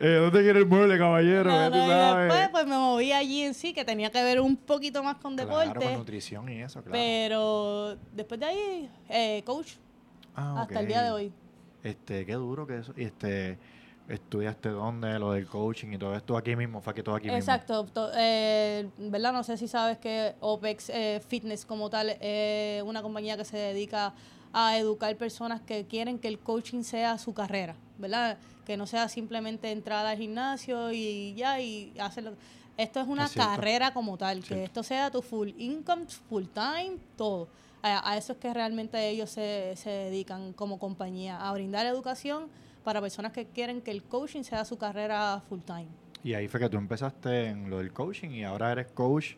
Eh, 0.00 0.18
¿Dónde 0.20 0.42
quiere 0.42 0.58
el 0.58 0.66
mueble, 0.66 0.98
caballero? 0.98 1.50
No, 1.50 1.70
no, 1.70 1.76
y 1.76 2.22
después 2.24 2.48
pues 2.50 2.66
me 2.66 2.76
moví 2.76 3.12
allí 3.12 3.42
en 3.42 3.54
sí, 3.54 3.72
que 3.72 3.84
tenía 3.84 4.10
que 4.10 4.22
ver 4.22 4.40
un 4.40 4.56
poquito 4.56 5.02
más 5.02 5.16
con 5.16 5.36
Claro, 5.36 5.58
deporte. 5.60 5.84
con 5.86 5.94
nutrición 5.98 6.48
y 6.48 6.62
eso, 6.62 6.82
claro. 6.82 6.92
pero 6.92 7.96
después 8.12 8.40
de 8.40 8.46
ahí, 8.46 8.90
eh, 9.08 9.42
coach, 9.44 9.72
Ah, 10.34 10.62
hasta 10.62 10.80
el 10.80 10.86
día 10.86 11.02
de 11.02 11.10
hoy. 11.10 11.32
Este, 11.82 12.24
qué 12.26 12.32
duro 12.34 12.66
que 12.66 12.78
eso. 12.78 12.92
Y 12.96 13.04
este, 13.04 13.58
¿estudiaste 14.10 14.68
dónde? 14.70 15.18
Lo 15.18 15.32
del 15.32 15.46
coaching 15.46 15.92
y 15.92 15.98
todo 15.98 16.14
esto 16.14 16.36
aquí 16.36 16.54
mismo, 16.56 16.80
fue 16.80 16.94
que 16.94 17.02
todo 17.02 17.14
aquí 17.14 17.26
mismo. 17.26 17.38
Exacto, 17.38 17.84
to- 17.86 18.10
eh, 18.16 18.88
¿verdad? 18.98 19.32
No 19.32 19.42
sé 19.44 19.56
si 19.56 19.68
sabes 19.68 19.98
que 19.98 20.34
OPEX 20.40 20.90
eh, 20.90 21.22
Fitness 21.26 21.64
como 21.64 21.88
tal 21.90 22.10
es 22.20 22.82
una 22.82 23.02
compañía 23.02 23.36
que 23.36 23.44
se 23.44 23.56
dedica 23.56 24.12
a 24.52 24.76
educar 24.76 25.14
personas 25.16 25.60
que 25.60 25.86
quieren 25.86 26.18
que 26.18 26.28
el 26.28 26.38
coaching 26.40 26.82
sea 26.82 27.18
su 27.18 27.32
carrera, 27.32 27.76
¿verdad? 27.98 28.36
Que 28.66 28.76
no 28.76 28.86
sea 28.86 29.08
simplemente 29.08 29.70
entrar 29.70 30.04
al 30.06 30.18
gimnasio 30.18 30.90
y 30.92 31.34
ya 31.34 31.60
y 31.60 31.92
hacerlo. 32.00 32.32
Esto 32.76 33.00
es 33.00 33.06
una 33.06 33.26
Es 33.26 33.32
carrera 33.34 33.92
como 33.92 34.16
tal, 34.16 34.42
que 34.42 34.64
esto 34.64 34.82
sea 34.82 35.10
tu 35.10 35.22
full 35.22 35.50
income, 35.58 36.06
full 36.28 36.46
time, 36.46 36.96
todo. 37.16 37.48
A, 37.82 38.10
a 38.10 38.16
eso 38.16 38.32
es 38.32 38.38
que 38.38 38.52
realmente 38.52 39.08
ellos 39.08 39.30
se, 39.30 39.74
se 39.76 39.90
dedican 39.90 40.52
como 40.54 40.78
compañía, 40.78 41.36
a 41.46 41.52
brindar 41.52 41.86
educación 41.86 42.48
para 42.84 43.00
personas 43.00 43.32
que 43.32 43.46
quieren 43.46 43.80
que 43.80 43.90
el 43.90 44.02
coaching 44.04 44.42
sea 44.42 44.64
su 44.64 44.76
carrera 44.78 45.42
full 45.48 45.60
time. 45.60 45.88
Y 46.22 46.34
ahí 46.34 46.48
fue 46.48 46.60
que 46.60 46.68
tú 46.68 46.76
empezaste 46.76 47.46
en 47.46 47.70
lo 47.70 47.78
del 47.78 47.92
coaching 47.92 48.30
y 48.30 48.44
ahora 48.44 48.72
eres 48.72 48.88
coach. 48.88 49.34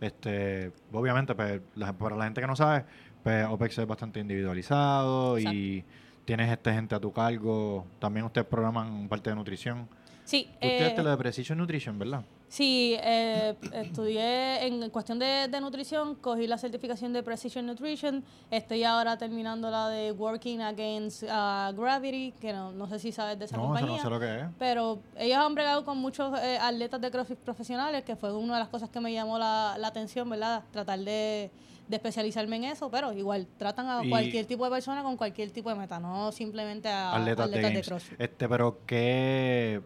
Este, 0.00 0.72
obviamente, 0.92 1.34
pues, 1.34 1.60
la- 1.76 1.92
para 1.92 2.16
la 2.16 2.24
gente 2.24 2.40
que 2.40 2.46
no 2.46 2.56
sabe, 2.56 2.84
pues 3.22 3.46
OPEX 3.46 3.78
es 3.78 3.86
bastante 3.86 4.18
individualizado 4.20 5.38
y 5.38 5.84
tienes 6.24 6.50
este 6.50 6.72
gente 6.72 6.94
a 6.94 7.00
tu 7.00 7.12
cargo. 7.12 7.86
También 7.98 8.26
ustedes 8.26 8.46
programan 8.46 9.08
parte 9.08 9.30
de 9.30 9.36
nutrición. 9.36 9.88
Sí, 10.24 10.48
estudiaste 10.60 11.00
eh, 11.00 11.04
lo 11.04 11.10
de 11.10 11.16
Precision 11.16 11.58
Nutrition, 11.58 11.98
¿verdad? 11.98 12.22
Sí, 12.52 12.98
eh, 13.00 13.54
estudié 13.72 14.66
en 14.66 14.90
cuestión 14.90 15.18
de, 15.18 15.48
de 15.48 15.58
nutrición, 15.58 16.16
cogí 16.16 16.46
la 16.46 16.58
certificación 16.58 17.14
de 17.14 17.22
Precision 17.22 17.64
Nutrition, 17.64 18.22
estoy 18.50 18.84
ahora 18.84 19.16
terminando 19.16 19.70
la 19.70 19.88
de 19.88 20.12
Working 20.12 20.60
Against 20.60 21.22
uh, 21.22 21.72
Gravity, 21.74 22.34
que 22.38 22.52
no, 22.52 22.70
no 22.72 22.86
sé 22.88 22.98
si 22.98 23.10
sabes 23.10 23.38
de 23.38 23.46
esa 23.46 23.56
No, 23.56 23.62
compañía. 23.68 23.96
no 23.96 24.02
sé 24.02 24.10
lo 24.10 24.20
que 24.20 24.40
es. 24.40 24.44
Pero 24.58 24.98
ellos 25.16 25.38
han 25.38 25.54
bregado 25.54 25.82
con 25.86 25.96
muchos 25.96 26.38
eh, 26.42 26.58
atletas 26.60 27.00
de 27.00 27.10
CrossFit 27.10 27.38
profesionales, 27.38 28.04
que 28.04 28.16
fue 28.16 28.36
una 28.36 28.52
de 28.52 28.60
las 28.60 28.68
cosas 28.68 28.90
que 28.90 29.00
me 29.00 29.14
llamó 29.14 29.38
la, 29.38 29.76
la 29.78 29.88
atención, 29.88 30.28
¿verdad? 30.28 30.62
Tratar 30.72 30.98
de, 30.98 31.50
de 31.88 31.96
especializarme 31.96 32.56
en 32.56 32.64
eso, 32.64 32.90
pero 32.90 33.14
igual 33.14 33.46
tratan 33.56 33.88
a 33.88 34.04
Y- 34.04 34.10
cualquier 34.10 34.44
tipo 34.44 34.66
de 34.66 34.70
persona 34.72 35.02
con 35.02 35.16
cualquier 35.16 35.50
tipo 35.52 35.70
de 35.70 35.76
meta, 35.76 35.98
no 35.98 36.30
simplemente 36.32 36.90
a 36.90 37.14
Atletas, 37.16 37.46
atletas, 37.46 37.70
de 37.70 37.76
de. 37.78 37.82
CrossFit. 37.82 38.20
Este, 38.20 38.46
pero 38.46 38.78
¿qué... 38.84 39.80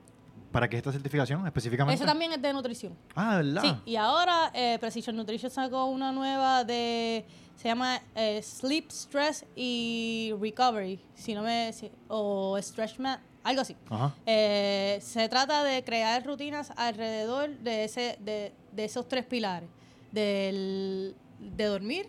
¿Para 0.57 0.71
qué 0.71 0.79
esta 0.79 0.91
certificación 0.91 1.47
específicamente? 1.47 1.97
Eso 1.97 2.07
también 2.07 2.33
es 2.33 2.41
de 2.41 2.51
nutrición. 2.51 2.97
Ah, 3.15 3.37
¿verdad? 3.37 3.61
Sí, 3.61 3.77
y 3.85 3.97
ahora 3.97 4.51
eh, 4.55 4.79
Precision 4.81 5.15
Nutrition 5.15 5.51
sacó 5.51 5.85
una 5.85 6.13
nueva 6.13 6.65
de. 6.65 7.27
Se 7.57 7.69
llama 7.69 8.01
eh, 8.15 8.41
Sleep, 8.43 8.91
Stress 8.91 9.45
y 9.55 10.33
Recovery. 10.41 10.99
Si 11.15 11.35
no 11.35 11.43
me. 11.43 11.75
si- 11.75 11.93
o 12.09 12.57
Stretch 12.59 12.99
Mat, 13.01 13.21
algo 13.45 13.61
así. 13.61 13.77
Ajá. 13.91 14.15
Eh, 14.25 14.99
se 15.03 15.29
trata 15.29 15.63
de 15.63 15.85
crear 15.85 16.25
rutinas 16.25 16.73
alrededor 16.79 17.51
de, 17.59 17.85
ese, 17.85 18.17
de, 18.21 18.55
de 18.73 18.85
esos 18.87 19.07
tres 19.09 19.27
pilares: 19.27 19.69
del, 20.11 21.15
de 21.39 21.65
dormir, 21.67 22.09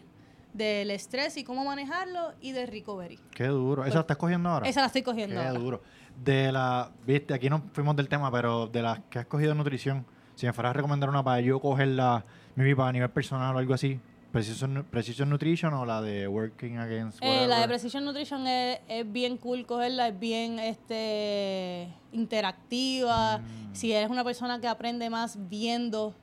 del 0.54 0.90
estrés 0.92 1.36
y 1.36 1.44
cómo 1.44 1.66
manejarlo, 1.66 2.32
y 2.40 2.54
del 2.54 2.70
recovery. 2.70 3.20
Qué 3.36 3.48
duro. 3.48 3.84
¿Esa 3.84 3.96
la 3.96 4.02
estás 4.02 4.16
cogiendo 4.16 4.48
ahora? 4.48 4.70
Esa 4.70 4.80
la 4.80 4.88
estoy 4.88 5.04
cogiendo. 5.04 5.36
Qué 5.36 5.46
ahora. 5.48 5.60
duro. 5.60 5.82
De 6.24 6.52
la, 6.52 6.92
viste, 7.06 7.34
aquí 7.34 7.50
no 7.50 7.64
fuimos 7.74 7.96
del 7.96 8.10
tema, 8.10 8.32
pero 8.32 8.68
de 8.68 8.82
las 8.82 9.00
que 9.10 9.20
has 9.20 9.26
cogido 9.28 9.54
nutrición, 9.54 10.06
si 10.36 10.46
me 10.46 10.54
fueras 10.54 10.72
a 10.72 10.74
recomendar 10.74 11.10
una 11.10 11.24
para 11.24 11.40
yo 11.42 11.60
cogerla, 11.60 12.26
maybe 12.56 12.76
para 12.76 12.92
nivel 12.92 13.10
personal 13.10 13.56
o 13.56 13.60
algo 13.60 13.74
así, 13.74 14.00
Precision, 14.32 14.86
Precision 14.90 15.30
Nutrition 15.30 15.74
o 15.74 15.86
la 15.86 16.02
de 16.02 16.28
Working 16.28 16.78
Against 16.78 17.20
Eh, 17.22 17.48
la 17.48 17.62
de? 17.62 17.68
Precision 17.68 18.04
Nutrition 18.04 18.46
es, 18.46 18.80
es 18.88 19.12
bien 19.12 19.38
cool 19.38 19.66
cogerla, 19.66 20.10
es 20.10 20.20
bien 20.20 20.60
este 20.60 21.88
interactiva. 22.12 23.38
Mm. 23.38 23.76
Si 23.76 23.94
eres 23.94 24.10
una 24.10 24.24
persona 24.24 24.60
que 24.60 24.68
aprende 24.68 25.10
más 25.10 25.38
viendo 25.50 26.14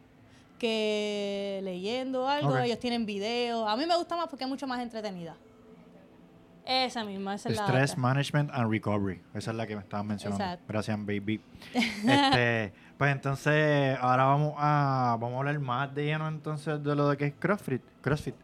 que 0.58 1.60
leyendo 1.64 2.28
algo, 2.28 2.56
ellos 2.58 2.78
tienen 2.78 3.06
videos. 3.06 3.68
A 3.68 3.76
mí 3.76 3.86
me 3.86 3.96
gusta 3.96 4.16
más 4.16 4.28
porque 4.28 4.44
es 4.44 4.50
mucho 4.50 4.66
más 4.66 4.80
entretenida. 4.80 5.34
Esa 6.66 7.04
misma, 7.04 7.34
esa 7.34 7.48
es 7.50 7.56
la 7.56 7.66
Stress. 7.66 7.98
Management 7.98 8.50
and 8.52 8.70
Recovery. 8.70 9.20
Esa 9.34 9.50
es 9.50 9.56
la 9.56 9.66
que 9.66 9.76
me 9.76 9.82
estaban 9.82 10.06
mencionando. 10.06 10.42
Exacto. 10.42 10.64
Gracias, 10.68 10.98
baby. 10.98 11.40
este, 11.74 12.72
pues 12.96 13.12
entonces, 13.12 13.98
ahora 14.00 14.24
vamos 14.24 14.54
a, 14.56 15.16
vamos 15.20 15.34
a 15.34 15.38
hablar 15.38 15.58
más 15.60 15.94
de 15.94 16.04
lleno 16.06 16.26
entonces 16.28 16.82
de 16.82 16.94
lo 16.96 17.08
de 17.10 17.16
que 17.16 17.26
es 17.26 17.34
CrossFit. 17.38 17.82
CrossFit. 18.00 18.34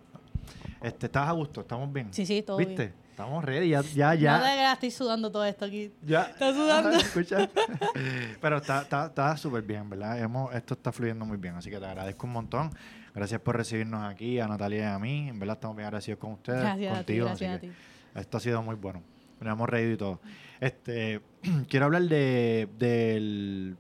Este, 0.83 1.06
¿Estás 1.06 1.28
a 1.28 1.33
gusto? 1.33 1.62
¿Estamos 1.62 1.92
bien? 1.92 2.09
Sí, 2.12 2.26
sí, 2.26 2.42
todo 2.42 2.56
¿Viste? 2.56 2.74
bien. 2.74 2.94
Estamos 3.11 3.44
ready. 3.44 3.68
Ya, 3.68 3.83
ya, 3.83 4.14
ya. 4.14 4.38
No 4.38 4.44
te 4.44 4.52
creas, 4.52 4.72
estoy 4.74 4.90
sudando 4.90 5.30
todo 5.30 5.44
esto 5.44 5.66
aquí. 5.66 5.92
Ya. 6.02 6.22
¿Estás 6.22 6.54
sudando? 6.54 6.90
Escucha. 6.90 7.50
Pero 8.40 8.56
está 8.56 8.83
está 8.83 9.06
está 9.06 9.37
súper 9.37 9.62
bien, 9.62 9.90
¿verdad? 9.90 10.18
Hemos, 10.18 10.54
esto 10.54 10.72
está 10.72 10.90
fluyendo 10.90 11.26
muy 11.26 11.37
bien, 11.37 11.54
así 11.54 11.68
que 11.68 11.78
te 11.78 11.85
agradezco 11.85 12.26
un 12.26 12.33
montón. 12.33 12.70
Gracias 13.14 13.40
por 13.42 13.56
recibirnos 13.56 14.02
aquí, 14.11 14.40
a 14.40 14.46
Natalia 14.48 14.78
y 14.78 14.85
a 14.85 14.98
mí. 14.98 15.28
En 15.28 15.38
verdad 15.38 15.56
estamos 15.56 15.76
bien 15.76 15.87
agradecidos 15.87 16.18
con 16.18 16.33
ustedes, 16.33 16.61
Gracias 16.61 16.92
a 16.92 17.04
ti, 17.04 17.18
contigo. 17.18 17.26
gracias 17.26 17.56
a 17.56 17.59
ti. 17.61 17.66
que 17.68 17.74
esto 18.14 18.36
ha 18.36 18.40
sido 18.40 18.62
muy 18.62 18.76
bueno. 18.76 19.02
Nos 19.40 19.52
hemos 19.52 19.68
reído 19.68 19.92
y 19.92 19.96
todo. 19.96 20.20
Este, 20.60 21.20
quiero 21.68 21.86
hablar 21.86 22.02
de, 22.02 22.68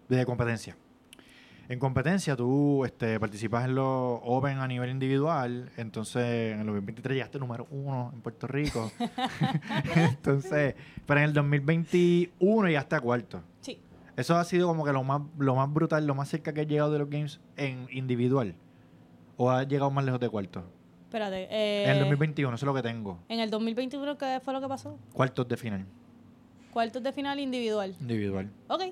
de 0.08 0.26
competencia. 0.26 0.76
En 1.70 1.78
competencia, 1.78 2.34
tú 2.34 2.84
este, 2.84 3.20
participas 3.20 3.64
en 3.64 3.76
los 3.76 4.18
Open 4.24 4.58
a 4.58 4.66
nivel 4.66 4.90
individual. 4.90 5.70
Entonces, 5.76 6.54
en 6.54 6.58
el 6.58 6.66
2023 6.66 7.14
llegaste 7.14 7.38
número 7.38 7.68
uno 7.70 8.10
en 8.12 8.20
Puerto 8.22 8.48
Rico. 8.48 8.90
entonces, 9.94 10.74
pero 11.06 11.20
en 11.20 11.26
el 11.26 11.32
2021 11.32 12.66
llegaste 12.66 12.96
a 12.96 13.00
cuarto. 13.00 13.44
Sí. 13.60 13.80
Eso 14.16 14.36
ha 14.36 14.42
sido 14.42 14.66
como 14.66 14.84
que 14.84 14.92
lo 14.92 15.04
más, 15.04 15.22
lo 15.38 15.54
más 15.54 15.72
brutal, 15.72 16.08
lo 16.08 16.16
más 16.16 16.28
cerca 16.28 16.52
que 16.52 16.62
has 16.62 16.66
llegado 16.66 16.90
de 16.90 16.98
los 16.98 17.08
games 17.08 17.40
en 17.56 17.86
individual. 17.92 18.56
¿O 19.36 19.48
has 19.48 19.68
llegado 19.68 19.92
más 19.92 20.04
lejos 20.04 20.18
de 20.18 20.28
cuarto? 20.28 20.64
Espérate. 21.10 21.48
eh, 21.50 21.84
en 21.86 21.90
el 21.90 21.98
2021, 21.98 22.54
eso 22.54 22.64
es 22.64 22.66
lo 22.68 22.72
que 22.74 22.82
tengo. 22.82 23.18
en 23.28 23.40
el 23.40 23.50
2021, 23.50 24.16
¿qué 24.16 24.38
fue 24.44 24.54
lo 24.54 24.60
que 24.60 24.68
pasó? 24.68 24.96
Cuartos 25.12 25.48
de 25.48 25.56
final. 25.56 25.84
Cuartos 26.72 27.02
de 27.02 27.12
final 27.12 27.40
individual. 27.40 27.96
Individual. 28.00 28.48
Ok. 28.68 28.82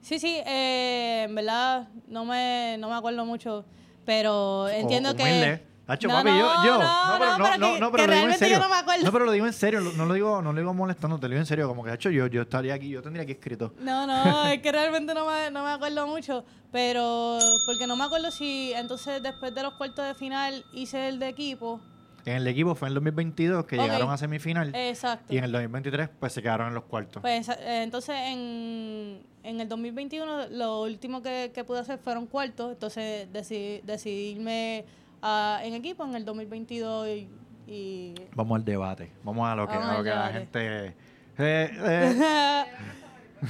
Sí, 0.00 0.20
sí, 0.20 0.36
eh, 0.46 1.24
en 1.28 1.34
verdad 1.34 1.88
no 2.06 2.24
me, 2.24 2.76
no 2.78 2.88
me 2.88 2.94
acuerdo 2.94 3.24
mucho, 3.24 3.64
pero 4.04 4.68
entiendo 4.68 5.10
O- 5.10 5.16
que... 5.16 5.60
Hacho, 5.88 6.08
No, 6.08 6.14
papi, 6.14 6.30
yo, 6.30 6.36
yo. 6.64 6.78
no, 6.78 7.12
no, 7.12 7.18
pero 7.18 7.58
no, 7.58 7.78
no, 7.78 7.92
pero 7.92 8.06
lo 8.08 8.12
digo 8.14 8.28
en 8.28 8.38
serio. 8.38 8.58
no 8.58 8.68
me 8.68 8.74
acuerdo. 8.74 9.04
No, 9.04 9.12
pero 9.12 9.24
lo 9.24 9.30
digo 9.32 9.46
en 9.46 9.52
serio, 9.52 9.80
no 9.80 10.04
lo 10.04 10.14
digo, 10.14 10.42
no 10.42 10.52
lo 10.52 10.58
digo 10.58 10.74
molestando, 10.74 11.16
te 11.18 11.26
lo 11.28 11.30
digo 11.30 11.40
en 11.40 11.46
serio, 11.46 11.68
como 11.68 11.84
que, 11.84 11.92
hecho, 11.92 12.10
yo, 12.10 12.26
yo 12.26 12.42
estaría 12.42 12.74
aquí, 12.74 12.88
yo 12.88 13.02
tendría 13.02 13.22
aquí 13.22 13.32
escrito. 13.32 13.72
No, 13.80 14.04
no, 14.06 14.46
es 14.48 14.60
que 14.60 14.72
realmente 14.72 15.14
no 15.14 15.26
me, 15.30 15.50
no 15.52 15.62
me 15.62 15.70
acuerdo 15.70 16.06
mucho, 16.08 16.44
pero 16.72 17.38
porque 17.66 17.86
no 17.86 17.94
me 17.96 18.04
acuerdo 18.04 18.30
si 18.32 18.72
entonces 18.74 19.22
después 19.22 19.54
de 19.54 19.62
los 19.62 19.74
cuartos 19.74 20.04
de 20.06 20.14
final 20.14 20.64
hice 20.72 21.06
el 21.08 21.20
de 21.20 21.28
equipo. 21.28 21.80
En 22.24 22.38
el 22.38 22.46
equipo 22.48 22.74
fue 22.74 22.88
en 22.88 22.90
el 22.90 22.94
2022 22.96 23.66
que 23.66 23.76
Ok. 23.76 23.82
llegaron 23.84 24.10
a 24.10 24.18
semifinal 24.18 24.74
Exacto. 24.74 25.32
y 25.32 25.38
en 25.38 25.44
el 25.44 25.52
2023 25.52 26.08
pues 26.18 26.32
se 26.32 26.42
quedaron 26.42 26.66
en 26.66 26.74
los 26.74 26.82
cuartos. 26.82 27.20
Pues 27.22 27.48
eh, 27.48 27.82
entonces 27.84 28.16
en, 28.18 29.22
en 29.44 29.60
el 29.60 29.68
2021 29.68 30.48
lo 30.50 30.82
último 30.82 31.22
que, 31.22 31.52
que 31.54 31.62
pude 31.62 31.78
hacer 31.78 32.00
fueron 32.00 32.26
cuartos, 32.26 32.72
entonces 32.72 33.32
decidí, 33.32 33.80
decidirme 33.84 34.84
ah, 35.22 35.60
en 35.62 35.74
equipo 35.74 36.04
en 36.04 36.14
el 36.14 36.24
2022 36.24 37.08
y... 37.08 37.28
y 37.66 38.14
Vamos 38.34 38.56
al 38.56 38.64
debate, 38.64 39.12
vamos 39.24 39.48
a 39.48 39.54
lo 39.54 39.66
que, 39.68 39.74
a 39.74 39.98
lo 39.98 40.04
que 40.04 40.10
la 40.10 40.28
gente... 40.28 40.86
eh, 40.86 40.94
eh, 41.38 42.64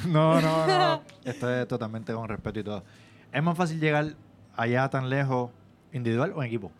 No, 0.08 0.40
no, 0.40 0.66
no. 0.66 1.02
Esto 1.24 1.48
es 1.54 1.68
totalmente 1.68 2.12
con 2.12 2.28
respeto 2.28 2.58
y 2.60 2.64
todo. 2.64 2.82
¿Es 3.32 3.42
más 3.42 3.56
fácil 3.56 3.78
llegar 3.80 4.14
allá 4.56 4.88
tan 4.90 5.08
lejos 5.08 5.50
individual 5.92 6.32
o 6.34 6.42
en 6.42 6.48
equipo? 6.48 6.70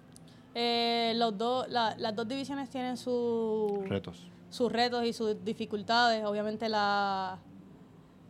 Eh, 0.55 1.13
los 1.17 1.37
dos, 1.37 1.69
la- 1.69 1.95
las 1.99 2.17
dos 2.17 2.27
divisiones 2.27 2.69
tienen 2.71 2.97
su, 2.97 3.85
Retos. 3.87 4.27
sus 4.51 4.73
retos 4.73 5.05
y 5.05 5.13
sus 5.13 5.45
dificultades. 5.45 6.25
Obviamente 6.25 6.69
la, 6.69 7.39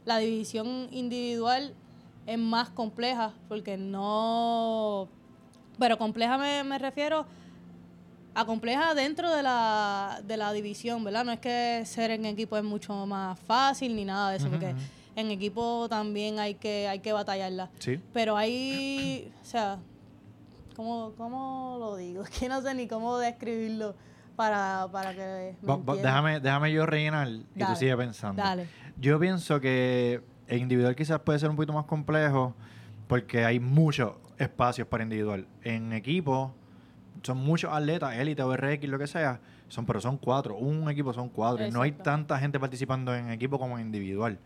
la 0.04 0.18
división 0.18 0.88
individual 0.90 1.72
es 2.26 2.38
más 2.38 2.68
compleja 2.70 3.32
porque 3.48 3.76
no... 3.76 5.08
Pero 5.78 5.98
compleja 5.98 6.38
me, 6.38 6.64
me 6.64 6.78
refiero 6.78 7.26
a 8.34 8.44
compleja 8.44 8.94
dentro 8.94 9.34
de 9.34 9.42
la, 9.42 10.20
de 10.26 10.36
la 10.36 10.52
división, 10.52 11.02
¿verdad? 11.04 11.24
No 11.24 11.32
es 11.32 11.40
que 11.40 11.82
ser 11.86 12.10
en 12.10 12.24
equipo 12.26 12.56
es 12.56 12.64
mucho 12.64 13.06
más 13.06 13.38
fácil 13.40 13.96
ni 13.96 14.04
nada 14.04 14.30
de 14.30 14.36
eso, 14.36 14.48
porque 14.50 14.74
en 15.14 15.30
equipo 15.30 15.86
también 15.88 16.38
hay 16.38 16.54
que, 16.54 16.86
hay 16.88 16.98
que 17.00 17.12
batallarla. 17.14 17.70
Sí. 17.78 17.98
Pero 18.12 18.36
hay, 18.36 19.32
o 19.40 19.44
sea, 19.44 19.78
¿cómo, 20.74 21.12
cómo 21.16 21.76
lo 21.78 21.96
digo? 21.96 22.22
Es 22.24 22.30
que 22.30 22.48
no 22.48 22.60
sé 22.60 22.74
ni 22.74 22.86
cómo 22.86 23.16
describirlo 23.18 23.94
para, 24.36 24.86
para 24.92 25.12
que 25.14 25.54
me 25.62 25.68
Va- 25.68 25.76
va- 25.76 25.80
entiendan. 25.80 26.02
déjame, 26.02 26.40
déjame 26.40 26.72
yo 26.72 26.84
rellenar 26.84 27.28
y 27.28 27.38
tú 27.40 27.44
Dale, 27.54 27.76
sigue 27.76 27.96
pensando. 27.96 28.42
Dale. 28.42 28.66
Yo 29.00 29.18
pienso 29.18 29.60
que 29.60 30.20
en 30.48 30.58
individual 30.60 30.94
quizás 30.94 31.20
puede 31.20 31.38
ser 31.38 31.48
un 31.48 31.56
poquito 31.56 31.72
más 31.72 31.86
complejo 31.86 32.54
porque 33.08 33.46
hay 33.46 33.60
muchos 33.60 34.12
espacios 34.38 34.86
para 34.88 35.02
individual. 35.02 35.46
En 35.62 35.92
equipo 35.92 36.54
son 37.22 37.38
muchos 37.38 37.72
atletas, 37.72 38.14
élite 38.16 38.42
o 38.42 38.54
RX, 38.56 38.88
lo 38.88 38.98
que 38.98 39.06
sea, 39.06 39.40
son, 39.68 39.86
pero 39.86 40.00
son 40.00 40.16
cuatro. 40.18 40.56
Un 40.56 40.88
equipo 40.90 41.12
son 41.12 41.28
cuatro. 41.28 41.66
y 41.66 41.70
No 41.70 41.82
hay 41.82 41.92
tanta 41.92 42.38
gente 42.38 42.60
participando 42.60 43.14
en 43.14 43.30
equipo 43.30 43.58
como 43.58 43.78
en 43.78 43.86
individual. 43.86 44.38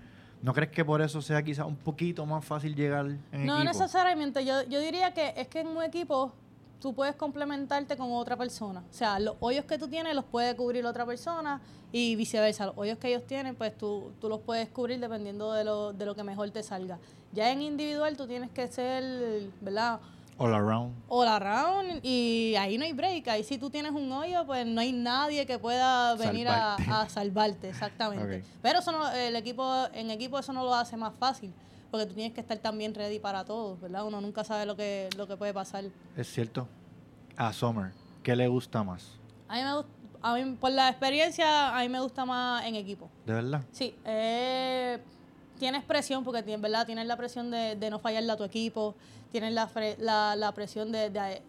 ¿No 0.42 0.54
crees 0.54 0.70
que 0.70 0.84
por 0.84 1.02
eso 1.02 1.20
sea 1.20 1.42
quizás 1.42 1.66
un 1.66 1.76
poquito 1.76 2.24
más 2.24 2.44
fácil 2.44 2.74
llegar 2.74 3.06
en 3.06 3.44
No 3.46 3.56
equipo? 3.56 3.64
necesariamente, 3.64 4.44
yo, 4.44 4.62
yo 4.68 4.80
diría 4.80 5.12
que 5.12 5.34
es 5.36 5.48
que 5.48 5.60
en 5.60 5.68
un 5.68 5.82
equipo 5.82 6.32
tú 6.80 6.94
puedes 6.94 7.14
complementarte 7.14 7.96
con 7.96 8.12
otra 8.12 8.36
persona. 8.36 8.82
O 8.90 8.92
sea, 8.92 9.18
los 9.20 9.36
hoyos 9.40 9.64
que 9.66 9.78
tú 9.78 9.88
tienes 9.88 10.14
los 10.14 10.24
puede 10.24 10.56
cubrir 10.56 10.84
otra 10.86 11.06
persona 11.06 11.60
y 11.92 12.16
viceversa. 12.16 12.66
Los 12.66 12.78
hoyos 12.78 12.98
que 12.98 13.08
ellos 13.08 13.26
tienen, 13.26 13.54
pues 13.54 13.76
tú, 13.76 14.12
tú 14.20 14.28
los 14.28 14.40
puedes 14.40 14.68
cubrir 14.70 14.98
dependiendo 14.98 15.52
de 15.52 15.64
lo, 15.64 15.92
de 15.92 16.06
lo 16.06 16.14
que 16.14 16.24
mejor 16.24 16.50
te 16.50 16.62
salga. 16.62 16.98
Ya 17.32 17.52
en 17.52 17.62
individual 17.62 18.16
tú 18.16 18.26
tienes 18.26 18.50
que 18.50 18.66
ser, 18.68 19.50
¿verdad? 19.60 20.00
All 20.42 20.54
around. 20.54 20.94
all 21.08 21.28
around 21.28 22.00
y 22.02 22.54
ahí 22.56 22.78
no 22.78 22.86
hay 22.86 22.94
break. 22.94 23.28
Ahí 23.28 23.44
si 23.44 23.58
tú 23.58 23.68
tienes 23.68 23.92
un 23.92 24.10
hoyo, 24.10 24.46
pues 24.46 24.66
no 24.66 24.80
hay 24.80 24.90
nadie 24.90 25.44
que 25.44 25.58
pueda 25.58 26.14
venir 26.14 26.48
a, 26.48 26.78
Salvarte. 26.78 26.90
a 26.90 27.08
salvarte, 27.10 27.68
exactamente. 27.68 28.42
Pero 28.62 28.78
eso 28.78 28.90
no, 28.90 29.10
el 29.12 29.36
equipo, 29.36 29.70
en 29.92 30.10
equipo 30.10 30.38
eso 30.38 30.54
no 30.54 30.64
lo 30.64 30.74
hace 30.74 30.96
más 30.96 31.12
fácil, 31.18 31.52
porque 31.90 32.06
tú 32.06 32.14
tienes 32.14 32.32
que 32.32 32.40
estar 32.40 32.56
también 32.56 32.94
ready 32.94 33.18
para 33.18 33.44
todo, 33.44 33.76
¿verdad? 33.76 34.06
Uno 34.06 34.22
nunca 34.22 34.42
sabe 34.42 34.64
lo 34.64 34.76
que, 34.76 35.10
lo 35.14 35.28
que 35.28 35.36
puede 35.36 35.52
pasar. 35.52 35.84
Es 36.16 36.32
cierto. 36.32 36.66
A 37.36 37.52
Summer, 37.52 37.92
¿qué 38.22 38.34
le 38.34 38.48
gusta 38.48 38.82
más? 38.82 39.18
A 39.46 39.56
mí 39.56 39.62
me 39.62 39.74
gusta, 39.74 39.90
a 40.22 40.34
mí, 40.36 40.56
por 40.58 40.70
la 40.72 40.88
experiencia, 40.88 41.76
a 41.76 41.80
mí 41.82 41.90
me 41.90 42.00
gusta 42.00 42.24
más 42.24 42.64
en 42.64 42.76
equipo. 42.76 43.10
¿De 43.26 43.34
verdad? 43.34 43.62
Sí, 43.72 43.94
eh, 44.06 44.98
tienes 45.60 45.84
presión 45.84 46.24
porque 46.24 46.42
tienes, 46.42 46.60
¿verdad? 46.60 46.84
Tienes 46.86 47.06
la 47.06 47.16
presión 47.16 47.50
de, 47.52 47.76
de 47.76 47.90
no 47.90 48.00
fallarle 48.00 48.32
a 48.32 48.36
tu 48.36 48.42
equipo, 48.42 48.96
tienes 49.30 49.52
la, 49.52 49.70
la, 49.98 50.34
la 50.34 50.52
presión 50.52 50.90
de, 50.90 51.10
de, 51.10 51.42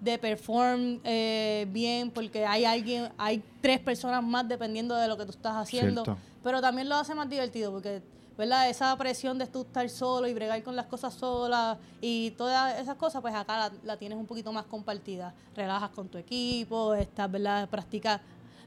de 0.00 0.18
perform 0.18 1.00
eh, 1.02 1.66
bien 1.70 2.10
porque 2.12 2.46
hay 2.46 2.64
alguien, 2.64 3.10
hay 3.18 3.42
tres 3.60 3.80
personas 3.80 4.22
más 4.22 4.46
dependiendo 4.46 4.94
de 4.94 5.08
lo 5.08 5.16
que 5.16 5.24
tú 5.24 5.32
estás 5.32 5.56
haciendo, 5.56 6.04
Cierto. 6.04 6.22
pero 6.44 6.60
también 6.60 6.88
lo 6.88 6.94
hace 6.96 7.14
más 7.14 7.28
divertido 7.28 7.72
porque, 7.72 8.02
¿verdad? 8.36 8.68
Esa 8.68 8.94
presión 8.96 9.38
de 9.38 9.46
tú 9.46 9.62
estar 9.62 9.88
solo 9.88 10.28
y 10.28 10.34
bregar 10.34 10.62
con 10.62 10.76
las 10.76 10.86
cosas 10.86 11.14
solas 11.14 11.78
y 12.00 12.30
todas 12.32 12.78
esas 12.78 12.96
cosas, 12.96 13.20
pues 13.22 13.34
acá 13.34 13.58
la, 13.58 13.72
la 13.82 13.96
tienes 13.96 14.18
un 14.18 14.26
poquito 14.26 14.52
más 14.52 14.66
compartida. 14.66 15.34
Relajas 15.56 15.90
con 15.90 16.08
tu 16.08 16.18
equipo, 16.18 16.94
estás, 16.94 17.28
¿verdad? 17.32 17.68
Practicas, 17.68 18.20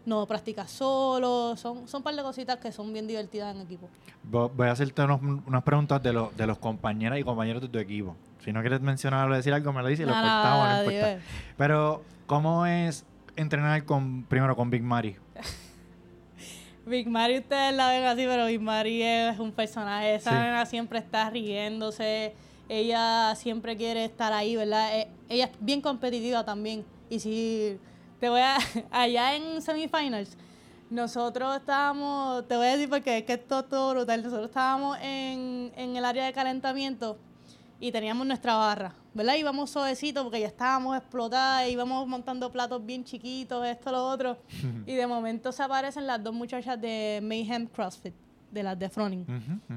no 0.06 0.26
practicas 0.26 0.72
solo, 0.72 1.56
son, 1.58 1.88
son 1.88 2.00
un 2.00 2.04
par 2.04 2.16
de 2.16 2.24
cositas 2.24 2.58
que 2.58 2.72
son 2.72 2.92
bien 2.92 3.08
divertidas 3.08 3.56
en 3.56 3.62
equipo. 3.62 3.88
Vo- 4.30 4.52
Voy 4.56 4.68
a 4.68 4.72
hacerte 4.72 5.02
unos- 5.04 5.22
unas 5.46 5.64
preguntas 5.64 6.02
de, 6.02 6.14
los 6.14 6.36
de 6.36 6.48
los 6.48 6.58
compañeras 6.58 7.20
y 7.20 7.24
compañeros 7.24 7.62
de 7.62 7.68
tu 7.70 7.78
equipo. 7.78 8.16
Si 8.44 8.52
no 8.52 8.62
quieres 8.62 8.82
mencionar 8.82 9.30
o 9.30 9.36
decir 9.36 9.54
algo, 9.54 9.72
me 9.74 9.82
lo 9.82 9.88
dices 9.88 10.06
y 10.06 10.08
lo 10.10 10.14
cortamos, 10.16 10.70
no 10.70 10.82
dime. 10.84 10.96
importa. 10.96 11.26
Pero, 11.58 12.04
¿cómo 12.26 12.66
es 12.66 13.06
entrenar 13.36 13.86
con 13.86 14.24
primero 14.24 14.56
con 14.56 14.70
Big 14.72 14.82
Mari? 14.84 15.16
Big 16.86 17.08
Mari 17.08 17.38
ustedes 17.38 17.76
la 17.76 17.90
ven 17.90 18.04
así, 18.06 18.26
pero 18.26 18.48
Big 18.48 18.60
Mari 18.60 19.04
es 19.04 19.38
un 19.40 19.52
personaje. 19.52 20.16
Esa 20.16 20.32
Sí. 20.32 20.36
nena 20.36 20.66
siempre 20.66 20.98
está 21.00 21.30
riéndose. 21.30 22.34
Ella 22.70 23.36
siempre 23.36 23.78
quiere 23.78 24.06
estar 24.06 24.34
ahí, 24.34 24.56
¿verdad? 24.56 24.98
Eh, 24.98 25.08
ella 25.30 25.46
es 25.46 25.52
bien 25.60 25.82
competitiva 25.82 26.44
también. 26.44 26.84
Y 27.10 27.20
si 27.20 27.78
te 28.22 28.30
voy 28.30 28.40
a... 28.40 28.58
Allá 28.92 29.36
en 29.36 29.62
semifinals, 29.62 30.38
nosotros 30.90 31.58
estábamos... 31.58 32.48
Te 32.48 32.56
voy 32.56 32.68
a 32.68 32.72
decir 32.78 32.88
porque 32.88 33.18
es 33.18 33.24
que 33.24 33.34
esto 33.34 33.60
es 33.60 33.68
todo 33.68 33.94
brutal. 33.94 34.24
Nosotros 34.24 34.48
estábamos 34.48 34.98
en, 35.02 35.74
en 35.76 35.96
el 35.98 36.06
área 36.06 36.26
de 36.26 36.32
calentamiento 36.32 37.18
y 37.80 37.92
teníamos 37.92 38.28
nuestra 38.28 38.56
barra, 38.56 38.94
¿verdad? 39.16 39.36
Íbamos 39.36 39.72
suavecito 39.72 40.22
porque 40.24 40.40
ya 40.40 40.46
estábamos 40.46 40.96
explotadas, 40.96 41.68
íbamos 41.68 42.08
montando 42.08 42.52
platos 42.52 42.86
bien 42.86 43.04
chiquitos, 43.04 43.66
esto, 43.66 43.92
lo 43.92 44.06
otro. 44.06 44.38
y 44.86 44.94
de 44.94 45.08
momento 45.08 45.52
se 45.52 45.64
aparecen 45.64 46.06
las 46.06 46.24
dos 46.24 46.34
muchachas 46.34 46.80
de 46.80 47.20
Mayhem 47.24 47.66
CrossFit, 47.66 48.14
de 48.52 48.62
las 48.62 48.78
de 48.78 48.88
Froning. 48.88 49.26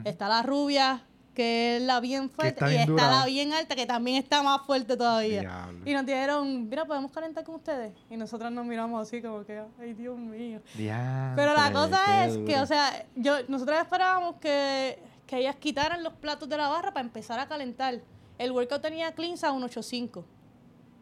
Está 0.05 0.29
la 0.29 0.43
rubia, 0.43 1.03
que 1.35 1.77
es 1.77 1.83
la 1.83 2.01
bien 2.01 2.31
fuerte, 2.31 2.65
está 2.65 2.73
y 2.73 2.77
está 2.77 2.91
dura. 2.91 3.11
la 3.11 3.27
bien 3.27 3.53
alta, 3.53 3.75
que 3.75 3.87
también 3.87 4.23
está 4.23 4.43
más 4.43 4.63
fuerte 4.65 4.97
todavía. 4.97 5.41
Diablo. 5.41 5.81
Y 5.85 5.93
nos 5.93 6.07
dijeron, 6.07 6.69
mira, 6.69 6.85
¿podemos 6.85 7.11
calentar 7.11 7.45
con 7.45 7.57
ustedes? 7.57 7.93
Y 8.09 8.17
nosotros 8.17 8.51
nos 8.53 8.65
miramos 8.65 9.03
así 9.07 9.21
como 9.21 9.45
que, 9.45 9.63
ay, 9.81 9.93
Dios 9.95 10.17
mío. 10.17 10.61
Pero 10.77 11.53
la 11.53 11.73
cosa 11.73 12.25
es 12.25 12.39
que, 12.39 12.59
o 12.61 12.67
sea, 12.67 13.05
yo, 13.17 13.37
nosotros 13.49 13.79
esperábamos 13.79 14.37
que, 14.37 14.99
que 15.27 15.39
ellas 15.39 15.57
quitaran 15.57 16.03
los 16.03 16.15
platos 16.15 16.49
de 16.49 16.57
la 16.57 16.69
barra 16.69 16.93
para 16.93 17.05
empezar 17.05 17.39
a 17.41 17.49
calentar. 17.49 18.01
El 18.39 18.53
workout 18.53 18.81
tenía 18.81 19.13
cleans 19.13 19.45
a 19.45 19.53
1.85. 19.53 20.25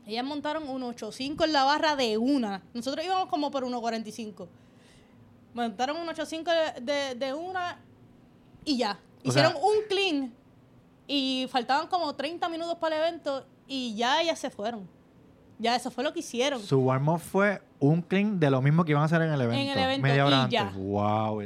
Ellas 0.07 0.25
montaron 0.25 0.67
1.85 0.67 1.45
en 1.45 1.53
la 1.53 1.65
barra 1.65 1.95
de 1.95 2.19
una. 2.19 2.63
Nosotros 2.75 3.05
íbamos 3.05 3.29
como 3.29 3.51
por 3.51 3.65
1.45. 3.65 4.49
Montaron 5.55 5.97
1.85 6.09 6.81
de, 6.81 6.93
de, 6.93 7.15
de 7.15 7.35
una 7.35 7.79
y 8.65 8.79
ya. 8.79 8.99
Hicieron 9.23 9.53
sea- 9.53 9.61
un 9.63 9.75
clean 9.89 10.33
y 11.07 11.47
faltaban 11.51 11.87
como 11.89 12.15
30 12.15 12.49
minutos 12.49 12.77
para 12.77 12.97
el 12.97 13.03
evento 13.03 13.45
y 13.67 13.95
ya 13.95 14.21
ellas 14.23 14.39
se 14.39 14.51
fueron. 14.51 14.89
Ya 15.59 15.77
eso 15.77 15.91
fue 15.91 16.03
lo 16.03 16.13
que 16.13 16.21
hicieron. 16.21 16.61
Su 16.61 16.81
warm-up 16.81 17.21
fue 17.21 17.63
un 17.79 18.03
clean 18.03 18.41
de 18.41 18.51
lo 18.51 18.61
mismo 18.61 18.85
que 18.85 18.91
iban 18.93 19.03
a 19.03 19.07
hacer 19.07 19.23
en 19.23 19.33
el 19.33 19.41
evento. 19.41 19.73
el 19.73 19.79
evento, 19.79 20.03
Media 20.03 20.27
hora 20.27 20.37
y 20.37 20.41
antes. 20.41 20.53
ya. 20.53 20.73
Wow. 20.77 21.41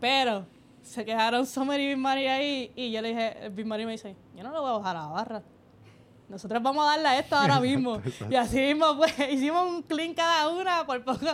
Pero 0.00 0.46
se 0.82 1.04
quedaron 1.04 1.46
Summer 1.46 1.80
y 1.80 1.86
Big 1.88 1.96
Mari 1.96 2.26
ahí 2.26 2.72
y 2.76 2.90
yo 2.92 3.00
le 3.00 3.08
dije, 3.08 3.48
Big 3.50 3.66
Mari 3.66 3.86
me 3.86 3.92
dice, 3.92 4.14
yo 4.36 4.42
no 4.42 4.50
lo 4.50 4.60
voy 4.60 4.70
a 4.70 4.78
bajar 4.78 4.96
a 4.96 5.00
la 5.00 5.06
barra. 5.06 5.42
Nosotros 6.28 6.60
vamos 6.62 6.84
a 6.84 6.90
darle 6.90 7.08
a 7.08 7.18
esto 7.20 7.36
ahora 7.36 7.60
mismo. 7.60 8.00
Y 8.28 8.34
así 8.34 8.58
mismo, 8.58 8.96
pues, 8.96 9.14
hicimos 9.32 9.66
un 9.68 9.82
clean 9.82 10.12
cada 10.14 10.48
una, 10.48 10.84
por 10.86 11.02
poco 11.04 11.24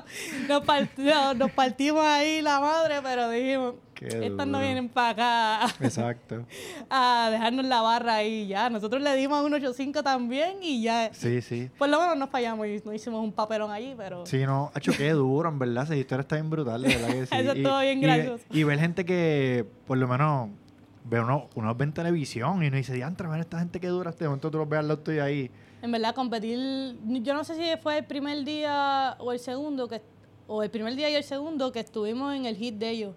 nos, 0.48 0.64
partimos, 0.64 1.36
nos 1.36 1.50
partimos 1.52 2.04
ahí 2.04 2.42
la 2.42 2.60
madre, 2.60 2.96
pero 3.02 3.30
dijimos, 3.30 3.74
estas 4.02 4.48
no 4.48 4.58
vienen 4.58 4.88
para 4.88 5.60
acá 5.62 5.74
Exacto. 5.80 6.44
a 6.90 7.28
dejarnos 7.30 7.64
la 7.66 7.82
barra 7.82 8.16
ahí 8.16 8.48
ya. 8.48 8.68
Nosotros 8.68 9.00
le 9.00 9.14
dimos 9.14 9.38
a 9.38 9.42
un 9.42 9.52
8.5 9.52 10.02
también 10.02 10.56
y 10.60 10.82
ya. 10.82 11.10
Sí, 11.14 11.40
sí. 11.40 11.70
Por 11.78 11.88
lo 11.88 12.00
menos 12.00 12.16
nos 12.16 12.28
fallamos 12.28 12.66
y 12.66 12.82
no 12.84 12.92
hicimos 12.92 13.22
un 13.22 13.30
papelón 13.32 13.70
allí, 13.70 13.94
pero... 13.96 14.26
Sí, 14.26 14.38
no, 14.44 14.72
hecho 14.74 14.90
qué 14.96 15.10
duro, 15.12 15.48
en 15.48 15.58
verdad. 15.60 15.84
Esa 15.84 15.94
historia 15.96 16.22
está 16.22 16.34
bien 16.34 16.50
brutal, 16.50 16.82
de 16.82 16.88
verdad 16.88 17.08
que 17.08 17.26
sí. 17.26 17.34
Eso 17.36 17.54
Y- 17.54 17.58
estuvo 17.58 17.78
bien 17.80 17.98
y- 17.98 18.02
gracioso. 18.02 18.44
Y, 18.50 18.64
ver 18.64 18.78
gente 18.80 19.04
que, 19.04 19.64
por 19.86 19.96
lo 19.98 20.08
menos, 20.08 20.48
ve 21.04 21.20
uno, 21.20 21.48
uno 21.54 21.74
ve 21.74 21.84
en 21.84 21.92
televisión 21.92 22.62
y 22.62 22.68
uno 22.68 22.76
dice, 22.76 22.94
diantre, 22.94 23.28
ven 23.28 23.40
esta 23.40 23.58
gente 23.58 23.80
que 23.80 23.88
dura 23.88 24.10
este 24.10 24.24
momento, 24.24 24.50
tú 24.50 24.58
los 24.58 24.68
ves 24.68 24.80
al 24.80 24.88
lado 24.88 25.00
tuyo 25.00 25.22
ahí. 25.22 25.50
En 25.82 25.90
verdad, 25.90 26.14
competir, 26.14 26.96
yo 27.04 27.34
no 27.34 27.44
sé 27.44 27.56
si 27.56 27.80
fue 27.82 27.98
el 27.98 28.04
primer 28.04 28.44
día 28.44 29.16
o 29.18 29.32
el 29.32 29.38
segundo, 29.38 29.88
que 29.88 30.02
o 30.46 30.62
el 30.62 30.70
primer 30.70 30.94
día 30.94 31.08
y 31.10 31.14
el 31.14 31.24
segundo 31.24 31.72
que 31.72 31.80
estuvimos 31.80 32.34
en 32.34 32.46
el 32.46 32.56
hit 32.56 32.74
de 32.74 32.90
ellos. 32.90 33.14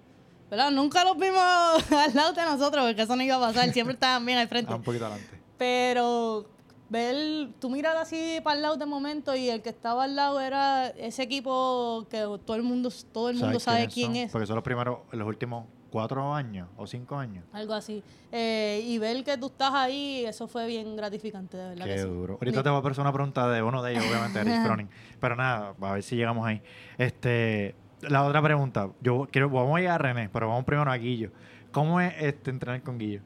¿Verdad? 0.50 0.72
Nunca 0.72 1.04
los 1.04 1.18
vimos 1.18 1.40
al 1.92 2.14
lado 2.14 2.34
de 2.34 2.44
nosotros, 2.44 2.86
porque 2.86 3.02
eso 3.02 3.16
no 3.16 3.24
iba 3.24 3.36
a 3.36 3.40
pasar, 3.40 3.72
siempre 3.72 3.94
estaban 3.94 4.26
bien 4.26 4.38
al 4.38 4.48
frente. 4.48 4.74
Un 4.74 4.84
poquito 4.84 5.06
adelante. 5.06 5.40
Pero 5.58 6.46
ver, 6.90 7.50
tú 7.60 7.70
miras 7.70 7.96
así 7.96 8.40
para 8.44 8.56
el 8.56 8.62
lado 8.62 8.78
de 8.78 8.86
momento 8.86 9.36
y 9.36 9.50
el 9.50 9.62
que 9.62 9.70
estaba 9.70 10.04
al 10.04 10.16
lado 10.16 10.40
era 10.40 10.88
ese 10.90 11.24
equipo 11.24 12.06
que 12.10 12.20
todo 12.46 12.56
el 12.56 12.64
mundo, 12.64 12.90
todo 13.12 13.30
el 13.30 13.38
mundo 13.38 13.60
¿Sabes 13.60 13.84
sabe 13.84 13.88
quién 13.88 14.16
es. 14.16 14.32
Porque 14.32 14.48
son 14.48 14.56
los 14.56 14.64
primeros, 14.64 15.00
los 15.12 15.28
últimos 15.28 15.66
cuatro 15.96 16.34
años 16.36 16.68
o 16.76 16.86
cinco 16.86 17.16
años. 17.18 17.46
Algo 17.54 17.74
así. 17.74 18.04
Eh, 18.30 18.84
y 18.86 18.98
ver 18.98 19.24
que 19.24 19.38
tú 19.38 19.46
estás 19.46 19.74
ahí, 19.74 20.26
eso 20.26 20.46
fue 20.46 20.68
bien 20.68 20.94
gratificante, 20.98 21.56
de 21.56 21.70
verdad. 21.70 21.86
Qué 21.86 21.92
que 21.94 22.00
sí. 22.00 22.06
duro. 22.06 22.34
Ahorita 22.34 22.58
Ni- 22.60 22.64
te 22.66 22.70
voy 22.70 22.82
a 22.86 22.90
hacer 22.92 23.00
una 23.02 23.14
pregunta 23.14 23.48
de 23.50 23.64
uno 23.64 23.82
de 23.82 23.94
ellos, 23.94 24.04
obviamente, 24.06 24.40
Eric 24.42 24.62
Froning. 24.66 24.90
Pero 25.22 25.38
nada, 25.38 25.74
a 25.80 25.92
ver 25.94 26.04
si 26.04 26.18
llegamos 26.18 26.46
ahí. 26.46 26.62
Este, 26.98 27.76
la 28.02 28.26
otra 28.26 28.42
pregunta, 28.42 28.90
yo 29.00 29.26
quiero, 29.32 29.50
vamos 29.50 29.78
a 29.78 29.82
ir 29.84 29.88
a 29.88 29.98
René, 29.98 30.28
pero 30.28 30.50
vamos 30.50 30.66
primero 30.66 30.92
a 30.92 30.98
Guillo. 30.98 31.32
¿Cómo 31.72 32.02
es 32.02 32.14
este, 32.20 32.50
entrenar 32.50 32.84
con 32.84 32.98
Guillo? 32.98 33.22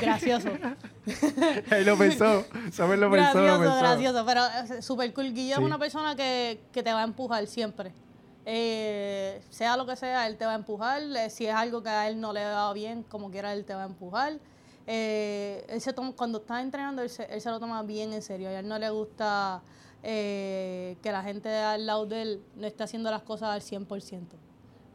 Gracioso. 0.00 0.50
Él 1.72 1.84
lo 1.84 1.98
pensó, 1.98 2.44
¿sabes? 2.70 2.98
Lo 3.00 3.10
pensó, 3.10 3.42
gracioso, 3.42 3.60
pensó. 3.60 3.78
gracioso. 3.78 4.24
Pero 4.24 4.40
eh, 4.78 4.82
super 4.82 5.12
cool. 5.12 5.34
Guillo 5.34 5.56
Sí. 5.56 5.60
es 5.62 5.66
una 5.66 5.78
persona 5.78 6.14
que, 6.14 6.60
que 6.72 6.82
te 6.84 6.92
va 6.92 7.00
a 7.00 7.04
empujar 7.04 7.44
siempre. 7.48 7.92
Eh, 8.48 9.42
sea 9.50 9.76
lo 9.76 9.84
que 9.86 9.96
sea, 9.96 10.28
él 10.28 10.36
te 10.36 10.46
va 10.46 10.52
a 10.52 10.54
empujar. 10.54 11.02
Eh, 11.02 11.30
si 11.30 11.46
es 11.46 11.54
algo 11.54 11.82
que 11.82 11.88
a 11.88 12.08
él 12.08 12.20
no 12.20 12.32
le 12.32 12.44
va 12.44 12.72
bien, 12.72 13.02
como 13.02 13.28
quiera, 13.28 13.52
él 13.52 13.64
te 13.64 13.74
va 13.74 13.82
a 13.82 13.86
empujar. 13.86 14.38
Eh, 14.86 15.66
él 15.68 15.80
se 15.80 15.92
toma, 15.92 16.12
cuando 16.12 16.38
está 16.38 16.62
entrenando, 16.62 17.02
él 17.02 17.10
se, 17.10 17.24
él 17.24 17.40
se 17.40 17.50
lo 17.50 17.58
toma 17.58 17.82
bien 17.82 18.12
en 18.12 18.22
serio. 18.22 18.48
A 18.48 18.52
él 18.52 18.68
no 18.68 18.78
le 18.78 18.88
gusta 18.88 19.62
que 20.02 21.00
la 21.02 21.20
gente 21.24 21.48
al 21.48 21.84
lado 21.84 22.06
de 22.06 22.22
él 22.22 22.42
no 22.54 22.64
esté 22.64 22.84
haciendo 22.84 23.10
las 23.10 23.22
cosas 23.22 23.48
al 23.48 23.60
100%. 23.60 24.20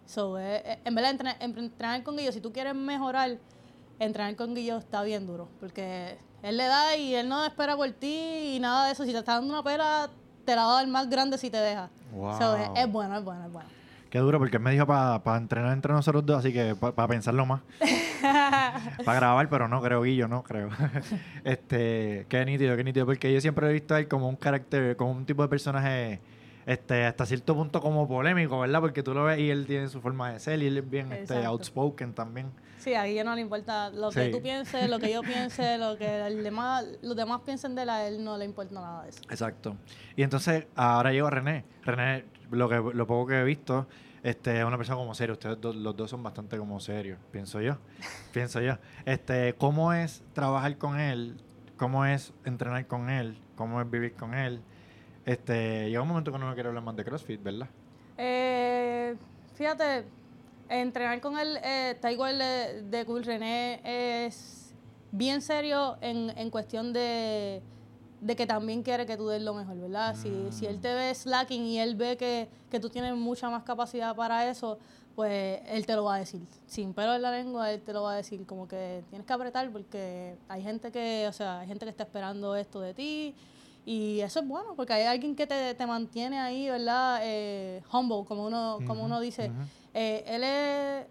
So, 0.06 0.40
en 0.40 0.96
verdad, 0.96 1.12
entrenar, 1.12 1.36
entrenar 1.42 2.04
con 2.04 2.16
Guillo, 2.16 2.32
si 2.32 2.40
tú 2.40 2.54
quieres 2.54 2.76
mejorar, 2.76 3.38
entrenar 4.00 4.38
con 4.38 4.56
Guillo 4.56 4.78
está 4.78 5.04
bien 5.04 5.28
duro. 5.28 5.50
Porque 5.60 6.18
él 6.44 6.56
le 6.56 6.64
da 6.64 6.96
y 6.96 7.14
él 7.14 7.28
no 7.28 7.44
espera 7.46 7.76
por 7.76 7.92
ti 7.92 8.56
y 8.56 8.60
nada 8.62 8.86
de 8.86 8.94
eso. 8.94 9.04
Si 9.04 9.12
te 9.12 9.18
está 9.18 9.34
dando 9.34 9.54
una 9.54 9.64
pela, 9.64 10.10
te 10.46 10.56
la 10.56 10.66
va 10.66 10.72
a 10.72 10.76
dar 10.76 10.88
más 10.88 11.10
grande 11.10 11.38
si 11.38 11.50
te 11.50 11.58
deja. 11.58 11.90
Wow. 12.12 12.38
So, 12.38 12.56
es, 12.56 12.70
es 12.76 12.92
bueno, 12.92 13.18
es 13.18 13.24
bueno, 13.24 13.46
es 13.46 13.52
bueno. 13.52 13.70
Qué 14.12 14.20
duro, 14.20 14.40
porque 14.40 14.58
él 14.58 14.64
me 14.64 14.72
dijo 14.72 14.86
para 14.86 15.38
entrenar 15.38 15.72
entre 15.72 15.94
nosotros 15.94 16.26
dos, 16.26 16.40
así 16.40 16.52
que 16.52 16.76
para 16.76 17.08
pensarlo 17.08 17.46
más. 17.46 17.62
para 19.06 19.20
grabar, 19.20 19.48
pero 19.48 19.70
no 19.70 19.82
creo, 19.82 20.02
Guillo, 20.02 20.28
no 20.28 20.44
creo. 20.44 20.68
este, 21.46 22.26
qué 22.28 22.44
nítido, 22.44 22.76
qué 22.76 22.84
nítido, 22.84 23.06
porque 23.06 23.32
yo 23.34 23.40
siempre 23.40 23.70
he 23.70 23.72
visto 23.72 23.96
a 23.96 24.00
él 24.00 24.10
como 24.10 24.28
un 24.28 24.36
carácter, 24.36 24.98
como 24.98 25.12
un 25.12 25.26
tipo 25.26 25.44
de 25.44 25.48
personaje, 25.48 26.20
este, 26.66 27.06
hasta 27.06 27.26
cierto 27.26 27.56
punto 27.56 27.80
como 27.80 28.06
polémico, 28.06 28.60
¿verdad? 28.60 28.82
Porque 28.82 29.02
tú 29.02 29.14
lo 29.14 29.24
ves 29.24 29.40
y 29.40 29.50
él 29.50 29.66
tiene 29.66 29.88
su 29.88 30.02
forma 30.02 30.34
de 30.34 30.42
ser 30.42 30.62
y 30.62 30.68
él 30.68 30.78
es 30.80 30.90
bien 30.90 31.10
este, 31.14 31.46
outspoken 31.46 32.12
también. 32.14 32.52
Sí, 32.82 32.96
a 32.96 33.04
Guillo 33.06 33.24
no 33.24 33.36
le 33.36 33.42
importa 33.42 33.92
lo 33.92 34.10
que 34.10 34.26
Sí. 34.26 34.32
tú 34.32 34.42
pienses, 34.42 34.90
lo 34.90 35.00
que 35.00 35.14
yo 35.14 35.22
piense, 35.22 35.78
lo 35.78 35.98
que 35.98 36.26
el 36.26 36.44
demás, 36.44 36.84
los 37.04 37.16
demás 37.16 37.42
piensen 37.46 37.76
de 37.76 37.84
él, 37.84 37.90
a 37.90 38.08
él 38.08 38.24
no 38.24 38.38
le 38.38 38.46
importa 38.46 38.74
nada 38.74 39.04
de 39.04 39.10
eso. 39.10 39.22
Exacto. 39.30 39.78
Y 40.16 40.24
entonces, 40.24 40.66
ahora 40.76 41.12
llego 41.12 41.28
a 41.28 41.30
René. 41.30 41.64
René, 41.84 42.26
lo, 42.50 42.68
que, 42.68 42.76
lo 42.78 43.06
poco 43.06 43.28
que 43.28 43.40
he 43.40 43.44
visto, 43.44 43.88
este, 44.24 44.60
es 44.60 44.66
una 44.66 44.78
persona 44.78 44.98
como 44.98 45.14
seria. 45.14 45.34
Ustedes 45.34 45.58
los 45.76 45.96
dos 45.96 46.10
son 46.10 46.24
bastante 46.24 46.58
como 46.58 46.80
serios, 46.80 47.20
pienso 47.32 47.62
yo. 47.62 47.78
pienso 48.34 48.60
yo. 48.62 48.78
Este, 49.06 49.54
¿Cómo 49.54 49.94
es 49.94 50.24
trabajar 50.34 50.78
con 50.80 51.00
él? 51.00 51.38
¿Cómo 51.78 52.06
es 52.06 52.34
entrenar 52.46 52.88
con 52.88 53.10
él? 53.12 53.38
¿Cómo 53.56 53.80
es 53.80 53.90
vivir 53.90 54.14
con 54.14 54.34
él? 54.34 54.62
Este, 55.26 55.88
llega 55.90 56.02
un 56.02 56.08
momento 56.08 56.32
que 56.32 56.38
uno 56.38 56.48
no 56.48 56.54
quiere 56.56 56.70
hablar 56.70 56.84
más 56.84 56.96
de 56.96 57.04
CrossFit, 57.06 57.44
¿verdad? 57.44 57.68
Eh, 58.18 59.16
fíjate, 59.54 60.04
entrenar 60.80 61.20
con 61.22 61.38
él 61.38 61.58
eh, 61.64 61.92
está 61.92 62.12
igual 62.12 62.40
de, 62.40 62.84
de 62.84 63.06
cool. 63.06 63.24
René 63.24 63.82
es 63.84 64.74
bien 65.12 65.42
serio 65.42 65.98
en, 66.02 66.32
en 66.38 66.50
cuestión 66.50 66.94
de, 66.94 67.62
de 68.22 68.36
que 68.36 68.48
también 68.48 68.82
quiere 68.82 69.06
que 69.06 69.18
tú 69.18 69.28
des 69.28 69.42
lo 69.42 69.54
mejor, 69.54 69.78
¿verdad? 69.78 70.16
Si, 70.16 70.32
si 70.52 70.66
él 70.66 70.80
te 70.80 70.94
ve 70.94 71.14
slacking 71.14 71.64
y 71.66 71.80
él 71.80 71.96
ve 71.96 72.16
que, 72.18 72.48
que 72.70 72.80
tú 72.80 72.90
tienes 72.90 73.16
mucha 73.16 73.50
más 73.50 73.64
capacidad 73.64 74.16
para 74.16 74.50
eso, 74.50 74.78
pues 75.16 75.60
él 75.68 75.86
te 75.86 75.96
lo 75.96 76.06
va 76.06 76.16
a 76.16 76.20
decir. 76.20 76.42
Sin 76.68 76.94
pelo 76.94 77.14
en 77.14 77.22
la 77.22 77.32
lengua, 77.32 77.72
él 77.72 77.82
te 77.82 77.92
lo 77.92 78.04
va 78.04 78.14
a 78.14 78.16
decir. 78.16 78.46
Como 78.46 78.68
que 78.68 79.04
tienes 79.10 79.28
que 79.28 79.34
apretar 79.34 79.70
porque 79.72 80.38
hay 80.48 80.64
gente 80.64 80.92
que, 80.92 81.26
o 81.28 81.34
sea, 81.34 81.60
hay 81.60 81.68
gente 81.68 81.86
que 81.86 81.90
está 81.90 82.04
esperando 82.04 82.56
esto 82.56 82.80
de 82.80 82.94
ti. 82.94 83.36
Y 83.86 84.20
eso 84.22 84.40
es 84.40 84.48
bueno, 84.48 84.76
porque 84.76 84.94
hay 84.94 85.04
alguien 85.04 85.36
que 85.36 85.48
te, 85.48 85.74
te 85.74 85.86
mantiene 85.88 86.40
ahí, 86.40 86.70
¿verdad? 86.70 87.20
Eh, 87.24 87.82
humble, 87.92 88.24
como 88.26 88.46
uno, 88.46 88.78
como 88.86 89.04
uno 89.04 89.20
dice. 89.20 89.52
Eh, 89.94 90.24
él, 90.28 90.44
es, 90.44 91.06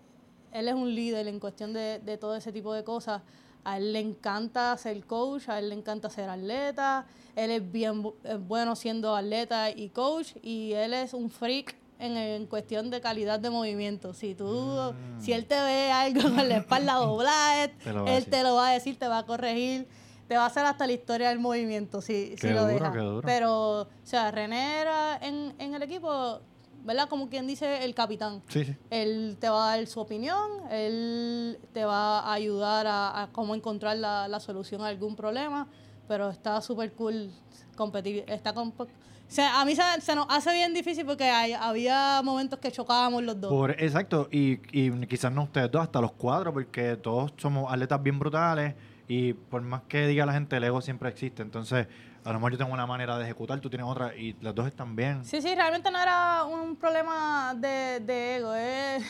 él 0.59 0.69
es 0.69 0.75
un 0.75 0.95
líder 0.95 1.29
en 1.29 1.39
cuestión 1.41 1.73
de, 1.73 1.99
de 2.01 2.17
todo 2.19 2.35
ese 2.37 2.53
tipo 2.53 2.73
de 2.73 2.85
cosas. 2.85 3.23
A 3.65 3.77
él 3.77 3.93
le 3.93 4.01
encanta 4.01 4.75
ser 4.79 5.05
coach, 5.05 5.49
a 5.49 5.59
él 5.59 5.69
le 5.69 5.75
encanta 5.75 6.09
ser 6.09 6.29
atleta. 6.31 7.07
Él 7.37 7.51
es 7.51 7.71
bien 7.71 8.03
bu- 8.03 8.15
bueno 8.47 8.75
siendo 8.75 9.15
atleta 9.15 9.71
y 9.71 9.91
coach. 9.91 10.33
Y 10.43 10.73
él 10.73 10.95
es 10.95 11.13
un 11.13 11.31
freak 11.31 11.77
en, 11.99 12.17
en 12.17 12.47
cuestión 12.47 12.89
de 12.89 13.03
calidad 13.03 13.39
de 13.39 13.51
movimiento. 13.51 14.15
Si 14.15 14.35
tú, 14.35 14.95
si 15.19 15.35
él 15.35 15.45
te 15.47 15.61
ve 15.61 15.91
algo 15.93 16.23
con 16.23 16.49
la 16.49 16.57
espalda 16.57 16.95
doblada, 17.07 17.65
él 17.65 17.71
Te 17.85 17.93
lo 17.93 18.05
va 18.05 18.11
a 18.11 18.15
él 18.15 18.25
decir. 18.25 18.31
te 18.33 18.43
lo 18.43 18.55
va 18.55 18.69
a 18.69 18.73
decir, 18.73 18.99
te 18.99 19.09
va 19.09 19.19
a 19.19 19.27
corregir. 19.27 19.87
Te 20.27 20.37
va 20.37 20.45
a 20.45 20.47
hacer 20.47 20.65
hasta 20.65 20.87
la 20.87 20.93
historia 20.93 21.29
del 21.29 21.41
movimiento, 21.41 22.01
si, 22.01 22.31
si 22.31 22.37
Qué 22.37 22.51
lo 22.53 22.63
duro, 22.63 22.73
deja. 22.75 22.93
qué 22.93 22.99
duro. 23.01 23.27
Pero, 23.27 23.81
o 23.83 23.89
sea, 24.05 24.31
René 24.31 24.81
era 24.81 25.19
en, 25.21 25.55
en 25.59 25.75
el 25.75 25.83
equipo, 25.83 26.39
¿verdad? 26.85 27.09
Como 27.09 27.29
quien 27.29 27.47
dice, 27.47 27.85
el 27.85 27.95
capitán. 27.95 28.43
Sí, 28.49 28.65
sí. 28.65 28.77
Él 28.91 29.37
te 29.41 29.49
va 29.49 29.73
a 29.73 29.77
dar 29.77 29.87
su 29.87 30.01
opinión, 30.01 30.39
él 30.71 31.59
te 31.73 31.85
va 31.85 32.21
a 32.21 32.33
ayudar 32.33 32.87
a, 32.87 33.23
a 33.23 33.27
cómo 33.33 33.55
encontrar 33.55 33.97
la, 33.97 34.29
la 34.29 34.41
solución 34.41 34.83
a 34.83 34.87
algún 34.89 35.17
problema, 35.17 35.67
pero 36.09 36.31
está 36.31 36.61
súper 36.61 36.93
cool 36.93 37.31
competir. 37.77 38.25
Está 38.27 38.55
comp- 38.55 38.81
o 38.83 39.33
sea, 39.33 39.61
a 39.61 39.65
mí 39.65 39.77
se, 39.77 39.83
se 40.01 40.15
nos 40.17 40.27
hace 40.29 40.53
bien 40.53 40.75
difícil 40.75 41.07
porque 41.07 41.25
hay- 41.25 41.53
había 41.53 42.21
momentos 42.25 42.59
que 42.59 42.73
chocábamos 42.73 43.23
los 43.23 43.41
dos. 43.41 43.51
Por, 43.51 43.71
exacto, 43.73 44.29
y, 44.33 44.59
y 44.73 44.91
quizás 45.07 45.31
no 45.33 45.45
ustedes 45.45 45.71
dos, 45.71 45.83
hasta 45.83 46.01
los 46.01 46.13
cuatro, 46.13 46.53
porque 46.53 46.97
todos 46.97 47.33
somos 47.37 47.73
atletas 47.73 48.03
bien 48.03 48.19
brutales 48.19 48.75
y 49.07 49.33
por 49.35 49.63
más 49.63 49.83
que 49.89 50.07
diga 50.09 50.27
la 50.27 50.33
gente, 50.33 50.57
el 50.57 50.65
ego 50.65 50.81
siempre 50.81 51.09
existe. 51.09 51.43
Entonces, 51.43 51.87
a 52.25 52.33
lo 52.33 52.39
mejor 52.39 52.53
yo 52.53 52.59
tengo 52.59 52.73
una 52.73 52.87
manera 52.87 53.17
de 53.19 53.25
ejecutar, 53.25 53.61
tú 53.61 53.71
tienes 53.71 53.87
otra 53.87 54.15
y 54.15 54.35
las 54.41 54.55
dos 54.55 54.67
están 54.67 54.95
bien. 54.95 55.25
Sí, 55.25 55.41
sí, 55.41 55.55
realmente 55.55 55.91
no 55.91 56.01
era 56.01 56.45
un 56.45 56.77
problema 56.77 57.55
de, 57.57 58.01
de 58.01 58.37
ego, 58.37 58.55
es 58.55 59.03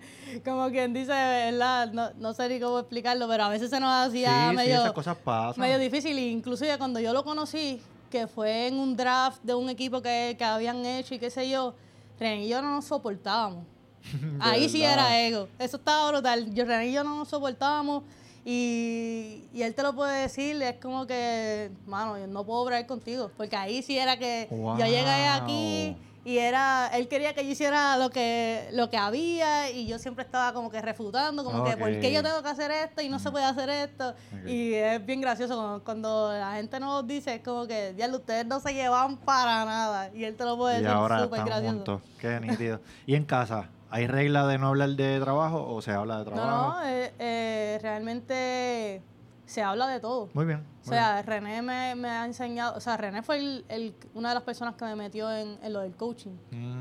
como 0.44 0.68
quien 0.70 0.92
dice, 0.92 1.12
¿verdad? 1.12 1.92
No, 1.92 2.10
no 2.18 2.34
sé 2.34 2.48
ni 2.48 2.60
cómo 2.60 2.78
explicarlo, 2.78 3.26
pero 3.28 3.44
a 3.44 3.48
veces 3.48 3.70
se 3.70 3.80
nos 3.80 3.90
hacía 3.90 4.30
sí, 4.30 4.50
sí, 4.50 4.56
medio, 4.56 4.74
esas 4.80 4.92
cosas 4.92 5.16
pasan. 5.16 5.60
medio 5.60 5.78
difícil. 5.78 6.18
Inclusive 6.18 6.76
cuando 6.78 7.00
yo 7.00 7.12
lo 7.12 7.24
conocí, 7.24 7.80
que 8.10 8.26
fue 8.26 8.68
en 8.68 8.78
un 8.78 8.96
draft 8.96 9.42
de 9.42 9.54
un 9.54 9.68
equipo 9.68 10.02
que, 10.02 10.34
que 10.38 10.44
habían 10.44 10.84
hecho 10.84 11.14
y 11.14 11.18
qué 11.18 11.30
sé 11.30 11.48
yo, 11.48 11.74
René 12.18 12.44
y 12.44 12.48
yo 12.48 12.60
no 12.60 12.70
nos 12.70 12.84
soportábamos. 12.84 13.64
Ahí 14.40 14.68
sí 14.68 14.82
era 14.82 15.20
ego. 15.20 15.48
Eso 15.58 15.76
estaba 15.76 16.10
brutal. 16.10 16.52
Yo, 16.54 16.64
René 16.64 16.88
y 16.88 16.92
yo 16.92 17.04
no 17.04 17.16
nos 17.16 17.28
soportábamos. 17.28 18.04
Y, 18.50 19.44
y 19.52 19.60
él 19.62 19.74
te 19.74 19.82
lo 19.82 19.94
puede 19.94 20.22
decir, 20.22 20.62
es 20.62 20.76
como 20.80 21.06
que, 21.06 21.70
mano, 21.86 22.18
yo 22.18 22.26
no 22.26 22.44
puedo 22.44 22.60
obrar 22.60 22.86
contigo. 22.86 23.30
Porque 23.36 23.54
ahí 23.56 23.82
sí 23.82 23.98
era 23.98 24.16
que 24.18 24.48
yo 24.50 24.86
llegué 24.86 25.26
aquí 25.28 25.94
y 26.24 26.38
era, 26.38 26.88
él 26.94 27.08
quería 27.08 27.34
que 27.34 27.44
yo 27.44 27.50
hiciera 27.50 27.98
lo 27.98 28.08
que, 28.08 28.70
lo 28.72 28.88
que 28.88 28.96
había 28.96 29.70
y 29.70 29.86
yo 29.86 29.98
siempre 29.98 30.24
estaba 30.24 30.54
como 30.54 30.70
que 30.70 30.80
refutando, 30.80 31.44
como 31.44 31.62
que, 31.62 31.76
¿por 31.76 32.00
qué 32.00 32.10
yo 32.10 32.22
tengo 32.22 32.42
que 32.42 32.48
hacer 32.48 32.70
esto 32.70 33.02
y 33.02 33.10
no 33.10 33.18
se 33.18 33.30
puede 33.30 33.44
hacer 33.44 33.68
esto? 33.68 34.14
Y 34.46 34.72
es 34.72 35.04
bien 35.04 35.20
gracioso 35.20 35.54
cuando, 35.54 35.84
cuando 35.84 36.32
la 36.32 36.54
gente 36.54 36.80
nos 36.80 37.06
dice, 37.06 37.34
es 37.34 37.42
como 37.42 37.66
que, 37.66 37.92
diablo, 37.92 38.16
ustedes 38.16 38.46
no 38.46 38.60
se 38.60 38.72
llevan 38.72 39.18
para 39.18 39.66
nada. 39.66 40.10
Y 40.14 40.24
él 40.24 40.36
te 40.36 40.44
lo 40.46 40.56
puede 40.56 40.78
Y 40.78 40.84
decir 40.84 40.98
súper 41.22 41.44
gracioso. 41.44 41.74
juntos. 41.74 42.02
Qué 42.18 42.40
nítido. 42.40 42.80
¿Y 43.06 43.14
en 43.14 43.24
casa? 43.26 43.68
¿Hay 43.90 44.06
regla 44.06 44.46
de 44.46 44.58
no 44.58 44.68
hablar 44.68 44.90
de 44.90 45.18
trabajo 45.20 45.66
o 45.74 45.80
se 45.80 45.92
habla 45.92 46.18
de 46.18 46.24
trabajo? 46.26 46.76
no, 46.76 46.84
eh, 46.84 47.14
eh, 47.18 47.78
realmente 47.82 49.02
se 49.46 49.62
habla 49.62 49.86
de 49.88 49.98
todo. 50.00 50.28
Muy 50.34 50.44
bien. 50.44 50.58
O 50.58 50.90
bien. 50.90 51.00
sea, 51.00 51.22
René 51.22 51.62
me, 51.62 51.94
me 51.94 52.08
ha 52.08 52.24
enseñado, 52.26 52.76
o 52.76 52.80
sea, 52.80 52.96
René 52.98 53.22
fue 53.22 53.38
el, 53.38 53.64
el- 53.68 53.94
una 54.14 54.28
de 54.30 54.34
las 54.34 54.44
personas 54.44 54.74
que 54.74 54.84
me 54.84 54.94
metió 54.94 55.30
en, 55.32 55.58
en 55.62 55.72
lo 55.72 55.80
del 55.80 55.96
coaching. 55.96 56.36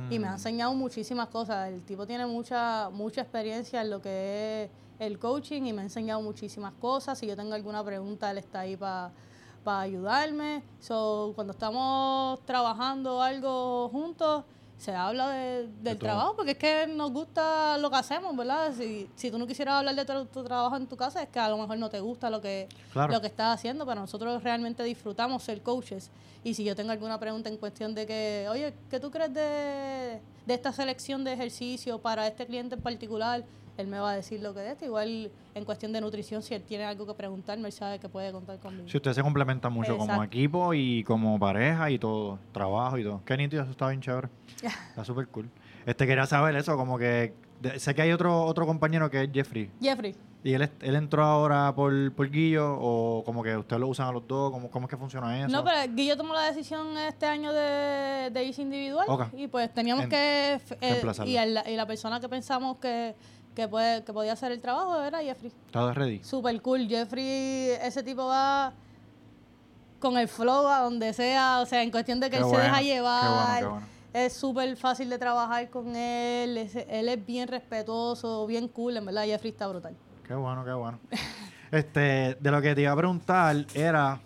Y 0.09 0.19
me 0.19 0.27
ha 0.27 0.31
Mm. 0.31 0.33
enseñado 0.35 0.73
muchísimas 0.73 1.27
cosas. 1.29 1.69
El 1.69 1.83
tipo 1.83 2.05
tiene 2.07 2.25
mucha, 2.25 2.89
mucha 2.91 3.21
experiencia 3.21 3.81
en 3.81 3.89
lo 3.89 4.01
que 4.01 4.63
es 4.65 4.69
el 4.99 5.19
coaching 5.19 5.63
y 5.63 5.73
me 5.73 5.81
ha 5.81 5.83
enseñado 5.83 6.21
muchísimas 6.21 6.73
cosas. 6.73 7.17
Si 7.19 7.27
yo 7.27 7.35
tengo 7.35 7.53
alguna 7.53 7.83
pregunta, 7.83 8.31
él 8.31 8.37
está 8.37 8.61
ahí 8.61 8.75
para 8.77 9.11
ayudarme. 9.65 10.63
So, 10.79 11.33
cuando 11.35 11.51
estamos 11.51 12.39
trabajando 12.45 13.21
algo 13.21 13.89
juntos, 13.89 14.45
se 14.77 14.93
habla 14.93 15.29
de- 15.29 15.67
del 15.81 15.97
trabajo, 15.97 16.35
porque 16.35 16.51
es 16.51 16.57
que 16.57 16.85
nos 16.87 17.11
gusta 17.11 17.77
lo 17.79 17.89
que 17.89 17.95
hacemos, 17.95 18.35
¿verdad? 18.37 18.71
Si, 18.77 19.09
si 19.15 19.31
tú 19.31 19.37
no 19.39 19.47
quisieras 19.47 19.75
hablar 19.75 19.95
de 19.95 20.05
tu, 20.05 20.25
tu 20.25 20.43
trabajo 20.43 20.75
en 20.77 20.85
tu 20.87 20.95
casa, 20.95 21.23
es 21.23 21.29
que 21.29 21.39
a 21.39 21.49
lo 21.49 21.57
mejor 21.57 21.77
no 21.79 21.89
te 21.89 21.99
gusta 21.99 22.29
lo 22.29 22.39
que, 22.41 22.67
Claro. 22.93 23.11
lo 23.13 23.19
que 23.21 23.27
estás 23.27 23.55
haciendo, 23.55 23.85
pero 23.87 23.99
nosotros 24.01 24.43
realmente 24.43 24.83
disfrutamos 24.83 25.41
ser 25.43 25.61
coaches. 25.63 26.11
Y 26.43 26.53
si 26.53 26.63
yo 26.63 26.75
tengo 26.75 26.91
alguna 26.91 27.19
pregunta 27.19 27.49
en 27.49 27.57
cuestión 27.57 27.95
de 27.95 28.05
que, 28.05 28.47
oye, 28.49 28.73
¿qué 28.91 28.99
tú 28.99 29.09
crees 29.09 29.33
de, 29.33 30.21
de 30.45 30.53
esta 30.53 30.71
selección 30.71 31.23
de 31.23 31.33
ejercicio 31.33 31.97
para 31.99 32.27
este 32.27 32.45
cliente 32.45 32.75
en 32.75 32.81
particular? 32.81 33.43
Él 33.77 33.87
me 33.87 33.99
va 33.99 34.11
a 34.11 34.15
decir 34.15 34.41
lo 34.41 34.53
que 34.53 34.65
es 34.65 34.71
esto. 34.73 34.85
Igual 34.85 35.31
en 35.53 35.65
cuestión 35.65 35.93
de 35.93 36.01
nutrición, 36.01 36.41
si 36.41 36.53
él 36.55 36.63
tiene 36.63 36.83
algo 36.85 37.05
que 37.05 37.13
preguntarme, 37.13 37.67
él 37.67 37.71
sabe 37.73 37.99
que 37.99 38.09
puede 38.09 38.31
contar 38.31 38.57
conmigo. 38.59 38.87
Si 38.89 38.97
ustedes 38.97 39.15
se 39.15 39.21
complementan 39.23 39.71
mucho 39.71 39.97
como 39.97 40.23
equipo 40.23 40.73
y 40.73 41.03
como 41.03 41.39
pareja 41.39 41.89
y 41.91 41.99
todo, 41.99 42.39
trabajo 42.51 42.97
y 42.97 43.03
todo. 43.03 43.21
Qué 43.25 43.37
nítido, 43.37 43.61
eso 43.63 43.71
está 43.71 43.87
bien 43.89 44.01
chévere. 44.01 44.29
Está 44.89 45.05
súper 45.05 45.27
cool. 45.27 45.49
Este 45.85 46.05
quería 46.07 46.25
saber 46.25 46.55
eso, 46.55 46.75
como 46.75 46.97
que 46.97 47.33
de- 47.61 47.79
sé 47.79 47.93
que 47.95 48.01
hay 48.01 48.11
otro 48.11 48.43
otro 48.43 48.65
compañero 48.65 49.09
que 49.11 49.23
es 49.23 49.29
Jeffrey. 49.31 49.69
Jeffrey, 49.81 50.15
¿Y 50.43 50.53
él, 50.53 50.69
él 50.81 50.95
entró 50.95 51.23
ahora 51.23 51.73
por, 51.75 52.13
por 52.13 52.29
Guillo 52.29 52.77
o 52.79 53.23
como 53.25 53.41
que 53.43 53.55
ustedes 53.57 53.79
lo 53.79 53.87
usan 53.87 54.07
a 54.07 54.11
los 54.11 54.25
dos? 54.27 54.51
¿Cómo, 54.51 54.69
cómo 54.69 54.85
es 54.85 54.89
que 54.89 54.97
funciona 54.97 55.39
eso? 55.39 55.49
No, 55.49 55.63
pero 55.63 55.77
Guillo 55.93 56.15
tomó 56.17 56.33
la 56.33 56.43
decisión 56.43 56.97
este 56.97 57.25
año 57.25 57.51
de, 57.53 58.29
de 58.31 58.43
irse 58.43 58.61
individual 58.61 59.05
Ok. 59.09 59.23
y 59.33 59.47
pues 59.47 59.73
teníamos 59.73 60.03
En- 60.05 60.09
que... 60.09 60.59
eh, 60.81 61.01
y, 61.25 61.35
el- 61.37 61.59
y 61.67 61.75
la 61.75 61.85
persona 61.85 62.19
que 62.19 62.29
pensamos 62.29 62.77
que, 62.77 63.15
que, 63.57 63.67
puede, 63.67 64.03
que 64.03 64.13
podía 64.13 64.33
hacer 64.33 64.51
el 64.51 64.61
trabajo 64.61 65.01
era 65.01 65.19
Jeffrey. 65.23 65.51
¿Todo 65.71 65.91
ready? 65.91 66.23
Super 66.23 66.61
cool. 66.61 66.87
Jeffrey, 66.87 67.71
ese 67.81 68.03
tipo 68.03 68.27
va 68.27 68.71
con 69.99 70.15
el 70.15 70.27
flow 70.27 70.67
a 70.67 70.81
donde 70.81 71.11
sea, 71.11 71.59
o 71.61 71.65
sea, 71.65 71.81
en 71.81 71.89
cuestión 71.89 72.19
de 72.19 72.27
que 72.29 72.37
Qué 72.37 72.37
él 72.37 72.43
bueno, 72.43 72.59
se 72.59 72.63
deja 72.65 72.77
qué 72.79 72.85
llevar. 72.85 73.23
bueno, 73.33 73.57
qué 73.59 73.65
bueno. 73.65 73.87
Es 74.13 74.33
súper 74.33 74.77
fácil 74.77 75.09
de 75.09 75.17
trabajar 75.17 75.69
con 75.71 75.95
él. 75.95 76.55
es- 76.57 76.75
él 76.75 77.09
es 77.09 77.25
bien 77.25 77.47
respetuoso, 77.47 78.45
bien 78.45 78.67
cool. 78.67 78.95
En 78.97 79.05
verdad, 79.07 79.23
Jeffrey 79.25 79.51
está 79.51 79.67
brutal. 79.67 79.95
Qué 80.27 80.35
bueno, 80.35 80.63
qué 80.63 80.73
bueno. 80.73 80.99
este, 81.71 82.37
de 82.39 82.51
lo 82.51 82.61
que 82.61 82.75
te 82.75 82.81
iba 82.81 82.91
a 82.91 82.95
preguntar 82.95 83.55
era 83.73 84.19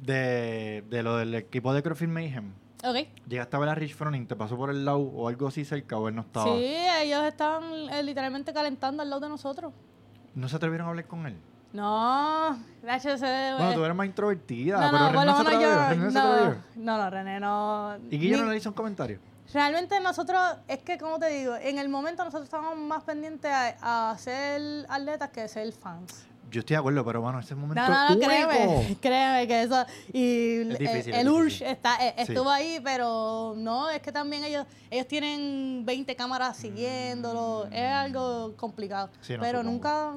de, 0.00 0.84
de 0.88 1.02
lo 1.02 1.16
del 1.16 1.34
equipo 1.34 1.74
de 1.74 1.82
CrossFit 1.82 2.08
Mayhem. 2.08 2.52
Ok. 2.84 2.96
¿Llegaste 3.28 3.56
a 3.56 3.58
ver 3.58 3.68
a 3.68 3.74
Rich 3.74 3.94
Froning? 3.94 4.26
¿Te 4.26 4.36
pasó 4.36 4.56
por 4.56 4.70
el 4.70 4.84
lado 4.84 5.00
o 5.00 5.28
algo 5.28 5.48
así 5.48 5.64
cerca 5.64 5.98
o 5.98 6.08
él 6.08 6.14
no 6.14 6.22
estaba? 6.22 6.46
Sí, 6.56 6.74
ellos 7.02 7.22
estaban 7.24 7.64
eh, 7.90 8.02
literalmente 8.02 8.52
calentando 8.52 9.02
al 9.02 9.10
lado 9.10 9.20
de 9.20 9.28
nosotros. 9.28 9.72
¿No 10.34 10.48
se 10.48 10.56
atrevieron 10.56 10.86
a 10.86 10.90
hablar 10.90 11.06
con 11.06 11.26
él? 11.26 11.36
No, 11.72 12.58
Nacho 12.82 13.16
se... 13.16 13.52
Bueno, 13.56 13.74
tú 13.74 13.84
eres 13.84 13.96
más 13.96 14.06
introvertida, 14.06 14.80
no, 14.80 14.90
pero 14.90 14.98
no, 15.04 15.10
René 15.10 15.24
no 15.24 15.24
lo 15.24 15.36
se 15.36 15.44
menos 15.44 15.54
atrevió. 15.54 15.68
yo... 15.76 15.88
René 15.88 16.04
no 16.04 16.10
se 16.10 16.18
No, 16.18 16.24
atrevió. 16.32 16.62
no, 16.76 16.98
no, 16.98 17.10
René, 17.10 17.40
no... 17.40 17.96
¿Y 18.10 18.18
Guillermo 18.18 18.42
ni- 18.42 18.46
no 18.46 18.52
le 18.52 18.56
hizo 18.58 18.68
un 18.70 18.74
comentario? 18.74 19.20
Realmente 19.52 20.00
nosotros, 20.00 20.40
es 20.68 20.78
que 20.80 20.96
como 20.98 21.18
te 21.18 21.28
digo, 21.28 21.56
en 21.56 21.78
el 21.78 21.88
momento 21.88 22.24
nosotros 22.24 22.44
estábamos 22.44 22.76
más 22.78 23.02
pendientes 23.04 23.50
a, 23.52 24.10
a 24.10 24.18
ser 24.18 24.86
atletas 24.88 25.30
que 25.30 25.46
ser 25.48 25.72
fans. 25.72 26.24
Yo 26.50 26.60
estoy 26.60 26.74
de 26.74 26.78
acuerdo, 26.78 27.04
pero 27.04 27.20
bueno, 27.20 27.38
ese 27.38 27.48
es 27.48 27.52
un 27.52 27.60
momento 27.60 27.80
No, 27.82 27.88
no, 27.88 28.08
no, 28.08 28.12
único. 28.14 28.26
créeme, 28.26 28.96
créeme 29.00 29.46
que 29.48 29.62
eso, 29.62 29.86
y 30.12 30.56
Es 30.56 30.60
el- 30.66 30.78
difícil, 30.78 31.14
el, 31.14 31.20
es 31.26 31.32
Urge 31.32 31.44
difícil. 31.44 31.66
está, 31.68 32.06
eh, 32.06 32.14
Sí. 32.16 32.32
estuvo 32.32 32.50
ahí, 32.50 32.80
pero 32.82 33.54
no, 33.56 33.88
es 33.90 34.00
que 34.02 34.10
también 34.12 34.44
ellos, 34.44 34.66
ellos 34.90 35.06
tienen 35.06 35.84
20 35.86 36.16
cámaras 36.16 36.56
siguiéndolo, 36.56 37.66
es 37.70 37.90
algo 37.92 38.54
complicado. 38.56 39.10
Sí, 39.20 39.34
no, 39.34 39.40
pero 39.40 39.58
supongo. 39.60 39.72
nunca, 39.72 40.12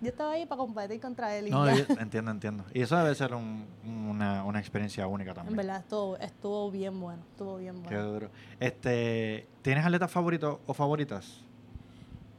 yo 0.00 0.08
estaba 0.10 0.32
ahí 0.32 0.46
para 0.46 0.58
competir 0.58 1.00
contra 1.00 1.34
él 1.36 1.48
y 1.48 1.50
No, 1.50 1.66
yo- 1.74 1.84
entiendo, 1.98 2.30
entiendo. 2.30 2.64
Y 2.72 2.82
eso 2.82 2.96
debe 2.96 3.14
ser 3.14 3.34
un- 3.34 3.66
una, 3.84 4.44
una 4.44 4.60
experiencia 4.60 5.06
única 5.06 5.30
En 5.30 5.36
también. 5.36 5.56
verdad, 5.56 5.80
estuvo, 5.80 6.16
estuvo 6.18 6.70
bien 6.70 7.00
bueno, 7.00 7.22
estuvo 7.30 7.56
bien 7.56 7.82
Qué 7.82 7.94
bueno. 7.96 8.12
duro. 8.12 8.30
Este, 8.60 9.46
¿Tienes 9.62 9.84
atletas 9.84 10.10
favoritos 10.10 10.58
o 10.66 10.74
favoritas? 10.74 11.40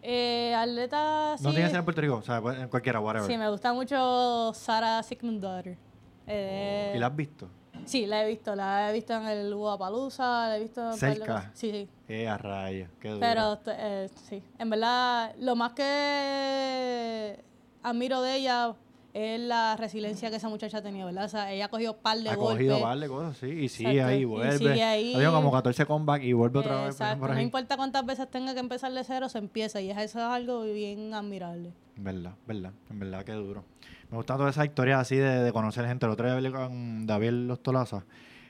Eh, 0.09 0.55
atleta, 0.55 1.35
sí. 1.37 1.43
No 1.43 1.49
tiene 1.49 1.65
que 1.65 1.71
ser 1.71 1.79
en 1.79 1.83
Puerto 1.83 1.99
Rico, 1.99 2.15
o 2.15 2.21
sea, 2.21 2.37
en 2.37 2.69
cualquiera, 2.69 3.01
whatever. 3.01 3.29
Sí, 3.29 3.37
me 3.37 3.49
gusta 3.49 3.73
mucho 3.73 4.53
Sara 4.53 5.03
Sigmund 5.03 5.41
Daughter. 5.41 5.77
Eh, 6.25 6.93
¿Y 6.95 6.97
la 6.97 7.07
has 7.07 7.15
visto? 7.15 7.49
Sí, 7.83 8.05
la 8.05 8.23
he 8.23 8.27
visto. 8.29 8.55
La 8.55 8.89
he 8.89 8.93
visto 8.93 9.13
en 9.13 9.27
el 9.27 9.53
Guapalooza, 9.53 10.47
la 10.47 10.55
he 10.55 10.61
visto 10.61 10.93
en 10.93 10.97
Cerca. 10.97 11.51
Sí, 11.53 11.71
sí. 11.71 11.89
Eh, 12.07 12.25
a 12.25 12.37
rayos, 12.37 12.89
qué 13.01 13.09
duro. 13.09 13.19
Pero 13.19 13.59
eh, 13.65 14.09
sí, 14.29 14.41
en 14.57 14.69
verdad, 14.69 15.35
lo 15.39 15.57
más 15.57 15.73
que 15.73 17.43
admiro 17.83 18.21
de 18.21 18.35
ella 18.37 18.75
es 19.17 19.39
la 19.39 19.75
resiliencia 19.77 20.29
que 20.29 20.35
esa 20.35 20.47
muchacha 20.47 20.77
ha 20.77 20.81
tenido, 20.81 21.07
¿verdad? 21.07 21.25
O 21.25 21.29
sea, 21.29 21.51
ella 21.51 21.65
ha 21.65 21.69
cogido 21.69 21.97
par 21.97 22.17
de 22.19 22.29
ha 22.29 22.35
golpes. 22.35 22.57
cogido 22.57 22.81
par 22.81 22.99
de 22.99 23.07
cosas, 23.07 23.37
sí, 23.37 23.47
y 23.47 23.69
sigue 23.69 23.91
Exacto, 23.91 24.09
ahí, 24.09 24.21
y 24.21 24.25
vuelve. 24.25 24.57
sigue 24.57 24.83
ahí. 24.83 25.15
Ha 25.15 25.31
como 25.31 25.51
14 25.51 25.85
comeback 25.85 26.23
y 26.23 26.33
vuelve 26.33 26.59
otra 26.59 26.81
vez 26.81 26.95
Exacto, 26.95 27.19
por 27.19 27.33
no 27.33 27.41
importa 27.41 27.77
cuántas 27.77 28.05
veces 28.05 28.29
tenga 28.29 28.53
que 28.53 28.59
empezar 28.59 28.91
de 28.91 29.03
cero, 29.03 29.27
se 29.29 29.39
empieza. 29.39 29.81
Y 29.81 29.89
eso 29.89 29.99
es 29.99 30.15
algo 30.15 30.63
bien 30.63 31.13
admirable. 31.13 31.73
Verdad, 31.95 32.35
verdad, 32.45 32.73
en 32.89 32.99
verdad 32.99 33.23
que 33.23 33.31
duro. 33.33 33.63
Me 34.11 34.17
gustan 34.17 34.37
todas 34.37 34.55
esas 34.55 34.65
historias 34.65 35.01
así 35.01 35.15
de, 35.15 35.43
de 35.43 35.51
conocer 35.51 35.85
gente. 35.87 36.05
El 36.05 36.11
otro 36.11 36.25
día 36.27 36.35
hablé 36.35 36.51
con 36.51 37.05
David 37.07 37.31
Los 37.31 37.61
Tolaza, 37.61 38.05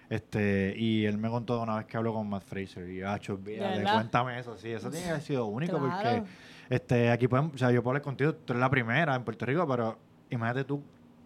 este, 0.09 0.74
y 0.78 1.05
él 1.05 1.18
me 1.18 1.30
contó 1.30 1.61
una 1.61 1.78
vez 1.78 1.86
que 1.86 1.97
habló 1.97 2.13
con 2.13 2.30
Matt 2.30 2.43
Fraser. 2.43 2.89
Y, 2.89 3.01
ah, 3.01 3.20
verdad? 3.39 3.93
cuéntame 3.93 4.39
eso. 4.39 4.57
Sí, 4.57 4.70
eso 4.70 4.89
tiene 4.89 5.05
que 5.05 5.11
haber 5.11 5.24
sido 5.24 5.45
único 5.45 5.78
porque 5.80 6.24
este, 6.70 7.09
aquí 7.09 7.28
podemos, 7.28 7.53
o 7.55 7.57
sea, 7.57 7.72
yo 7.72 7.82
puedo 7.82 7.91
hablar 7.91 8.03
contigo, 8.03 8.34
tú 8.36 8.53
eres 8.53 8.61
la 8.61 8.70
primera 8.70 9.15
en 9.15 9.24
Puerto 9.24 9.45
Rico, 9.45 9.68
pero 9.68 9.97
imagínate 10.30 10.64
tú 10.64 10.82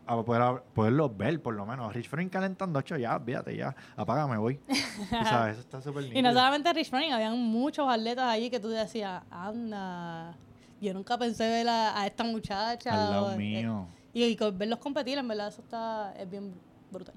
a 0.06 0.22
poder, 0.24 0.64
poderlos 0.74 1.16
ver, 1.16 1.42
por 1.42 1.54
lo 1.54 1.66
menos. 1.66 1.94
Rich 1.94 2.10
Frank 2.10 2.32
calentando, 2.32 2.80
ocho, 2.80 2.98
ya, 2.98 3.16
olvídate, 3.16 3.56
ya, 3.56 3.76
apágame, 3.96 4.38
voy. 4.38 4.60
Sabes, 5.10 5.54
eso 5.54 5.62
está 5.62 5.82
súper 5.82 6.04
lindo. 6.04 6.20
Y 6.20 6.22
no 6.22 6.34
solamente 6.34 6.74
Rich 6.74 6.92
Running, 6.92 7.14
habían 7.14 7.38
muchos 7.38 7.88
atletas 7.90 8.26
allí 8.26 8.50
que 8.50 8.60
tú 8.60 8.70
decías, 8.70 9.24
anda, 9.30 10.36
yo 10.82 10.94
nunca 10.94 11.18
pensé 11.18 11.48
ver 11.48 11.70
a, 11.70 12.02
a 12.02 12.08
esta 12.08 12.24
muchacha. 12.24 12.92
Al 12.92 13.12
lado 13.12 13.26
o, 13.28 13.32
eh, 13.32 13.38
mío. 13.38 13.88
y, 14.14 14.24
y 14.24 14.38
verlos 14.54 14.80
competir, 14.80 15.18
en 15.18 15.28
verdad, 15.28 15.48
eso 15.48 15.62
está, 15.62 16.14
es 16.18 16.30
bien 16.30 16.54
brutal. 16.92 17.16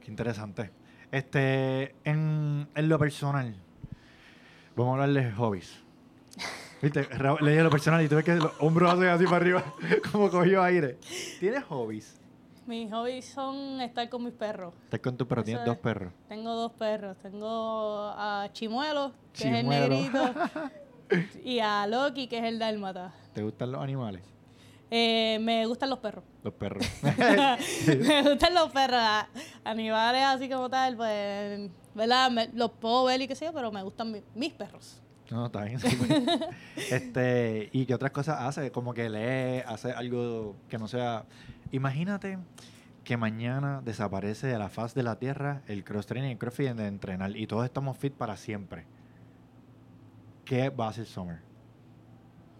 Qué 0.00 0.10
interesante. 0.10 0.70
Este, 1.10 1.94
en, 2.04 2.68
en 2.74 2.88
lo 2.88 2.98
personal, 2.98 3.54
vamos 4.74 4.98
a 4.98 5.02
hablar 5.04 5.24
de 5.24 5.32
hobbies. 5.32 5.81
¿Viste? 6.82 7.02
Ra- 7.04 7.36
Le 7.40 7.52
dije 7.52 7.62
lo 7.62 7.70
personal 7.70 8.02
y 8.04 8.08
tú 8.08 8.16
ves 8.16 8.24
que 8.24 8.34
los 8.34 8.52
hombros 8.58 8.92
hacen 8.92 9.06
así 9.08 9.24
para 9.24 9.36
arriba, 9.36 9.64
como 10.12 10.28
cogió 10.30 10.62
aire. 10.62 10.98
¿Tienes 11.40 11.62
hobbies? 11.64 12.18
Mis 12.66 12.90
hobbies 12.92 13.24
son 13.24 13.80
estar 13.80 14.08
con 14.08 14.24
mis 14.24 14.32
perros. 14.34 14.74
Estás 14.84 15.00
con 15.00 15.16
tu 15.16 15.26
perro, 15.26 15.40
Eso 15.42 15.46
tienes 15.46 15.62
es. 15.62 15.66
dos 15.66 15.76
perros. 15.78 16.12
Tengo 16.28 16.54
dos 16.54 16.72
perros. 16.72 17.16
Tengo 17.22 18.12
a 18.16 18.48
Chimuelo, 18.52 19.12
que 19.32 19.42
Chimuelo. 19.44 19.68
es 19.94 20.06
el 20.06 20.12
negrito, 20.12 20.34
y 21.44 21.58
a 21.60 21.86
Loki, 21.86 22.26
que 22.28 22.38
es 22.38 22.44
el 22.44 22.58
dálmata. 22.58 23.12
¿Te 23.32 23.42
gustan 23.42 23.72
los 23.72 23.80
animales? 23.82 24.22
Eh, 24.90 25.38
me 25.40 25.64
gustan 25.66 25.88
los 25.90 25.98
perros. 26.00 26.22
Los 26.44 26.52
perros. 26.54 26.84
me 27.02 28.22
gustan 28.22 28.54
los 28.54 28.70
perros. 28.72 29.00
Animales 29.64 30.22
así 30.24 30.48
como 30.48 30.68
tal, 30.68 30.96
pues, 30.96 31.70
¿verdad? 31.94 32.30
Me- 32.30 32.50
los 32.54 32.70
puedo 32.72 33.04
ver 33.04 33.20
y 33.22 33.28
qué 33.28 33.34
sé 33.34 33.46
yo, 33.46 33.52
pero 33.52 33.72
me 33.72 33.82
gustan 33.82 34.12
mi- 34.12 34.22
mis 34.34 34.52
perros. 34.52 35.00
No, 35.32 35.46
está 35.46 35.64
bien. 35.64 35.80
pues. 35.80 36.92
este, 36.92 37.68
¿Y 37.72 37.86
qué 37.86 37.94
otras 37.94 38.12
cosas 38.12 38.40
hace? 38.40 38.70
Como 38.70 38.94
que 38.94 39.08
lee, 39.08 39.62
hace 39.66 39.92
algo 39.92 40.56
que 40.68 40.78
no 40.78 40.88
sea... 40.88 41.24
Imagínate 41.70 42.38
que 43.04 43.16
mañana 43.16 43.80
desaparece 43.84 44.46
de 44.46 44.58
la 44.58 44.68
faz 44.68 44.94
de 44.94 45.02
la 45.02 45.18
tierra 45.18 45.62
el 45.66 45.82
cross 45.84 46.06
training 46.06 46.28
y 46.28 46.32
el 46.32 46.38
crossfit 46.38 46.68
de 46.72 46.86
entrenar 46.86 47.36
y 47.36 47.46
todos 47.46 47.64
estamos 47.64 47.96
fit 47.96 48.12
para 48.12 48.36
siempre. 48.36 48.84
¿Qué 50.44 50.68
va 50.70 50.86
a 50.86 50.90
hacer 50.90 51.06
Summer? 51.06 51.38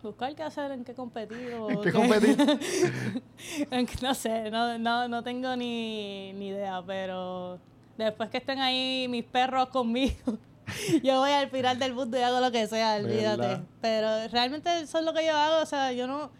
Buscar 0.02 0.34
qué 0.34 0.42
hacer, 0.42 0.72
en 0.72 0.82
qué 0.84 0.94
competir. 0.94 1.54
o 1.54 1.70
¿En 1.70 1.80
qué 1.80 1.92
competir? 1.92 2.36
En 3.70 3.86
que- 3.86 4.00
no 4.02 4.14
sé, 4.14 4.50
no, 4.50 4.78
no, 4.78 5.06
no 5.08 5.22
tengo 5.22 5.54
ni, 5.56 6.32
ni 6.32 6.48
idea, 6.48 6.82
pero 6.84 7.60
después 7.96 8.28
que 8.30 8.38
estén 8.38 8.58
ahí 8.58 9.06
mis 9.08 9.24
perros 9.24 9.68
conmigo, 9.68 10.38
yo 11.02 11.18
voy 11.20 11.30
al 11.30 11.48
final 11.50 11.78
del 11.78 11.94
mundo 11.94 12.18
y 12.18 12.22
hago 12.22 12.40
lo 12.40 12.50
que 12.50 12.66
sea, 12.66 12.96
olvídate. 12.96 13.36
¿Verdad? 13.42 13.60
Pero 13.80 14.28
realmente 14.32 14.80
eso 14.80 14.98
es 14.98 15.04
lo 15.04 15.12
que 15.12 15.24
yo 15.26 15.36
hago, 15.36 15.62
o 15.62 15.66
sea, 15.66 15.92
yo 15.92 16.06
no, 16.06 16.30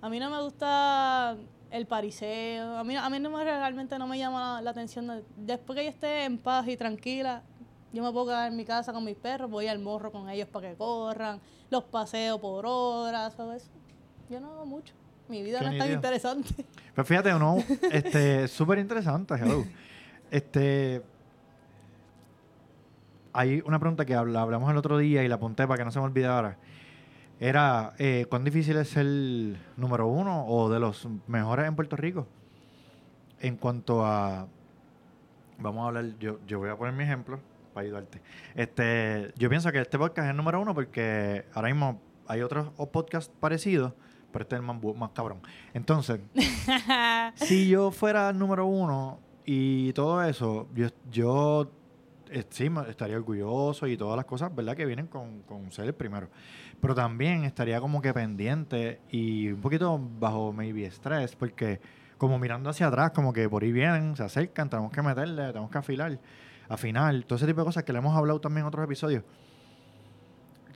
a 0.00 0.08
mí 0.08 0.18
no 0.20 0.30
me 0.30 0.40
gusta 0.42 1.36
el 1.70 1.86
pariseo, 1.86 2.76
a 2.78 2.84
mí, 2.84 2.96
a 2.96 3.08
mí 3.10 3.18
no 3.18 3.30
me, 3.30 3.42
realmente 3.44 3.98
no 3.98 4.06
me 4.06 4.18
llama 4.18 4.54
la, 4.56 4.62
la 4.62 4.70
atención. 4.70 5.06
de- 5.08 5.24
Después 5.36 5.76
que 5.78 5.84
yo 5.84 5.90
esté 5.90 6.24
en 6.24 6.38
paz 6.38 6.66
y 6.68 6.76
tranquila, 6.76 7.42
yo 7.92 8.02
me 8.02 8.12
puedo 8.12 8.26
quedar 8.26 8.50
en 8.50 8.56
mi 8.56 8.64
casa 8.64 8.92
con 8.92 9.04
mis 9.04 9.16
perros, 9.16 9.50
voy 9.50 9.66
al 9.68 9.78
morro 9.78 10.10
con 10.12 10.28
ellos 10.28 10.48
para 10.48 10.70
que 10.70 10.76
corran, 10.76 11.40
los 11.70 11.84
paseo 11.84 12.40
por 12.40 12.64
horas, 12.66 13.34
todo 13.36 13.52
eso. 13.52 13.68
Yo 14.30 14.40
no 14.40 14.52
hago 14.52 14.66
mucho. 14.66 14.92
Mi 15.28 15.42
vida 15.42 15.60
no 15.60 15.70
es 15.72 15.78
tan 15.78 15.88
interesante. 15.96 16.64
Pues 16.94 17.06
fíjate, 17.08 17.34
uno, 17.34 17.56
este, 17.90 18.46
súper 18.48 18.78
interesante, 18.78 19.34
hello. 19.34 19.64
Este, 20.30 21.02
hay 23.36 23.62
una 23.66 23.78
pregunta 23.78 24.04
que 24.04 24.14
habla- 24.14 24.42
hablamos 24.42 24.70
el 24.70 24.76
otro 24.76 24.98
día 24.98 25.22
y 25.22 25.28
la 25.28 25.36
apunté 25.36 25.66
para 25.66 25.78
que 25.78 25.84
no 25.84 25.90
se 25.90 25.98
me 25.98 26.04
olvide 26.06 26.26
ahora. 26.26 26.56
Era, 27.38 27.92
eh, 27.98 28.26
¿cuán 28.30 28.44
difícil 28.44 28.76
es 28.78 28.88
ser 28.88 29.06
número 29.76 30.06
uno 30.06 30.46
o 30.46 30.70
de 30.70 30.80
los 30.80 31.06
mejores 31.26 31.66
en 31.68 31.76
Puerto 31.76 31.94
Rico? 31.96 32.26
En 33.40 33.56
cuanto 33.56 34.04
a, 34.06 34.46
vamos 35.58 35.84
a 35.84 35.88
hablar, 35.88 36.04
yo, 36.18 36.38
yo 36.46 36.58
voy 36.58 36.70
a 36.70 36.76
poner 36.76 36.94
mi 36.94 37.04
ejemplo 37.04 37.38
para 37.74 37.84
ayudarte. 37.84 38.22
Este, 38.54 39.32
yo 39.36 39.50
pienso 39.50 39.70
que 39.70 39.80
este 39.82 39.98
podcast 39.98 40.26
es 40.26 40.30
el 40.30 40.36
número 40.36 40.60
uno 40.60 40.74
porque 40.74 41.44
ahora 41.52 41.68
mismo 41.68 42.00
hay 42.26 42.40
otros 42.40 42.70
podcasts 42.90 43.30
parecidos, 43.38 43.92
pero 44.32 44.44
este 44.44 44.56
es 44.56 44.62
el 44.62 44.66
más, 44.66 45.10
cabrón. 45.10 45.40
Entonces, 45.74 46.20
si 47.34 47.68
yo 47.68 47.90
fuera 47.90 48.30
el 48.30 48.38
número 48.38 48.64
uno 48.64 49.20
y 49.44 49.92
todo 49.92 50.22
eso, 50.24 50.68
yo, 50.74 50.88
yo 51.10 51.70
sí 52.50 52.68
me- 52.70 52.88
estaría 52.88 53.16
orgulloso 53.16 53.86
y 53.86 53.96
todas 53.96 54.16
las 54.16 54.24
cosas, 54.26 54.54
¿verdad? 54.54 54.76
Que 54.76 54.84
vienen 54.86 55.06
con, 55.06 55.42
con 55.42 55.70
ser 55.72 55.86
el 55.86 55.94
primero. 55.94 56.28
Pero 56.80 56.94
también 56.94 57.44
estaría 57.44 57.80
como 57.80 58.00
que 58.02 58.12
pendiente 58.12 59.00
y 59.10 59.48
un 59.48 59.60
poquito 59.60 59.98
bajo 60.18 60.52
maybe 60.52 60.84
estrés, 60.86 61.34
porque 61.36 61.80
como 62.18 62.38
mirando 62.38 62.70
hacia 62.70 62.86
atrás, 62.88 63.10
como 63.12 63.32
que 63.32 63.48
por 63.48 63.62
ahí 63.62 63.72
vienen, 63.72 64.16
se 64.16 64.22
acercan, 64.24 64.68
tenemos 64.70 64.90
que 64.92 65.02
meterle, 65.02 65.46
tenemos 65.48 65.70
que 65.70 65.78
afilar, 65.78 66.18
afinar, 66.68 67.22
todo 67.24 67.36
ese 67.36 67.46
tipo 67.46 67.60
de 67.60 67.64
cosas 67.66 67.84
que 67.84 67.92
le 67.92 67.98
hemos 67.98 68.16
hablado 68.16 68.40
también 68.40 68.62
en 68.62 68.68
otros 68.68 68.84
episodios. 68.84 69.22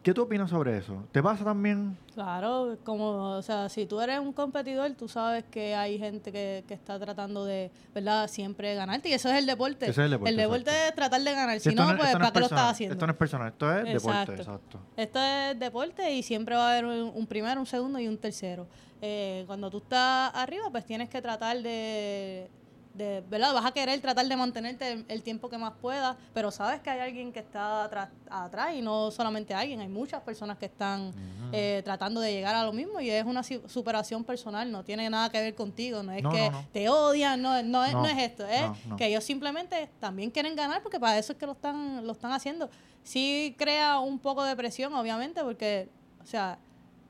¿Qué 0.03 0.15
tú 0.15 0.23
opinas 0.23 0.49
sobre 0.49 0.79
eso? 0.79 1.05
¿Te 1.13 1.23
pasa 1.23 1.45
también? 1.45 1.95
Claro, 2.15 2.79
como, 2.85 3.37
o 3.37 3.43
sea, 3.43 3.69
si 3.69 3.85
tú 3.85 4.01
eres 4.01 4.19
un 4.19 4.33
competidor, 4.33 4.91
tú 4.93 5.09
sabes 5.09 5.45
que 5.51 5.75
hay 5.75 5.99
gente 5.99 6.33
que, 6.33 6.65
que 6.67 6.73
está 6.73 6.99
tratando 6.99 7.45
de, 7.45 7.71
¿verdad? 7.95 8.27
Siempre 8.29 8.75
ganarte. 8.75 9.11
Y 9.11 9.13
eso 9.13 9.29
es 9.29 9.35
el 9.37 9.45
deporte. 9.45 9.91
Eso 9.91 10.01
es 10.01 10.07
el 10.07 10.11
deporte, 10.13 10.31
El 10.31 10.37
deporte 10.39 10.71
exacto. 10.71 10.89
es 10.89 10.95
tratar 10.95 11.21
de 11.21 11.33
ganar. 11.35 11.61
Si 11.61 11.69
esto 11.69 11.85
no, 11.85 11.91
es- 11.91 11.97
pues, 11.99 12.09
esto 12.09 12.19
no 12.19 12.23
¿para 12.25 12.29
es 12.29 12.33
qué 12.33 12.41
lo 12.41 12.47
estás 12.47 12.71
haciendo? 12.73 12.93
Esto 12.95 13.07
no 13.07 13.13
es 13.13 13.19
personal, 13.19 13.49
esto 13.49 13.77
es 13.77 13.85
deporte, 13.85 14.19
Exacto. 14.33 14.33
exacto. 14.43 14.79
Esto 14.97 15.21
es 15.21 15.59
deporte 15.61 16.11
y 16.15 16.23
siempre 16.23 16.55
va 16.57 16.69
a 16.69 16.73
haber 16.73 16.87
un, 16.87 17.13
un 17.15 17.27
primero, 17.27 17.61
un 17.61 17.67
segundo 17.67 17.99
y 17.99 18.09
un 18.09 18.17
tercero. 18.17 18.67
Eh, 19.03 19.45
cuando 19.47 19.71
tú 19.71 19.79
estás 19.79 20.31
arriba, 20.35 20.65
pues 20.71 20.87
tienes 20.87 21.11
que 21.11 21.21
tratar 21.21 21.59
de, 21.63 22.49
de, 23.01 23.25
¿verdad? 23.29 23.55
Vas 23.55 23.65
a 23.65 23.73
querer 23.73 24.01
tratar 24.01 24.27
de 24.27 24.37
mantenerte 24.37 25.05
el, 25.09 25.23
tiempo 25.23 25.49
que 25.49 25.59
más 25.59 25.73
puedas, 25.81 26.17
pero 26.35 26.51
sabes 26.51 26.81
que 26.81 26.91
hay 26.91 27.01
alguien 27.01 27.33
que 27.33 27.41
está 27.41 27.85
atrás, 27.85 28.09
atrás 28.29 28.75
y 28.75 28.83
no 28.83 29.11
solamente 29.11 29.55
alguien, 29.55 29.81
hay 29.81 29.89
muchas 29.89 30.23
personas 30.23 30.59
que 30.59 30.67
están 30.67 31.13
eh, 31.53 31.81
tratando 31.85 32.21
de 32.21 32.33
llegar 32.33 32.55
a 32.55 32.65
lo 32.65 32.73
mismo 32.73 33.01
y 33.01 33.11
es 33.11 33.25
una 33.25 33.43
superación 33.43 34.23
personal, 34.25 34.71
no 34.71 34.85
tiene 34.85 35.09
nada 35.09 35.31
que 35.31 35.41
ver 35.41 35.55
contigo, 35.55 36.03
no 36.03 36.13
es 36.13 36.23
No, 36.23 36.31
que 36.31 36.51
no, 36.51 36.63
no. 36.63 36.69
te 36.73 36.89
odian, 36.89 37.41
no, 37.41 37.63
no, 37.63 37.85
es, 37.85 37.93
No, 37.93 38.03
no 38.03 38.09
es 38.09 38.19
esto, 38.19 38.47
es 38.47 38.63
que 38.97 39.07
ellos 39.07 39.25
simplemente 39.25 39.89
también 39.99 40.31
quieren 40.31 40.55
ganar 40.55 40.83
porque 40.83 41.01
para 41.01 41.19
eso 41.19 41.33
es 41.33 41.39
que 41.39 41.47
lo 41.47 41.53
están, 41.53 42.07
lo 42.07 42.13
están 42.13 42.33
haciendo. 42.33 42.71
Sí 43.03 43.55
crea 43.59 43.99
un 43.99 44.19
poco 44.19 44.45
de 44.45 44.55
presión, 44.55 44.95
obviamente, 44.95 45.43
porque, 45.43 45.89
o 46.23 46.27
sea, 46.27 46.59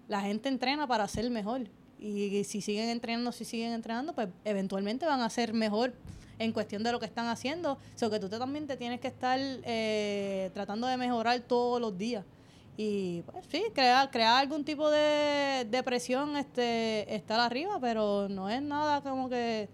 la 0.09 0.20
gente 0.20 0.49
entrena 0.49 0.86
para 0.86 1.07
ser 1.09 1.28
mejor. 1.30 1.62
Y 2.01 2.44
si 2.44 2.62
siguen 2.62 2.88
entrenando, 2.88 3.30
si 3.30 3.44
siguen 3.44 3.72
entrenando, 3.72 4.14
pues 4.14 4.28
eventualmente 4.44 5.05
van 5.05 5.20
a 5.20 5.28
ser 5.28 5.53
mejor 5.53 5.92
en 6.38 6.53
cuestión 6.53 6.82
de 6.82 6.92
lo 6.92 6.98
que 6.98 7.05
están 7.05 7.26
haciendo. 7.28 7.72
O 7.74 7.78
sea, 7.94 8.09
que 8.09 8.18
tú 8.18 8.28
te- 8.30 8.38
también 8.38 8.66
te 8.66 8.78
tienes 8.78 9.01
que 9.01 9.09
estar 9.09 9.38
eh, 9.38 10.51
tratando 10.55 10.86
de 10.86 10.96
mejorar 10.96 11.38
todos 11.40 11.78
los 11.78 11.96
días. 11.98 12.24
Y 12.78 13.20
pues 13.22 13.44
sí, 13.51 13.64
crear, 13.74 14.11
crear 14.11 14.38
algún 14.38 14.64
tipo 14.64 14.88
de, 14.90 15.66
de 15.70 15.82
presión, 15.82 16.38
este, 16.38 17.14
estar 17.14 17.38
arriba, 17.38 17.78
pero 17.78 18.28
no 18.30 18.48
es 18.48 18.62
nada 18.62 19.03
como 19.03 19.28
que 19.28 19.68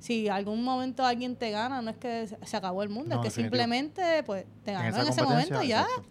si 0.00 0.28
algún 0.28 0.64
momento 0.64 1.04
alguien 1.04 1.36
te 1.36 1.52
gana, 1.52 1.80
no 1.82 1.90
es 1.90 1.96
que 1.98 2.26
se 2.26 2.56
acabó 2.56 2.82
el 2.82 2.88
mundo, 2.88 3.14
No, 3.14 3.22
es 3.22 3.28
que 3.28 3.30
simplemente 3.42 4.24
pues 4.24 4.46
te 4.64 4.72
ganó 4.72 5.02
en, 5.02 5.08
ese 5.08 5.22
momento 5.22 5.62
y 5.62 5.68
ya. 5.68 5.82
exacto. 5.82 6.02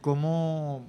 ¿Cómo, 0.00 0.82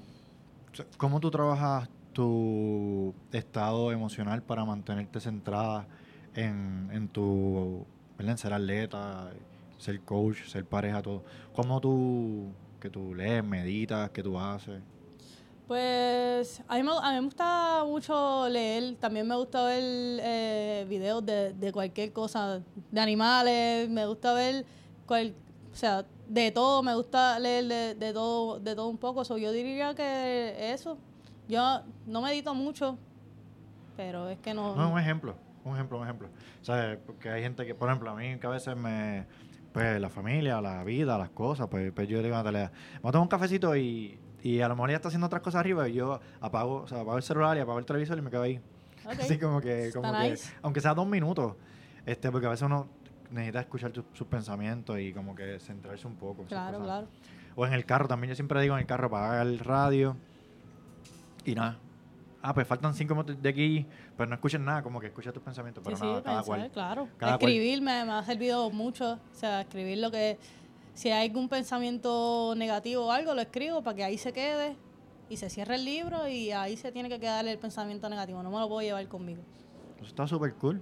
¿Cómo 0.97 1.19
tú 1.19 1.31
trabajas 1.31 1.89
tu 2.17 3.13
estado 3.31 3.91
emocional 3.91 4.41
para 4.41 4.65
mantenerte 4.65 5.19
centrada 5.19 5.85
en, 6.33 6.89
en 6.91 7.07
tu, 7.09 7.85
¿verdad? 8.17 8.37
ser 8.37 8.53
atleta, 8.53 9.29
ser 9.77 10.01
coach, 10.01 10.47
ser 10.47 10.65
pareja, 10.65 11.03
todo? 11.03 11.21
¿Cómo 11.53 11.79
tú, 11.79 12.47
que 12.79 12.89
tú 12.89 13.13
lees, 13.13 13.43
meditas, 13.43 14.09
que 14.09 14.23
tú 14.23 14.39
haces? 14.39 14.81
Pues 15.67 16.63
a 16.67 16.77
mí, 16.77 16.81
me, 16.81 16.89
a 16.89 17.11
mí 17.11 17.15
me 17.17 17.21
gusta 17.21 17.83
mucho 17.85 18.49
leer, 18.49 18.95
también 18.95 19.27
me 19.27 19.35
gusta 19.35 19.65
ver 19.65 19.83
eh, 19.83 20.87
videos 20.89 21.23
de, 21.23 21.53
de 21.53 21.71
cualquier 21.71 22.13
cosa, 22.13 22.63
de 22.91 22.99
animales, 22.99 23.91
me 23.91 24.07
gusta 24.07 24.33
ver, 24.33 24.65
o 25.07 25.75
sea, 25.75 26.03
de 26.27 26.49
todo, 26.49 26.81
me 26.81 26.95
gusta 26.95 27.37
leer 27.37 27.65
de, 27.65 27.93
de 27.93 28.11
todo 28.11 28.59
de 28.59 28.73
todo 28.73 28.87
un 28.87 28.97
poco, 28.97 29.23
so, 29.23 29.37
yo 29.37 29.51
diría 29.51 29.93
que 29.93 30.73
eso, 30.73 30.97
yo 31.47 31.81
no 32.05 32.21
medito 32.21 32.53
mucho, 32.53 32.97
pero 33.95 34.29
es 34.29 34.37
que 34.39 34.53
no... 34.53 34.75
No, 34.75 34.91
un 34.91 34.99
ejemplo, 34.99 35.35
un 35.63 35.73
ejemplo, 35.73 35.97
un 35.97 36.03
ejemplo. 36.03 36.29
¿Sabes? 36.61 36.97
Porque 37.05 37.29
hay 37.29 37.41
gente 37.41 37.65
que, 37.65 37.73
por 37.75 37.89
ejemplo, 37.89 38.11
a 38.11 38.15
mí 38.15 38.37
que 38.37 38.47
a 38.47 38.51
veces 38.51 38.75
me... 38.75 39.25
Pues 39.73 40.01
la 40.01 40.09
familia, 40.09 40.59
la 40.59 40.83
vida, 40.83 41.17
las 41.17 41.29
cosas, 41.29 41.67
pues, 41.67 41.91
pues 41.91 42.07
yo 42.07 42.23
digo 42.23 42.35
a 42.35 42.39
Natalia, 42.39 42.71
vamos 42.95 43.09
a 43.09 43.11
tomar 43.11 43.21
un 43.23 43.27
cafecito 43.27 43.75
y, 43.75 44.17
y 44.41 44.61
a 44.61 44.67
lo 44.67 44.75
mejor 44.75 44.89
ella 44.89 44.95
está 44.95 45.09
haciendo 45.09 45.27
otras 45.27 45.43
cosas 45.43 45.59
arriba 45.59 45.87
y 45.87 45.93
yo 45.93 46.19
apago, 46.41 46.77
o 46.77 46.87
sea, 46.87 47.01
apago 47.01 47.17
el 47.17 47.23
celular 47.23 47.57
y 47.57 47.59
apago 47.59 47.77
el 47.77 47.85
televisor 47.85 48.17
y 48.17 48.21
me 48.21 48.29
quedo 48.29 48.43
ahí. 48.43 48.59
Ok. 49.05 49.19
Así 49.19 49.37
como 49.37 49.61
que, 49.61 49.91
como 49.93 50.11
que 50.11 50.31
nice. 50.31 50.53
aunque 50.61 50.81
sea 50.81 50.93
dos 50.93 51.07
minutos, 51.07 51.53
este, 52.05 52.29
porque 52.29 52.47
a 52.47 52.49
veces 52.49 52.65
uno 52.65 52.89
necesita 53.31 53.61
escuchar 53.61 53.93
sus 53.93 54.27
pensamientos 54.27 54.99
y 54.99 55.13
como 55.13 55.33
que 55.33 55.59
centrarse 55.61 56.07
un 56.07 56.15
poco. 56.15 56.43
Claro, 56.43 56.81
claro. 56.81 57.07
O 57.55 57.65
en 57.65 57.71
el 57.71 57.85
carro 57.85 58.07
también, 58.07 58.29
yo 58.29 58.35
siempre 58.35 58.61
digo 58.61 58.75
en 58.75 58.81
el 58.81 58.85
carro, 58.85 59.07
apagar 59.07 59.47
el 59.47 59.59
radio 59.59 60.17
y 61.47 61.55
nada. 61.55 61.79
Ah, 62.41 62.53
pues 62.53 62.67
faltan 62.67 62.93
cinco 62.93 63.15
minutos 63.15 63.41
de 63.41 63.49
aquí, 63.49 63.85
pero 64.15 64.29
no 64.29 64.35
escuchen 64.35 64.63
nada, 64.63 64.83
como 64.83 64.99
que 64.99 65.07
escucha 65.07 65.33
tus 65.33 65.41
pensamientos, 65.41 65.83
pero 65.83 65.97
sí, 65.97 66.03
nada, 66.03 66.17
sí, 66.17 66.23
cada 66.23 66.37
pensar, 66.37 66.57
cual. 66.59 66.71
claro. 66.71 67.07
Cada 67.17 67.37
cual. 67.37 67.51
escribir 67.51 67.81
me, 67.81 68.05
me 68.05 68.11
ha 68.11 68.23
servido 68.23 68.69
mucho, 68.69 69.13
o 69.13 69.33
sea, 69.33 69.61
escribir 69.61 69.97
lo 69.97 70.11
que, 70.11 70.37
si 70.93 71.09
hay 71.09 71.27
algún 71.27 71.49
pensamiento 71.49 72.53
negativo 72.55 73.07
o 73.07 73.11
algo, 73.11 73.33
lo 73.33 73.41
escribo 73.41 73.81
para 73.81 73.95
que 73.95 74.03
ahí 74.03 74.17
se 74.17 74.33
quede 74.33 74.75
y 75.29 75.37
se 75.37 75.49
cierre 75.49 75.75
el 75.75 75.85
libro 75.85 76.27
y 76.27 76.51
ahí 76.51 76.77
se 76.77 76.91
tiene 76.91 77.09
que 77.09 77.19
quedar 77.19 77.47
el 77.47 77.57
pensamiento 77.57 78.07
negativo, 78.07 78.43
no 78.43 78.51
me 78.51 78.59
lo 78.59 78.67
puedo 78.67 78.81
llevar 78.81 79.07
conmigo. 79.07 79.41
Eso 79.97 80.05
está 80.05 80.27
súper 80.27 80.53
cool. 80.55 80.81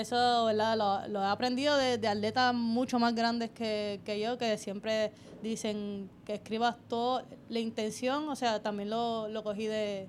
Eso, 0.00 0.46
¿verdad? 0.46 0.76
Lo, 0.76 1.08
lo 1.08 1.22
he 1.22 1.26
aprendido 1.26 1.76
de, 1.76 1.98
de 1.98 2.08
atletas 2.08 2.54
mucho 2.54 2.98
más 2.98 3.14
grandes 3.14 3.50
que, 3.50 4.00
que 4.04 4.18
yo, 4.18 4.38
que 4.38 4.56
siempre 4.58 5.12
dicen 5.42 6.10
que 6.24 6.34
escribas 6.34 6.76
todo, 6.88 7.22
la 7.48 7.58
intención, 7.58 8.28
o 8.28 8.36
sea, 8.36 8.62
también 8.62 8.90
lo, 8.90 9.28
lo 9.28 9.42
cogí 9.42 9.66
de, 9.66 10.08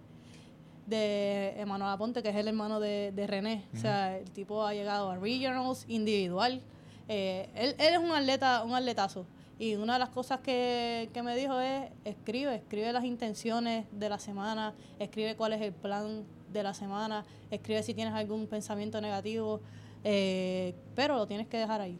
de 0.88 1.54
Emanuel 1.58 1.92
Aponte, 1.92 2.24
que 2.24 2.30
es 2.30 2.36
el 2.36 2.48
hermano 2.48 2.80
de, 2.80 3.12
de 3.14 3.28
René. 3.28 3.66
O 3.74 3.78
sea, 3.78 4.18
el 4.18 4.32
tipo 4.32 4.66
ha 4.66 4.74
llegado 4.74 5.10
a 5.10 5.18
regionals 5.18 5.86
individual. 5.88 6.62
Eh, 7.08 7.50
él, 7.56 7.76
él 7.78 7.94
es 7.94 8.00
un 8.00 8.12
atleta, 8.12 8.64
un 8.64 8.74
atletazo. 8.74 9.26
Y 9.60 9.76
una 9.76 9.94
de 9.94 10.00
las 10.00 10.10
cosas 10.10 10.40
que, 10.40 11.10
que 11.14 11.22
me 11.22 11.36
dijo 11.36 11.60
es, 11.60 11.90
escribe, 12.04 12.56
escribe 12.56 12.92
las 12.92 13.04
intenciones 13.04 13.86
de 13.92 14.10
la 14.10 14.18
semana, 14.18 14.74
escribe 14.98 15.36
cuál 15.36 15.54
es 15.54 15.62
el 15.62 15.72
plan 15.72 16.24
de 16.52 16.64
la 16.64 16.74
semana, 16.74 17.24
escribe 17.52 17.84
si 17.84 17.94
tienes 17.94 18.14
algún 18.14 18.48
pensamiento 18.48 19.00
negativo, 19.00 19.62
eh, 20.04 20.76
pero 20.96 21.16
lo 21.16 21.28
tienes 21.28 21.48
que 21.48 21.58
dejar 21.58 21.82
ahí. 21.82 22.00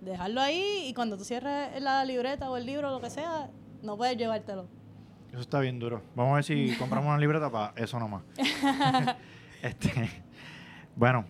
Dejarlo 0.00 0.40
ahí 0.40 0.86
y 0.86 0.94
cuando 0.94 1.16
tú 1.16 1.24
cierres 1.24 1.80
la 1.80 2.04
libreta 2.04 2.50
o 2.50 2.56
el 2.56 2.66
libro, 2.66 2.90
lo 2.90 3.00
que 3.00 3.10
sea, 3.10 3.50
no 3.82 3.96
puedes 3.96 4.16
llevártelo. 4.16 4.66
Eso 5.32 5.40
está 5.40 5.60
bien 5.60 5.78
duro. 5.78 6.02
Vamos 6.14 6.32
a 6.32 6.34
ver 6.36 6.44
si 6.44 6.76
compramos 6.78 7.08
una 7.08 7.18
libreta 7.18 7.50
para 7.50 7.72
eso 7.76 7.98
nomás. 7.98 8.22
este, 9.62 10.10
bueno, 10.94 11.24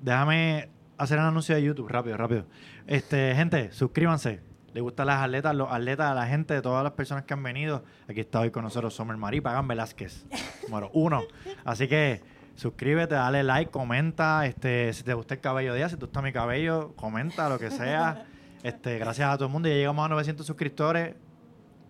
déjame 0.00 0.68
hacer 0.98 1.18
el 1.18 1.24
anuncio 1.24 1.54
de 1.54 1.62
YouTube, 1.62 1.88
rápido, 1.88 2.16
rápido. 2.16 2.46
Este, 2.86 3.34
gente, 3.34 3.72
suscríbanse. 3.72 4.40
Le 4.72 4.80
gustan 4.80 5.06
las 5.06 5.22
atletas, 5.22 5.54
los 5.54 5.70
atletas, 5.70 6.14
la 6.14 6.26
gente, 6.26 6.60
todas 6.60 6.82
las 6.82 6.92
personas 6.92 7.24
que 7.24 7.32
han 7.32 7.42
venido. 7.42 7.84
Aquí 8.08 8.20
está 8.20 8.40
hoy 8.40 8.50
con 8.50 8.64
nosotros 8.64 8.92
Somer 8.92 9.16
Marí, 9.16 9.40
Pagan 9.40 9.68
Velázquez. 9.68 10.26
Número 10.68 10.90
uno. 10.94 11.22
Así 11.64 11.86
que 11.86 12.22
suscríbete, 12.54 13.14
dale 13.14 13.42
like, 13.42 13.70
comenta. 13.70 14.46
Este, 14.46 14.92
si 14.92 15.02
te 15.02 15.14
gusta 15.14 15.34
el 15.34 15.40
cabello 15.40 15.72
de 15.72 15.80
ella, 15.80 15.88
si 15.88 15.96
te 15.96 16.04
gusta 16.04 16.22
mi 16.22 16.32
cabello, 16.32 16.94
comenta 16.96 17.48
lo 17.48 17.58
que 17.58 17.70
sea. 17.70 18.26
Este, 18.64 18.98
gracias 18.98 19.28
a 19.28 19.34
todo 19.34 19.44
el 19.44 19.52
mundo. 19.52 19.68
Ya 19.68 19.74
llegamos 19.74 20.06
a 20.06 20.08
900 20.08 20.46
suscriptores. 20.46 21.14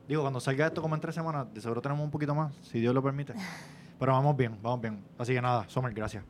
Digo, 0.09 0.23
cuando 0.23 0.41
salga 0.41 0.67
esto 0.67 0.83
como 0.83 0.97
en 0.97 1.01
tres 1.01 1.15
semanas, 1.15 1.47
de 1.55 1.61
seguro 1.61 1.81
tenemos 1.81 2.05
un 2.05 2.11
poquito 2.11 2.35
más, 2.35 2.53
si 2.63 2.81
Dios 2.81 2.93
lo 2.93 3.01
permite. 3.01 3.33
Pero 4.01 4.11
vamos 4.11 4.37
bien, 4.37 4.59
vamos 4.61 4.81
bien. 4.81 5.05
Así 5.17 5.33
que 5.33 5.41
nada, 5.41 5.69
Somer, 5.69 5.95
gracias. 5.95 6.25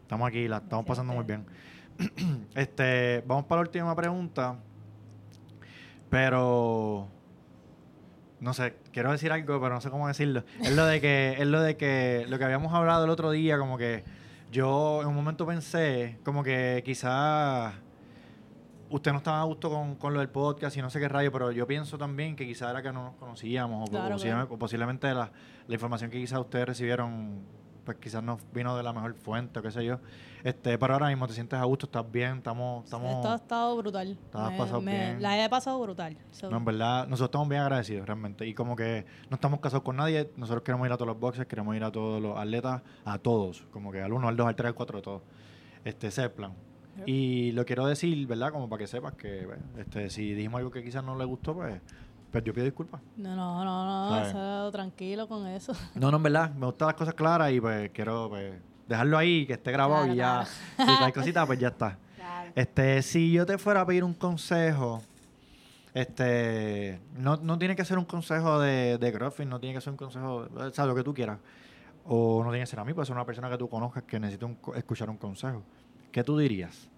Estamos 0.00 0.26
aquí, 0.26 0.48
la 0.48 0.56
estamos 0.56 0.86
pasando 0.86 1.12
muy 1.12 1.24
bien. 1.24 1.44
este, 2.54 3.22
vamos 3.26 3.44
para 3.44 3.60
la 3.60 3.68
última 3.68 3.94
pregunta. 3.94 4.56
Pero 6.08 7.08
no 8.46 8.54
sé, 8.54 8.76
quiero 8.92 9.10
decir 9.10 9.32
algo, 9.32 9.60
pero 9.60 9.74
no 9.74 9.80
sé 9.80 9.90
cómo 9.90 10.06
decirlo. 10.06 10.44
Es 10.62 10.74
lo 10.74 10.86
de 10.86 11.00
que, 11.00 11.34
es 11.36 11.46
lo 11.48 11.60
de 11.60 11.76
que, 11.76 12.26
lo 12.28 12.38
que 12.38 12.44
habíamos 12.44 12.72
hablado 12.72 13.04
el 13.04 13.10
otro 13.10 13.32
día, 13.32 13.58
como 13.58 13.76
que 13.76 14.04
yo 14.52 15.02
en 15.02 15.08
un 15.08 15.16
momento 15.16 15.44
pensé, 15.44 16.20
como 16.24 16.44
que 16.44 16.80
quizás 16.84 17.74
usted 18.88 19.10
no 19.10 19.18
estaba 19.18 19.40
a 19.40 19.44
gusto 19.44 19.68
con, 19.68 19.96
con 19.96 20.14
lo 20.14 20.20
del 20.20 20.28
podcast 20.28 20.76
y 20.76 20.80
no 20.80 20.90
sé 20.90 21.00
qué 21.00 21.08
rayo, 21.08 21.32
pero 21.32 21.50
yo 21.50 21.66
pienso 21.66 21.98
también 21.98 22.36
que 22.36 22.46
quizás 22.46 22.70
era 22.70 22.82
que 22.82 22.92
no 22.92 23.02
nos 23.02 23.14
conocíamos 23.16 23.88
o, 23.88 23.90
Claro, 23.90 24.14
posiblemente, 24.14 24.54
o 24.54 24.58
posiblemente 24.58 25.12
la, 25.12 25.32
la 25.66 25.74
información 25.74 26.08
que 26.08 26.18
quizás 26.18 26.38
ustedes 26.38 26.66
recibieron, 26.66 27.40
pues 27.86 27.96
quizás 27.98 28.22
no 28.22 28.38
vino 28.52 28.76
de 28.76 28.82
la 28.82 28.92
mejor 28.92 29.14
fuente 29.14 29.58
o 29.60 29.62
qué 29.62 29.70
sé 29.70 29.82
yo. 29.84 29.98
Este, 30.44 30.76
pero 30.78 30.92
ahora 30.92 31.08
mismo 31.08 31.26
te 31.26 31.32
sientes 31.32 31.58
a 31.58 31.64
gusto, 31.64 31.86
estás 31.86 32.04
bien, 32.12 32.36
estamos, 32.38 32.84
estamos 32.84 33.16
Esto 33.16 33.32
ha 33.32 33.36
estado 33.36 33.76
brutal. 33.78 34.18
Te 34.30 34.38
has 34.38 34.50
Me- 34.52 34.58
pasado 34.58 34.80
me- 34.82 34.92
bien. 34.92 35.22
La 35.22 35.42
he 35.42 35.48
pasado 35.48 35.80
brutal. 35.80 36.16
So, 36.30 36.50
No, 36.50 36.58
en 36.58 36.64
verdad, 36.66 37.04
nosotros 37.08 37.28
estamos 37.28 37.48
bien 37.48 37.62
agradecidos 37.62 38.06
realmente. 38.06 38.46
Y 38.46 38.52
como 38.54 38.76
que 38.76 39.06
no 39.30 39.36
estamos 39.36 39.60
casados 39.60 39.82
con 39.82 39.96
nadie, 39.96 40.30
nosotros 40.36 40.62
queremos 40.62 40.86
ir 40.86 40.92
a 40.92 40.96
todos 40.96 41.08
los 41.08 41.18
boxes, 41.18 41.46
queremos 41.46 41.74
ir 41.74 41.82
a 41.84 41.90
todos 41.90 42.20
los 42.20 42.36
atletas, 42.36 42.82
a 43.06 43.18
todos, 43.18 43.62
como 43.70 43.90
que 43.90 44.02
al 44.02 44.12
1, 44.12 44.28
al 44.28 44.36
2, 44.36 44.46
al 44.46 44.54
3, 44.56 44.68
al 44.68 44.74
4, 44.74 44.98
de 44.98 45.02
todos. 45.02 45.22
Este, 45.84 46.08
ese 46.08 46.20
es 46.22 46.24
el 46.26 46.32
plan. 46.32 46.52
Yep. 46.98 47.08
Y 47.08 47.52
lo 47.52 47.64
quiero 47.66 47.86
decir, 47.86 48.26
¿verdad? 48.26 48.52
Como 48.52 48.68
para 48.68 48.78
que 48.80 48.86
sepas 48.86 49.14
que 49.14 49.44
bueno, 49.46 49.62
este, 49.78 50.10
si 50.10 50.32
dijimos 50.34 50.58
algo 50.58 50.70
que 50.70 50.82
quizás 50.82 51.04
no 51.04 51.16
le 51.16 51.24
gustó, 51.24 51.54
pues, 51.54 51.80
yo 52.42 52.52
pido 52.54 52.64
disculpas. 52.64 53.00
No, 53.16 53.34
no, 53.36 53.64
no, 53.64 54.10
no, 54.10 54.20
eso, 54.26 54.70
tranquilo 54.72 55.26
con 55.28 55.46
eso. 55.46 55.72
No, 55.94 56.10
no, 56.10 56.16
en 56.18 56.22
verdad, 56.22 56.50
me 56.54 56.66
gustan 56.66 56.86
las 56.88 56.94
cosas 56.96 57.14
claras 57.14 57.52
y 57.52 57.60
pues 57.60 57.90
quiero 57.90 58.28
pues, 58.28 58.54
dejarlo 58.88 59.18
ahí, 59.18 59.46
que 59.46 59.54
esté 59.54 59.72
grabado 59.72 60.02
Claro, 60.04 60.14
y 60.14 60.16
ya, 60.16 60.44
si 60.44 61.04
hay 61.04 61.12
cositas, 61.12 61.46
pues 61.46 61.58
ya 61.58 61.68
está. 61.68 61.98
Claro. 62.16 62.52
Este, 62.56 63.02
si 63.02 63.30
yo 63.32 63.46
te 63.46 63.56
fuera 63.58 63.82
a 63.82 63.86
pedir 63.86 64.02
un 64.04 64.14
consejo, 64.14 65.00
Este, 65.94 67.00
no, 67.16 67.36
no 67.36 67.58
tiene 67.58 67.74
que 67.74 67.84
ser 67.84 67.98
un 67.98 68.04
consejo 68.04 68.58
de, 68.60 68.98
de 68.98 69.12
CrossFit, 69.12 69.46
no 69.46 69.58
tiene 69.60 69.74
que 69.74 69.80
ser 69.80 69.92
un 69.92 69.96
consejo, 69.96 70.46
o 70.54 70.70
sea, 70.70 70.84
lo 70.86 70.94
que 70.94 71.02
tú 71.02 71.14
quieras. 71.14 71.38
O 72.04 72.42
no 72.44 72.50
tiene 72.50 72.64
que 72.64 72.66
ser 72.70 72.78
a 72.80 72.84
mí, 72.84 72.92
puede 72.92 73.06
ser 73.06 73.14
una 73.16 73.24
persona 73.24 73.48
que 73.48 73.56
tú 73.58 73.68
conozcas 73.68 74.02
que 74.04 74.20
necesita 74.20 74.46
un 74.46 74.58
escuchar 74.74 75.08
un 75.08 75.16
consejo. 75.16 75.62
¿Qué 76.12 76.22
tú 76.22 76.36
dirías? 76.36 76.88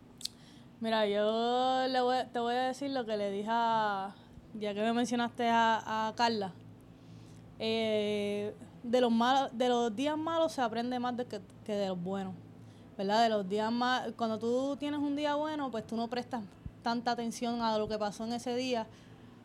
Mira, 0.80 1.06
yo 1.06 1.86
le 1.88 2.00
voy- 2.00 2.24
te 2.32 2.38
voy 2.40 2.54
a 2.54 2.62
decir 2.68 2.90
lo 2.90 3.04
que 3.06 3.16
le 3.16 3.30
dije 3.30 3.48
a, 3.50 4.14
ya 4.54 4.74
que 4.74 4.80
me 4.80 4.92
mencionaste 4.92 5.48
a, 5.48 6.08
a 6.08 6.14
Carla. 6.14 6.52
Eh, 7.58 8.54
de, 8.82 9.00
los 9.00 9.10
malos, 9.10 9.50
de 9.52 9.68
los 9.68 9.94
días 9.94 10.16
malos 10.16 10.52
se 10.52 10.60
aprende 10.62 10.98
más 10.98 11.16
de 11.16 11.26
que, 11.26 11.40
que 11.64 11.72
de 11.72 11.88
los 11.88 12.02
buenos. 12.02 12.34
¿Verdad? 12.96 13.22
De 13.22 13.28
los 13.28 13.48
días 13.48 13.70
más, 13.70 14.10
cuando 14.16 14.38
tú 14.38 14.76
tienes 14.76 14.98
un 14.98 15.14
día 15.14 15.36
bueno, 15.36 15.70
pues 15.70 15.86
tú 15.86 15.96
no 15.96 16.08
prestas 16.08 16.42
tanta 16.82 17.12
atención 17.12 17.62
a 17.62 17.78
lo 17.78 17.88
que 17.88 17.98
pasó 17.98 18.24
en 18.24 18.32
ese 18.32 18.56
día 18.56 18.86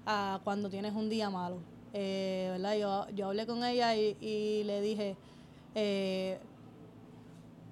a 0.05 0.39
cuando 0.43 0.69
tienes 0.69 0.93
un 0.93 1.09
día 1.09 1.29
malo. 1.29 1.57
Eh, 1.93 2.47
¿Verdad? 2.51 2.75
Yo, 2.75 3.15
yo 3.15 3.27
hablé 3.27 3.45
con 3.45 3.63
ella 3.63 3.95
y, 3.95 4.63
le 4.65 4.81
dije, 4.81 5.15
eh, 5.75 6.39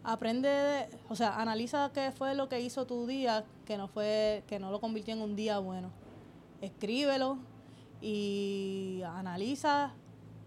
aprende, 0.03 0.49
de- 0.49 0.89
o 1.09 1.15
sea, 1.15 1.39
analiza 1.41 1.89
qué 1.93 2.11
fue 2.11 2.35
lo 2.35 2.47
que 2.47 2.59
hizo 2.59 2.85
tu 2.85 3.07
día 3.07 3.43
que 3.65 3.77
no 3.77 3.87
fue, 3.87 4.43
que 4.47 4.59
no 4.59 4.69
lo 4.69 4.79
convirtió 4.79 5.15
en 5.15 5.21
un 5.21 5.35
día 5.35 5.57
bueno. 5.57 5.89
Escríbelo 6.61 7.37
y 8.01 9.01
analiza, 9.05 9.91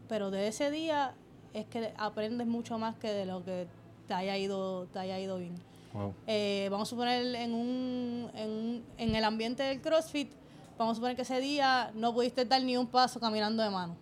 pero 0.09 0.31
de 0.31 0.49
ese 0.49 0.71
día 0.71 1.15
es 1.53 1.67
que 1.67 1.93
aprendes 1.97 2.47
mucho 2.47 2.79
más 2.79 2.97
que 2.97 3.11
de 3.13 3.27
lo 3.27 3.45
que 3.45 3.67
te 4.09 4.15
haya 4.15 4.37
ido, 4.37 4.87
te 4.87 4.99
haya 4.99 5.19
ido 5.19 5.39
bien. 5.39 5.55
Wow. 5.93 6.13
Eh, 6.27 6.69
vamos 6.71 6.89
a 6.89 6.91
suponer 6.91 7.35
en 7.37 7.55
un, 7.55 8.31
en 8.35 8.51
un- 8.51 8.85
en 8.99 9.15
el 9.15 9.25
ambiente 9.25 9.63
del 9.63 9.81
CrossFit, 9.81 10.31
vamos 10.77 10.93
a 10.93 10.95
suponer 10.97 11.15
que 11.17 11.23
ese 11.23 11.41
día 11.41 11.93
no 11.95 12.13
pudiste 12.13 12.45
dar 12.45 12.63
ni 12.63 12.77
un 12.77 12.87
paso 12.87 13.21
caminando 13.21 13.63
de 13.63 13.71
mano. 13.71 13.97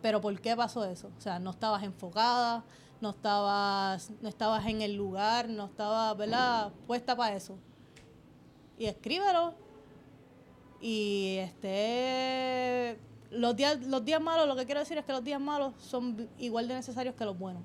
Pero 0.00 0.20
¿por 0.20 0.40
qué 0.40 0.56
pasó 0.56 0.84
eso? 0.84 1.10
O 1.16 1.20
sea, 1.20 1.38
no 1.38 1.50
estabas 1.50 1.82
enfocada, 1.82 2.64
no 3.00 3.10
estabas, 3.10 4.10
no 4.20 4.28
estabas 4.28 4.66
en 4.66 4.82
el 4.82 4.94
lugar, 4.94 5.48
no 5.48 5.64
estabas, 5.66 6.16
¿verdad? 6.16 6.72
Puesta 6.86 7.16
para 7.16 7.34
eso. 7.36 7.56
Y 8.78 8.86
escríbelo. 8.86 9.54
Y 10.82 11.36
este 11.38 12.98
los 13.30 13.56
días, 13.56 13.78
los 13.86 14.04
días 14.04 14.20
malos, 14.20 14.46
lo 14.46 14.54
que 14.56 14.66
quiero 14.66 14.80
decir 14.80 14.98
es 14.98 15.04
que 15.06 15.12
los 15.12 15.24
días 15.24 15.40
malos 15.40 15.72
son 15.78 16.28
igual 16.38 16.68
de 16.68 16.74
necesarios 16.74 17.14
que 17.14 17.24
los 17.24 17.38
buenos. 17.38 17.62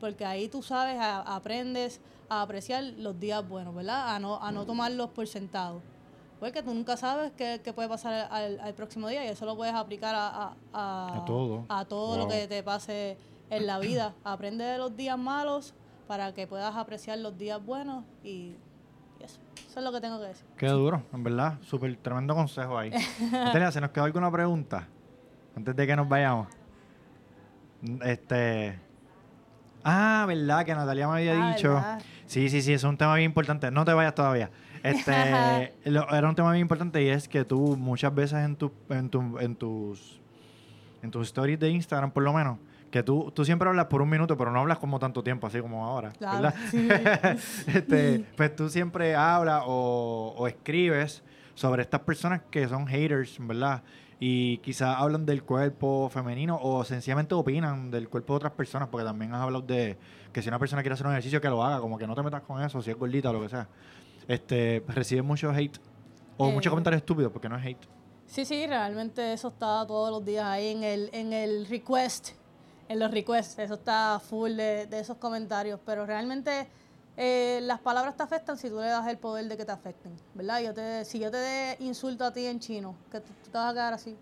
Porque 0.00 0.24
ahí 0.26 0.48
tú 0.48 0.62
sabes, 0.62 0.98
a- 1.00 1.20
aprendes 1.36 2.00
a 2.28 2.42
apreciar 2.42 2.82
los 2.98 3.18
días 3.18 3.48
buenos, 3.48 3.74
¿verdad? 3.74 4.14
A 4.14 4.18
no, 4.18 4.42
a 4.42 4.52
no 4.52 4.66
tomarlos 4.66 5.10
por 5.10 5.26
sentado. 5.26 5.80
Porque 6.38 6.62
tú 6.62 6.74
nunca 6.74 6.98
sabes 6.98 7.32
qué, 7.36 7.62
qué 7.64 7.72
puede 7.72 7.88
pasar 7.88 8.28
al, 8.30 8.60
al 8.60 8.74
próximo 8.74 9.08
día 9.08 9.24
y 9.24 9.28
eso 9.28 9.46
lo 9.46 9.56
puedes 9.56 9.74
aplicar 9.74 10.14
a, 10.14 10.28
a, 10.74 11.16
a- 11.20 11.24
todo. 11.24 11.64
a 11.70 11.84
todo 11.86 12.18
lo 12.18 12.28
que 12.28 12.46
te 12.46 12.62
pase 12.62 13.16
en 13.48 13.66
la 13.66 13.78
vida. 13.78 14.14
Aprende 14.24 14.64
de 14.64 14.76
los 14.76 14.94
días 14.94 15.16
malos 15.16 15.72
para 16.06 16.34
que 16.34 16.46
puedas 16.46 16.76
apreciar 16.76 17.18
los 17.18 17.38
días 17.38 17.64
buenos 17.64 18.04
y, 18.22 18.52
y 19.20 19.24
eso. 19.24 19.38
Eso 19.68 19.78
es 19.80 19.84
lo 19.84 19.92
que 19.92 20.00
tengo 20.00 20.20
que 20.20 20.26
decir. 20.28 20.46
Qué 20.56 20.68
duro, 20.68 21.02
en 21.12 21.22
verdad. 21.24 21.58
Súper 21.62 21.94
tremendo 21.96 22.34
consejo 22.34 22.78
ahí. 22.78 22.90
Natalia, 23.32 23.70
¿se 23.72 23.80
nos 23.80 23.90
quedó 23.90 24.04
alguna 24.04 24.30
pregunta? 24.30 24.88
Antes 25.56 25.74
de 25.76 25.86
que 25.86 25.96
nos 25.96 26.08
vayamos. 26.08 26.48
Este. 28.04 28.78
Ah, 29.84 30.24
¿verdad? 30.26 30.64
Que 30.64 30.74
Natalia 30.74 31.06
me 31.08 31.14
había 31.14 31.46
Ah, 31.48 31.54
dicho. 31.54 31.74
¿verdad? 31.74 32.02
Sí, 32.26 32.48
sí, 32.48 32.60
sí, 32.62 32.72
es 32.72 32.82
un 32.84 32.96
tema 32.96 33.14
bien 33.14 33.26
importante. 33.30 33.70
No 33.70 33.84
te 33.84 33.92
vayas 33.92 34.14
todavía. 34.14 34.50
Este, 34.82 35.74
lo- 35.84 36.08
era 36.12 36.28
un 36.28 36.34
tema 36.34 36.50
bien 36.52 36.62
importante 36.62 37.02
y 37.02 37.08
es 37.08 37.28
que 37.28 37.44
tú 37.44 37.76
muchas 37.76 38.14
veces 38.14 38.38
en, 38.44 38.56
tu, 38.56 38.72
en, 38.88 39.08
tu, 39.10 39.38
en 39.38 39.54
tus 39.56 40.20
en 41.02 41.10
tus 41.12 41.28
stories 41.28 41.60
de 41.60 41.70
Instagram, 41.70 42.10
por 42.10 42.24
lo 42.24 42.32
menos, 42.32 42.58
que 42.96 43.02
tú, 43.02 43.30
tú 43.34 43.44
siempre 43.44 43.68
hablas 43.68 43.86
por 43.86 44.00
un 44.02 44.08
minuto, 44.08 44.36
pero 44.36 44.50
no 44.50 44.60
hablas 44.60 44.78
como 44.78 44.98
tanto 44.98 45.22
tiempo, 45.22 45.46
así 45.46 45.60
como 45.60 45.84
ahora. 45.84 46.12
Claro, 46.12 46.42
¿verdad? 46.42 46.54
sí. 46.70 46.88
este, 47.74 48.24
pues 48.36 48.56
tú 48.56 48.68
siempre 48.68 49.14
hablas 49.14 49.62
o, 49.66 50.34
o 50.36 50.46
escribes 50.46 51.22
sobre 51.54 51.82
estas 51.82 52.00
personas 52.00 52.42
que 52.50 52.66
son 52.68 52.86
haters, 52.86 53.36
¿verdad? 53.40 53.82
Y 54.18 54.58
quizás 54.58 54.96
hablan 54.98 55.26
del 55.26 55.42
cuerpo 55.42 56.08
femenino 56.08 56.58
o 56.62 56.84
sencillamente 56.84 57.34
opinan 57.34 57.90
del 57.90 58.08
cuerpo 58.08 58.32
de 58.32 58.36
otras 58.38 58.52
personas, 58.52 58.88
porque 58.88 59.04
también 59.04 59.34
has 59.34 59.42
hablado 59.42 59.62
de 59.66 59.98
que 60.32 60.40
si 60.40 60.48
una 60.48 60.58
persona 60.58 60.80
quiere 60.82 60.94
hacer 60.94 61.06
un 61.06 61.12
ejercicio, 61.12 61.38
que 61.40 61.48
lo 61.50 61.62
haga, 61.62 61.80
como 61.80 61.98
que 61.98 62.06
no 62.06 62.14
te 62.14 62.22
metas 62.22 62.40
con 62.42 62.62
eso, 62.62 62.80
si 62.80 62.90
es 62.90 62.96
gordita 62.96 63.28
o 63.28 63.34
lo 63.34 63.42
que 63.42 63.50
sea. 63.50 63.68
Este, 64.26 64.82
recibe 64.88 65.20
mucho 65.22 65.50
hate 65.50 65.78
o 66.38 66.48
Eh. 66.48 66.52
muchos 66.52 66.70
comentarios 66.70 67.00
estúpidos, 67.02 67.30
porque 67.30 67.48
no 67.50 67.56
es 67.58 67.64
hate. 67.66 67.86
Sí, 68.26 68.44
sí, 68.46 68.66
realmente 68.66 69.34
eso 69.34 69.48
está 69.48 69.86
todos 69.86 70.10
los 70.10 70.24
días 70.24 70.44
ahí 70.46 70.68
en 70.68 70.82
el, 70.82 71.10
en 71.12 71.32
el 71.32 71.66
request, 71.66 72.30
en 72.88 72.98
los 72.98 73.10
requests, 73.10 73.58
eso 73.58 73.74
está 73.74 74.20
full 74.20 74.52
de, 74.52 74.86
de 74.86 75.00
esos 75.00 75.16
comentarios, 75.18 75.80
pero 75.84 76.06
realmente 76.06 76.68
eh, 77.16 77.60
las 77.62 77.80
palabras 77.80 78.16
te 78.16 78.22
afectan 78.22 78.56
si 78.58 78.68
tú 78.68 78.76
le 78.76 78.86
das 78.86 79.06
el 79.08 79.18
poder 79.18 79.48
de 79.48 79.56
que 79.56 79.64
te 79.64 79.72
afecten, 79.72 80.12
¿verdad? 80.34 80.60
Yo 80.60 80.74
te, 80.74 81.04
si 81.04 81.18
yo 81.18 81.30
te 81.30 81.76
insulto 81.80 82.24
a 82.24 82.32
ti 82.32 82.46
en 82.46 82.60
chino, 82.60 82.94
que 83.10 83.20
tú, 83.20 83.32
tú 83.44 83.50
te 83.50 83.58
vas 83.58 83.70
a 83.70 83.72
quedar 83.72 83.92
así, 83.94 84.16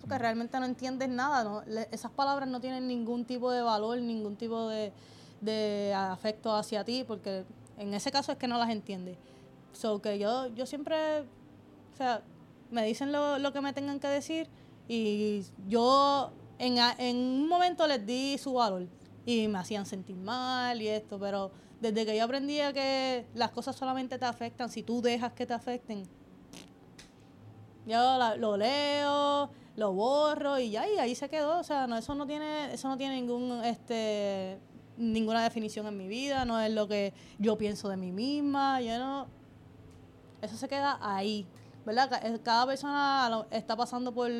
porque 0.00 0.18
realmente 0.18 0.58
no 0.60 0.66
entiendes 0.66 1.08
nada, 1.08 1.42
¿no? 1.44 1.62
Le- 1.66 1.88
esas 1.90 2.10
palabras 2.10 2.48
no 2.48 2.60
tienen 2.60 2.86
ningún 2.86 3.24
tipo 3.24 3.50
de 3.50 3.62
valor, 3.62 3.98
ningún 3.98 4.36
tipo 4.36 4.68
de, 4.68 4.92
de 5.40 5.94
afecto 5.94 6.54
hacia 6.54 6.84
ti, 6.84 7.04
porque 7.06 7.44
en 7.78 7.94
ese 7.94 8.12
caso 8.12 8.30
es 8.32 8.38
que 8.38 8.46
no 8.46 8.58
las 8.58 8.70
entiendes. 8.70 9.16
So 9.72 10.00
que 10.00 10.18
yo, 10.18 10.46
yo 10.48 10.66
siempre, 10.66 11.22
o 11.22 11.96
sea, 11.96 12.22
me 12.70 12.84
dicen 12.84 13.10
lo, 13.10 13.38
lo 13.38 13.52
que 13.52 13.60
me 13.60 13.72
tengan 13.72 13.98
que 13.98 14.06
decir 14.08 14.48
y 14.86 15.44
yo 15.66 16.30
en, 16.58 16.78
en 16.98 17.16
un 17.16 17.48
momento 17.48 17.86
les 17.86 18.04
di 18.04 18.38
su 18.38 18.54
valor 18.54 18.86
y 19.26 19.48
me 19.48 19.58
hacían 19.58 19.86
sentir 19.86 20.16
mal 20.16 20.80
y 20.80 20.88
esto, 20.88 21.18
pero 21.18 21.50
desde 21.80 22.06
que 22.06 22.16
yo 22.16 22.24
aprendí 22.24 22.56
que 22.72 23.26
las 23.34 23.50
cosas 23.50 23.76
solamente 23.76 24.18
te 24.18 24.24
afectan 24.24 24.70
si 24.70 24.82
tú 24.82 25.02
dejas 25.02 25.32
que 25.32 25.46
te 25.46 25.54
afecten, 25.54 26.04
yo 27.86 28.18
lo 28.38 28.56
leo, 28.56 29.50
lo 29.76 29.92
borro 29.92 30.58
y 30.58 30.70
ya, 30.70 30.88
y 30.88 30.98
ahí 30.98 31.14
se 31.14 31.28
quedó. 31.28 31.58
O 31.58 31.64
sea, 31.64 31.86
no, 31.86 31.96
eso 31.98 32.14
no 32.14 32.26
tiene, 32.26 32.72
eso 32.72 32.88
no 32.88 32.96
tiene 32.96 33.16
ningún, 33.16 33.62
este, 33.64 34.58
ninguna 34.96 35.42
definición 35.42 35.86
en 35.86 35.96
mi 35.96 36.08
vida, 36.08 36.44
no 36.44 36.60
es 36.60 36.72
lo 36.72 36.88
que 36.88 37.12
yo 37.38 37.58
pienso 37.58 37.88
de 37.88 37.96
mí 37.96 38.12
misma, 38.12 38.80
yo 38.80 38.98
no, 38.98 39.26
eso 40.40 40.56
se 40.56 40.68
queda 40.68 40.98
ahí, 41.00 41.46
¿verdad? 41.84 42.24
Eh, 42.24 42.38
Cada 42.42 42.66
persona 42.66 43.46
está 43.50 43.76
pasando 43.76 44.12
por, 44.12 44.30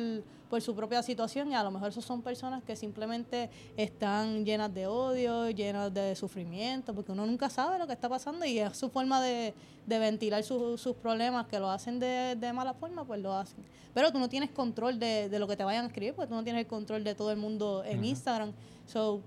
por 0.49 0.61
su 0.61 0.75
propia 0.75 1.01
situación 1.01 1.51
y 1.51 1.55
a 1.55 1.63
lo 1.63 1.71
mejor 1.71 1.89
esos 1.89 2.05
son 2.05 2.21
personas 2.21 2.63
que 2.63 2.75
simplemente 2.75 3.49
están 3.77 4.45
llenas 4.45 4.73
de 4.73 4.87
odio, 4.87 5.49
llenas 5.49 5.93
de 5.93 6.15
sufrimiento, 6.15 6.93
porque 6.93 7.11
uno 7.11 7.25
nunca 7.25 7.49
sabe 7.49 7.79
lo 7.79 7.87
que 7.87 7.93
está 7.93 8.07
pasando 8.09 8.45
y 8.45 8.59
es 8.59 8.77
su 8.77 8.89
forma 8.89 9.21
de, 9.21 9.53
de 9.85 9.99
ventilar 9.99 10.43
su- 10.43 10.77
sus 10.77 10.95
problemas, 10.95 11.47
que 11.47 11.59
lo 11.59 11.69
hacen 11.69 11.99
de, 11.99 12.35
de 12.39 12.53
mala 12.53 12.73
forma, 12.73 13.03
pues 13.03 13.19
lo 13.21 13.33
hacen. 13.33 13.57
Pero 13.93 14.11
tú 14.11 14.19
no 14.19 14.29
tienes 14.29 14.51
control 14.51 14.99
de, 14.99 15.29
de 15.29 15.39
lo 15.39 15.47
que 15.47 15.55
te 15.57 15.63
vayan 15.63 15.85
a 15.85 15.87
escribir, 15.87 16.13
porque 16.13 16.29
tú 16.29 16.35
no 16.35 16.43
tienes 16.43 16.61
el 16.61 16.67
control 16.67 17.03
de 17.03 17.15
todo 17.15 17.31
el 17.31 17.37
mundo 17.37 17.83
en. 17.85 18.03
Instagram. 18.05 18.51
So, 18.85 19.21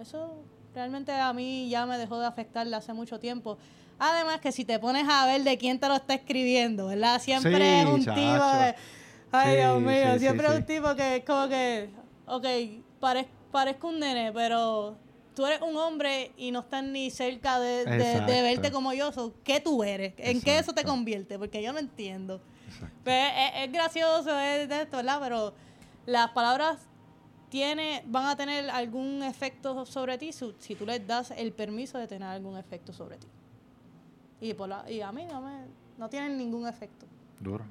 eso 0.00 0.42
realmente 0.74 1.12
a 1.12 1.32
mí 1.32 1.68
ya 1.68 1.86
me 1.86 1.98
dejó 1.98 2.18
de 2.18 2.26
afectarle 2.26 2.74
hace 2.76 2.92
mucho 2.92 3.18
tiempo. 3.18 3.58
Además 3.98 4.40
que 4.40 4.52
si 4.52 4.64
te 4.64 4.78
pones 4.78 5.06
a 5.08 5.26
ver 5.26 5.42
de 5.42 5.58
quién 5.58 5.78
te 5.80 5.88
lo 5.88 5.94
está 5.96 6.14
escribiendo, 6.14 6.86
¿verdad? 6.86 7.20
Siempre 7.20 7.58
Sí, 7.58 7.64
es 7.80 7.86
un 7.86 8.00
tipo 8.00 8.12
de... 8.58 8.74
Ay, 9.30 9.50
Sí, 9.50 9.56
Dios 9.56 9.80
mío, 9.80 10.12
sí, 10.14 10.18
siempre 10.20 10.46
sí, 10.46 10.52
es 10.54 10.58
un 10.60 10.66
tipo 10.66 10.94
que 10.94 11.16
es 11.16 11.24
como 11.24 11.48
que, 11.48 11.90
ok, 12.26 12.44
parez- 13.00 13.28
parezco 13.52 13.88
un 13.88 14.00
nene, 14.00 14.32
pero 14.32 14.96
tú 15.34 15.46
eres 15.46 15.60
un 15.62 15.76
hombre 15.76 16.32
y 16.36 16.50
no 16.50 16.60
estás 16.60 16.82
ni 16.84 17.10
cerca 17.10 17.60
de, 17.60 17.84
de- 17.84 18.42
verte 18.42 18.70
como 18.72 18.92
yo. 18.94 19.12
So, 19.12 19.34
¿Qué 19.44 19.60
tú 19.60 19.82
eres? 19.84 20.14
¿En 20.18 20.40
qué 20.40 20.58
eso 20.58 20.72
te 20.72 20.82
convierte? 20.84 21.38
Porque 21.38 21.62
yo 21.62 21.72
no 21.72 21.78
entiendo. 21.78 22.40
Exacto. 22.66 22.96
Pues, 23.04 23.32
es, 23.36 23.64
es 23.66 23.72
gracioso, 23.72 24.38
es 24.38 24.68
de 24.68 24.82
esto, 24.82 24.96
¿verdad? 24.98 25.18
Pero 25.22 25.54
las 26.06 26.30
palabras 26.30 26.78
tiene, 27.50 28.02
van 28.06 28.26
a 28.26 28.36
tener 28.36 28.68
algún 28.70 29.22
efecto 29.22 29.86
sobre 29.86 30.18
ti 30.18 30.32
si, 30.32 30.54
si 30.58 30.74
tú 30.74 30.84
les 30.84 31.06
das 31.06 31.30
el 31.30 31.52
permiso 31.52 31.96
de 31.98 32.06
tener 32.06 32.28
algún 32.28 32.56
efecto 32.58 32.92
sobre 32.92 33.16
ti. 33.18 33.26
Y, 34.40 34.54
por 34.54 34.68
la- 34.68 34.90
y 34.90 35.00
a 35.00 35.10
mí 35.12 35.24
no, 35.30 35.40
me, 35.40 35.66
no 35.98 36.08
tienen 36.08 36.36
ningún 36.36 36.66
efecto. 36.68 37.06
Duro. 37.40 37.64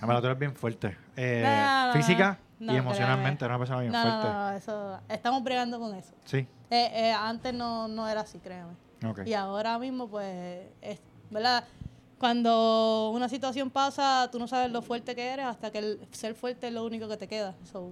Pero 0.00 0.20
tú 0.20 0.26
eres 0.26 0.38
bien 0.38 0.54
fuerte. 0.54 0.96
Eh, 1.16 1.42
No, 1.44 1.86
no, 1.88 1.92
física 1.92 2.38
y 2.60 2.76
emocionalmente, 2.76 3.44
eres 3.44 3.50
una 3.54 3.58
persona 3.58 3.80
bien 3.80 3.92
fuerte. 3.92 4.10
no, 4.10 4.50
no, 4.50 4.50
eso, 4.56 5.00
estamos 5.08 5.42
bregando 5.42 5.78
con 5.80 5.94
eso. 5.94 6.12
Sí. 6.24 6.38
Eh, 6.70 6.90
eh, 6.94 7.12
antes 7.12 7.52
no, 7.52 7.88
no 7.88 8.08
era 8.08 8.20
así, 8.22 8.38
créeme. 8.38 8.72
Ok. 9.06 9.20
Y 9.26 9.34
ahora 9.34 9.78
mismo, 9.78 10.08
pues, 10.08 10.66
es, 10.80 11.00
¿verdad? 11.30 11.64
Cuando 12.18 13.10
una 13.10 13.28
situación 13.28 13.68
pasa, 13.70 14.28
tú 14.30 14.38
no 14.38 14.46
sabes 14.46 14.70
lo 14.70 14.80
fuerte 14.80 15.14
que 15.16 15.26
eres 15.32 15.44
hasta 15.46 15.70
que 15.72 15.78
el 15.78 16.00
ser 16.12 16.34
fuerte 16.36 16.68
es 16.68 16.72
lo 16.72 16.84
único 16.84 17.08
que 17.08 17.16
te 17.16 17.26
queda. 17.26 17.54
So, 17.64 17.90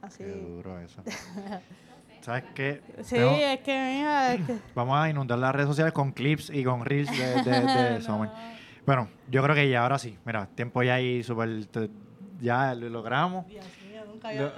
así. 0.00 0.24
Qué 0.24 0.30
duro 0.30 0.80
eso. 0.80 1.02
¿Sabes 2.22 2.44
qué? 2.54 2.82
Sí, 3.02 3.14
Tengo- 3.16 3.30
es 3.36 3.60
que, 3.60 3.94
mira, 3.98 4.34
es 4.34 4.46
que... 4.46 4.58
Vamos 4.74 4.98
a 4.98 5.08
inundar 5.08 5.38
las 5.38 5.54
redes 5.54 5.68
sociales 5.68 5.92
con 5.92 6.10
clips 6.12 6.50
y 6.50 6.64
con 6.64 6.84
reels 6.84 7.10
de, 7.10 7.42
de, 7.42 7.60
de 7.60 7.98
No. 8.08 8.30
Bueno, 8.88 9.06
yo 9.30 9.42
creo 9.42 9.54
que 9.54 9.68
ya 9.68 9.82
ahora 9.82 9.98
sí. 9.98 10.16
Mira, 10.24 10.46
tiempo 10.54 10.82
ya 10.82 10.94
ahí 10.94 11.22
súper. 11.22 11.68
Ya 12.40 12.74
lo 12.74 12.88
logramos. 12.88 13.46
Dios 13.46 13.66
mío, 13.86 14.00
nunca 14.06 14.28
había 14.28 14.40
Lo- 14.44 14.52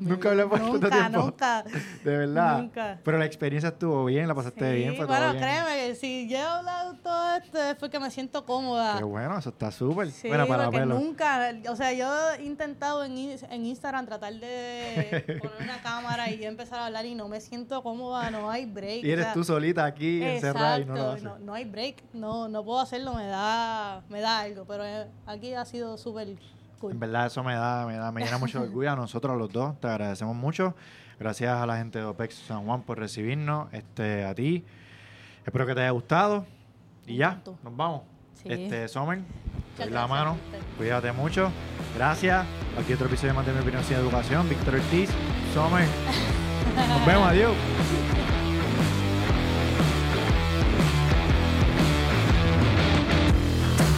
mi 0.00 0.06
Nunca 0.10 0.30
hablé 0.30 0.46
por 0.46 0.58
tanto 0.58 0.72
Nunca, 0.78 0.90
tiempo. 0.90 1.22
Nunca, 1.22 1.64
De 2.04 2.16
verdad. 2.16 2.58
Nunca. 2.62 3.00
Pero 3.04 3.18
la 3.18 3.24
experiencia 3.24 3.68
estuvo 3.68 4.04
bien, 4.06 4.26
la 4.28 4.34
pasaste 4.34 4.70
Sí, 4.70 4.76
bien, 4.76 4.96
fue 4.96 5.06
bueno, 5.06 5.20
todo 5.22 5.32
bien. 5.32 5.44
créeme 5.44 5.76
que 5.76 5.94
si 5.94 6.28
yo 6.28 6.36
he 6.38 6.42
hablado 6.42 6.94
todo 7.02 7.36
esto 7.36 7.58
es 7.62 7.74
porque 7.76 7.98
me 8.00 8.10
siento 8.10 8.44
cómoda. 8.44 8.98
Qué 8.98 9.04
bueno, 9.04 9.38
eso 9.38 9.50
está 9.50 9.70
súper. 9.70 10.10
Sí, 10.10 10.28
Mira, 10.28 10.46
para 10.46 10.64
porque 10.64 10.80
pelo. 10.80 10.94
nunca, 10.98 11.52
o 11.68 11.76
sea, 11.76 11.92
yo 11.92 12.08
he 12.38 12.44
intentado 12.44 13.04
en, 13.04 13.16
en 13.16 13.66
Instagram 13.66 14.06
tratar 14.06 14.34
de 14.34 15.38
poner 15.40 15.56
una 15.62 15.80
cámara 15.82 16.30
y 16.30 16.38
yo 16.38 16.48
empezar 16.48 16.78
a 16.80 16.86
hablar 16.86 17.06
y 17.06 17.14
no 17.14 17.28
me 17.28 17.40
siento 17.40 17.82
cómoda, 17.82 18.30
no 18.30 18.50
hay 18.50 18.66
break. 18.66 19.04
Y 19.04 19.10
o 19.10 19.12
eres 19.12 19.24
sea, 19.26 19.34
tú 19.34 19.44
solita 19.44 19.84
aquí, 19.84 20.22
encerrada 20.22 20.80
y 20.80 20.84
no 20.84 20.94
lo 20.94 21.10
haces. 21.10 21.22
no, 21.22 21.38
no 21.38 21.54
hay 21.54 21.64
break, 21.64 22.02
no, 22.12 22.48
no 22.48 22.64
puedo 22.64 22.80
hacerlo, 22.80 23.14
me 23.14 23.26
da, 23.26 24.02
me 24.08 24.20
da 24.20 24.40
algo, 24.40 24.64
pero 24.66 24.84
eh, 24.84 25.06
aquí 25.26 25.54
ha 25.54 25.64
sido 25.64 25.96
súper 25.96 26.36
cool. 26.80 26.92
En 26.92 27.00
verdad 27.00 27.26
eso 27.26 27.42
me 27.42 27.54
da, 27.54 27.86
me 27.86 27.96
da, 27.96 28.12
me 28.12 28.24
llena 28.24 28.38
mucho 28.38 28.60
de 28.60 28.66
orgullo 28.66 28.92
a 28.92 28.96
nosotros 28.96 29.36
los 29.36 29.52
dos, 29.52 29.78
te 29.80 29.88
agradecemos 29.88 30.34
mucho. 30.36 30.74
Gracias 31.18 31.54
a 31.54 31.66
la 31.66 31.78
gente 31.78 31.98
de 31.98 32.04
OPEX 32.04 32.34
San 32.34 32.64
Juan 32.66 32.82
por 32.82 32.98
recibirnos, 32.98 33.72
este, 33.72 34.24
a 34.24 34.34
ti. 34.34 34.64
Espero 35.44 35.66
que 35.66 35.74
te 35.74 35.80
haya 35.80 35.90
gustado. 35.90 36.44
Y 37.06 37.16
ya, 37.16 37.40
nos 37.62 37.76
vamos. 37.76 38.02
Sí. 38.34 38.48
Este, 38.50 38.86
doy 38.88 39.90
la 39.90 40.06
mano. 40.06 40.36
Cuídate 40.76 41.12
mucho. 41.12 41.50
Gracias. 41.94 42.44
Aquí 42.78 42.92
otro 42.92 43.06
episodio 43.06 43.32
de 43.32 43.52
mi 43.52 43.60
opinión 43.60 43.82
sin 43.84 43.96
educación. 43.96 44.48
Víctor 44.48 44.74
Ortiz, 44.74 45.10
Somer. 45.54 45.86
Nos 46.88 47.06
vemos, 47.06 47.28
adiós. 47.28 47.54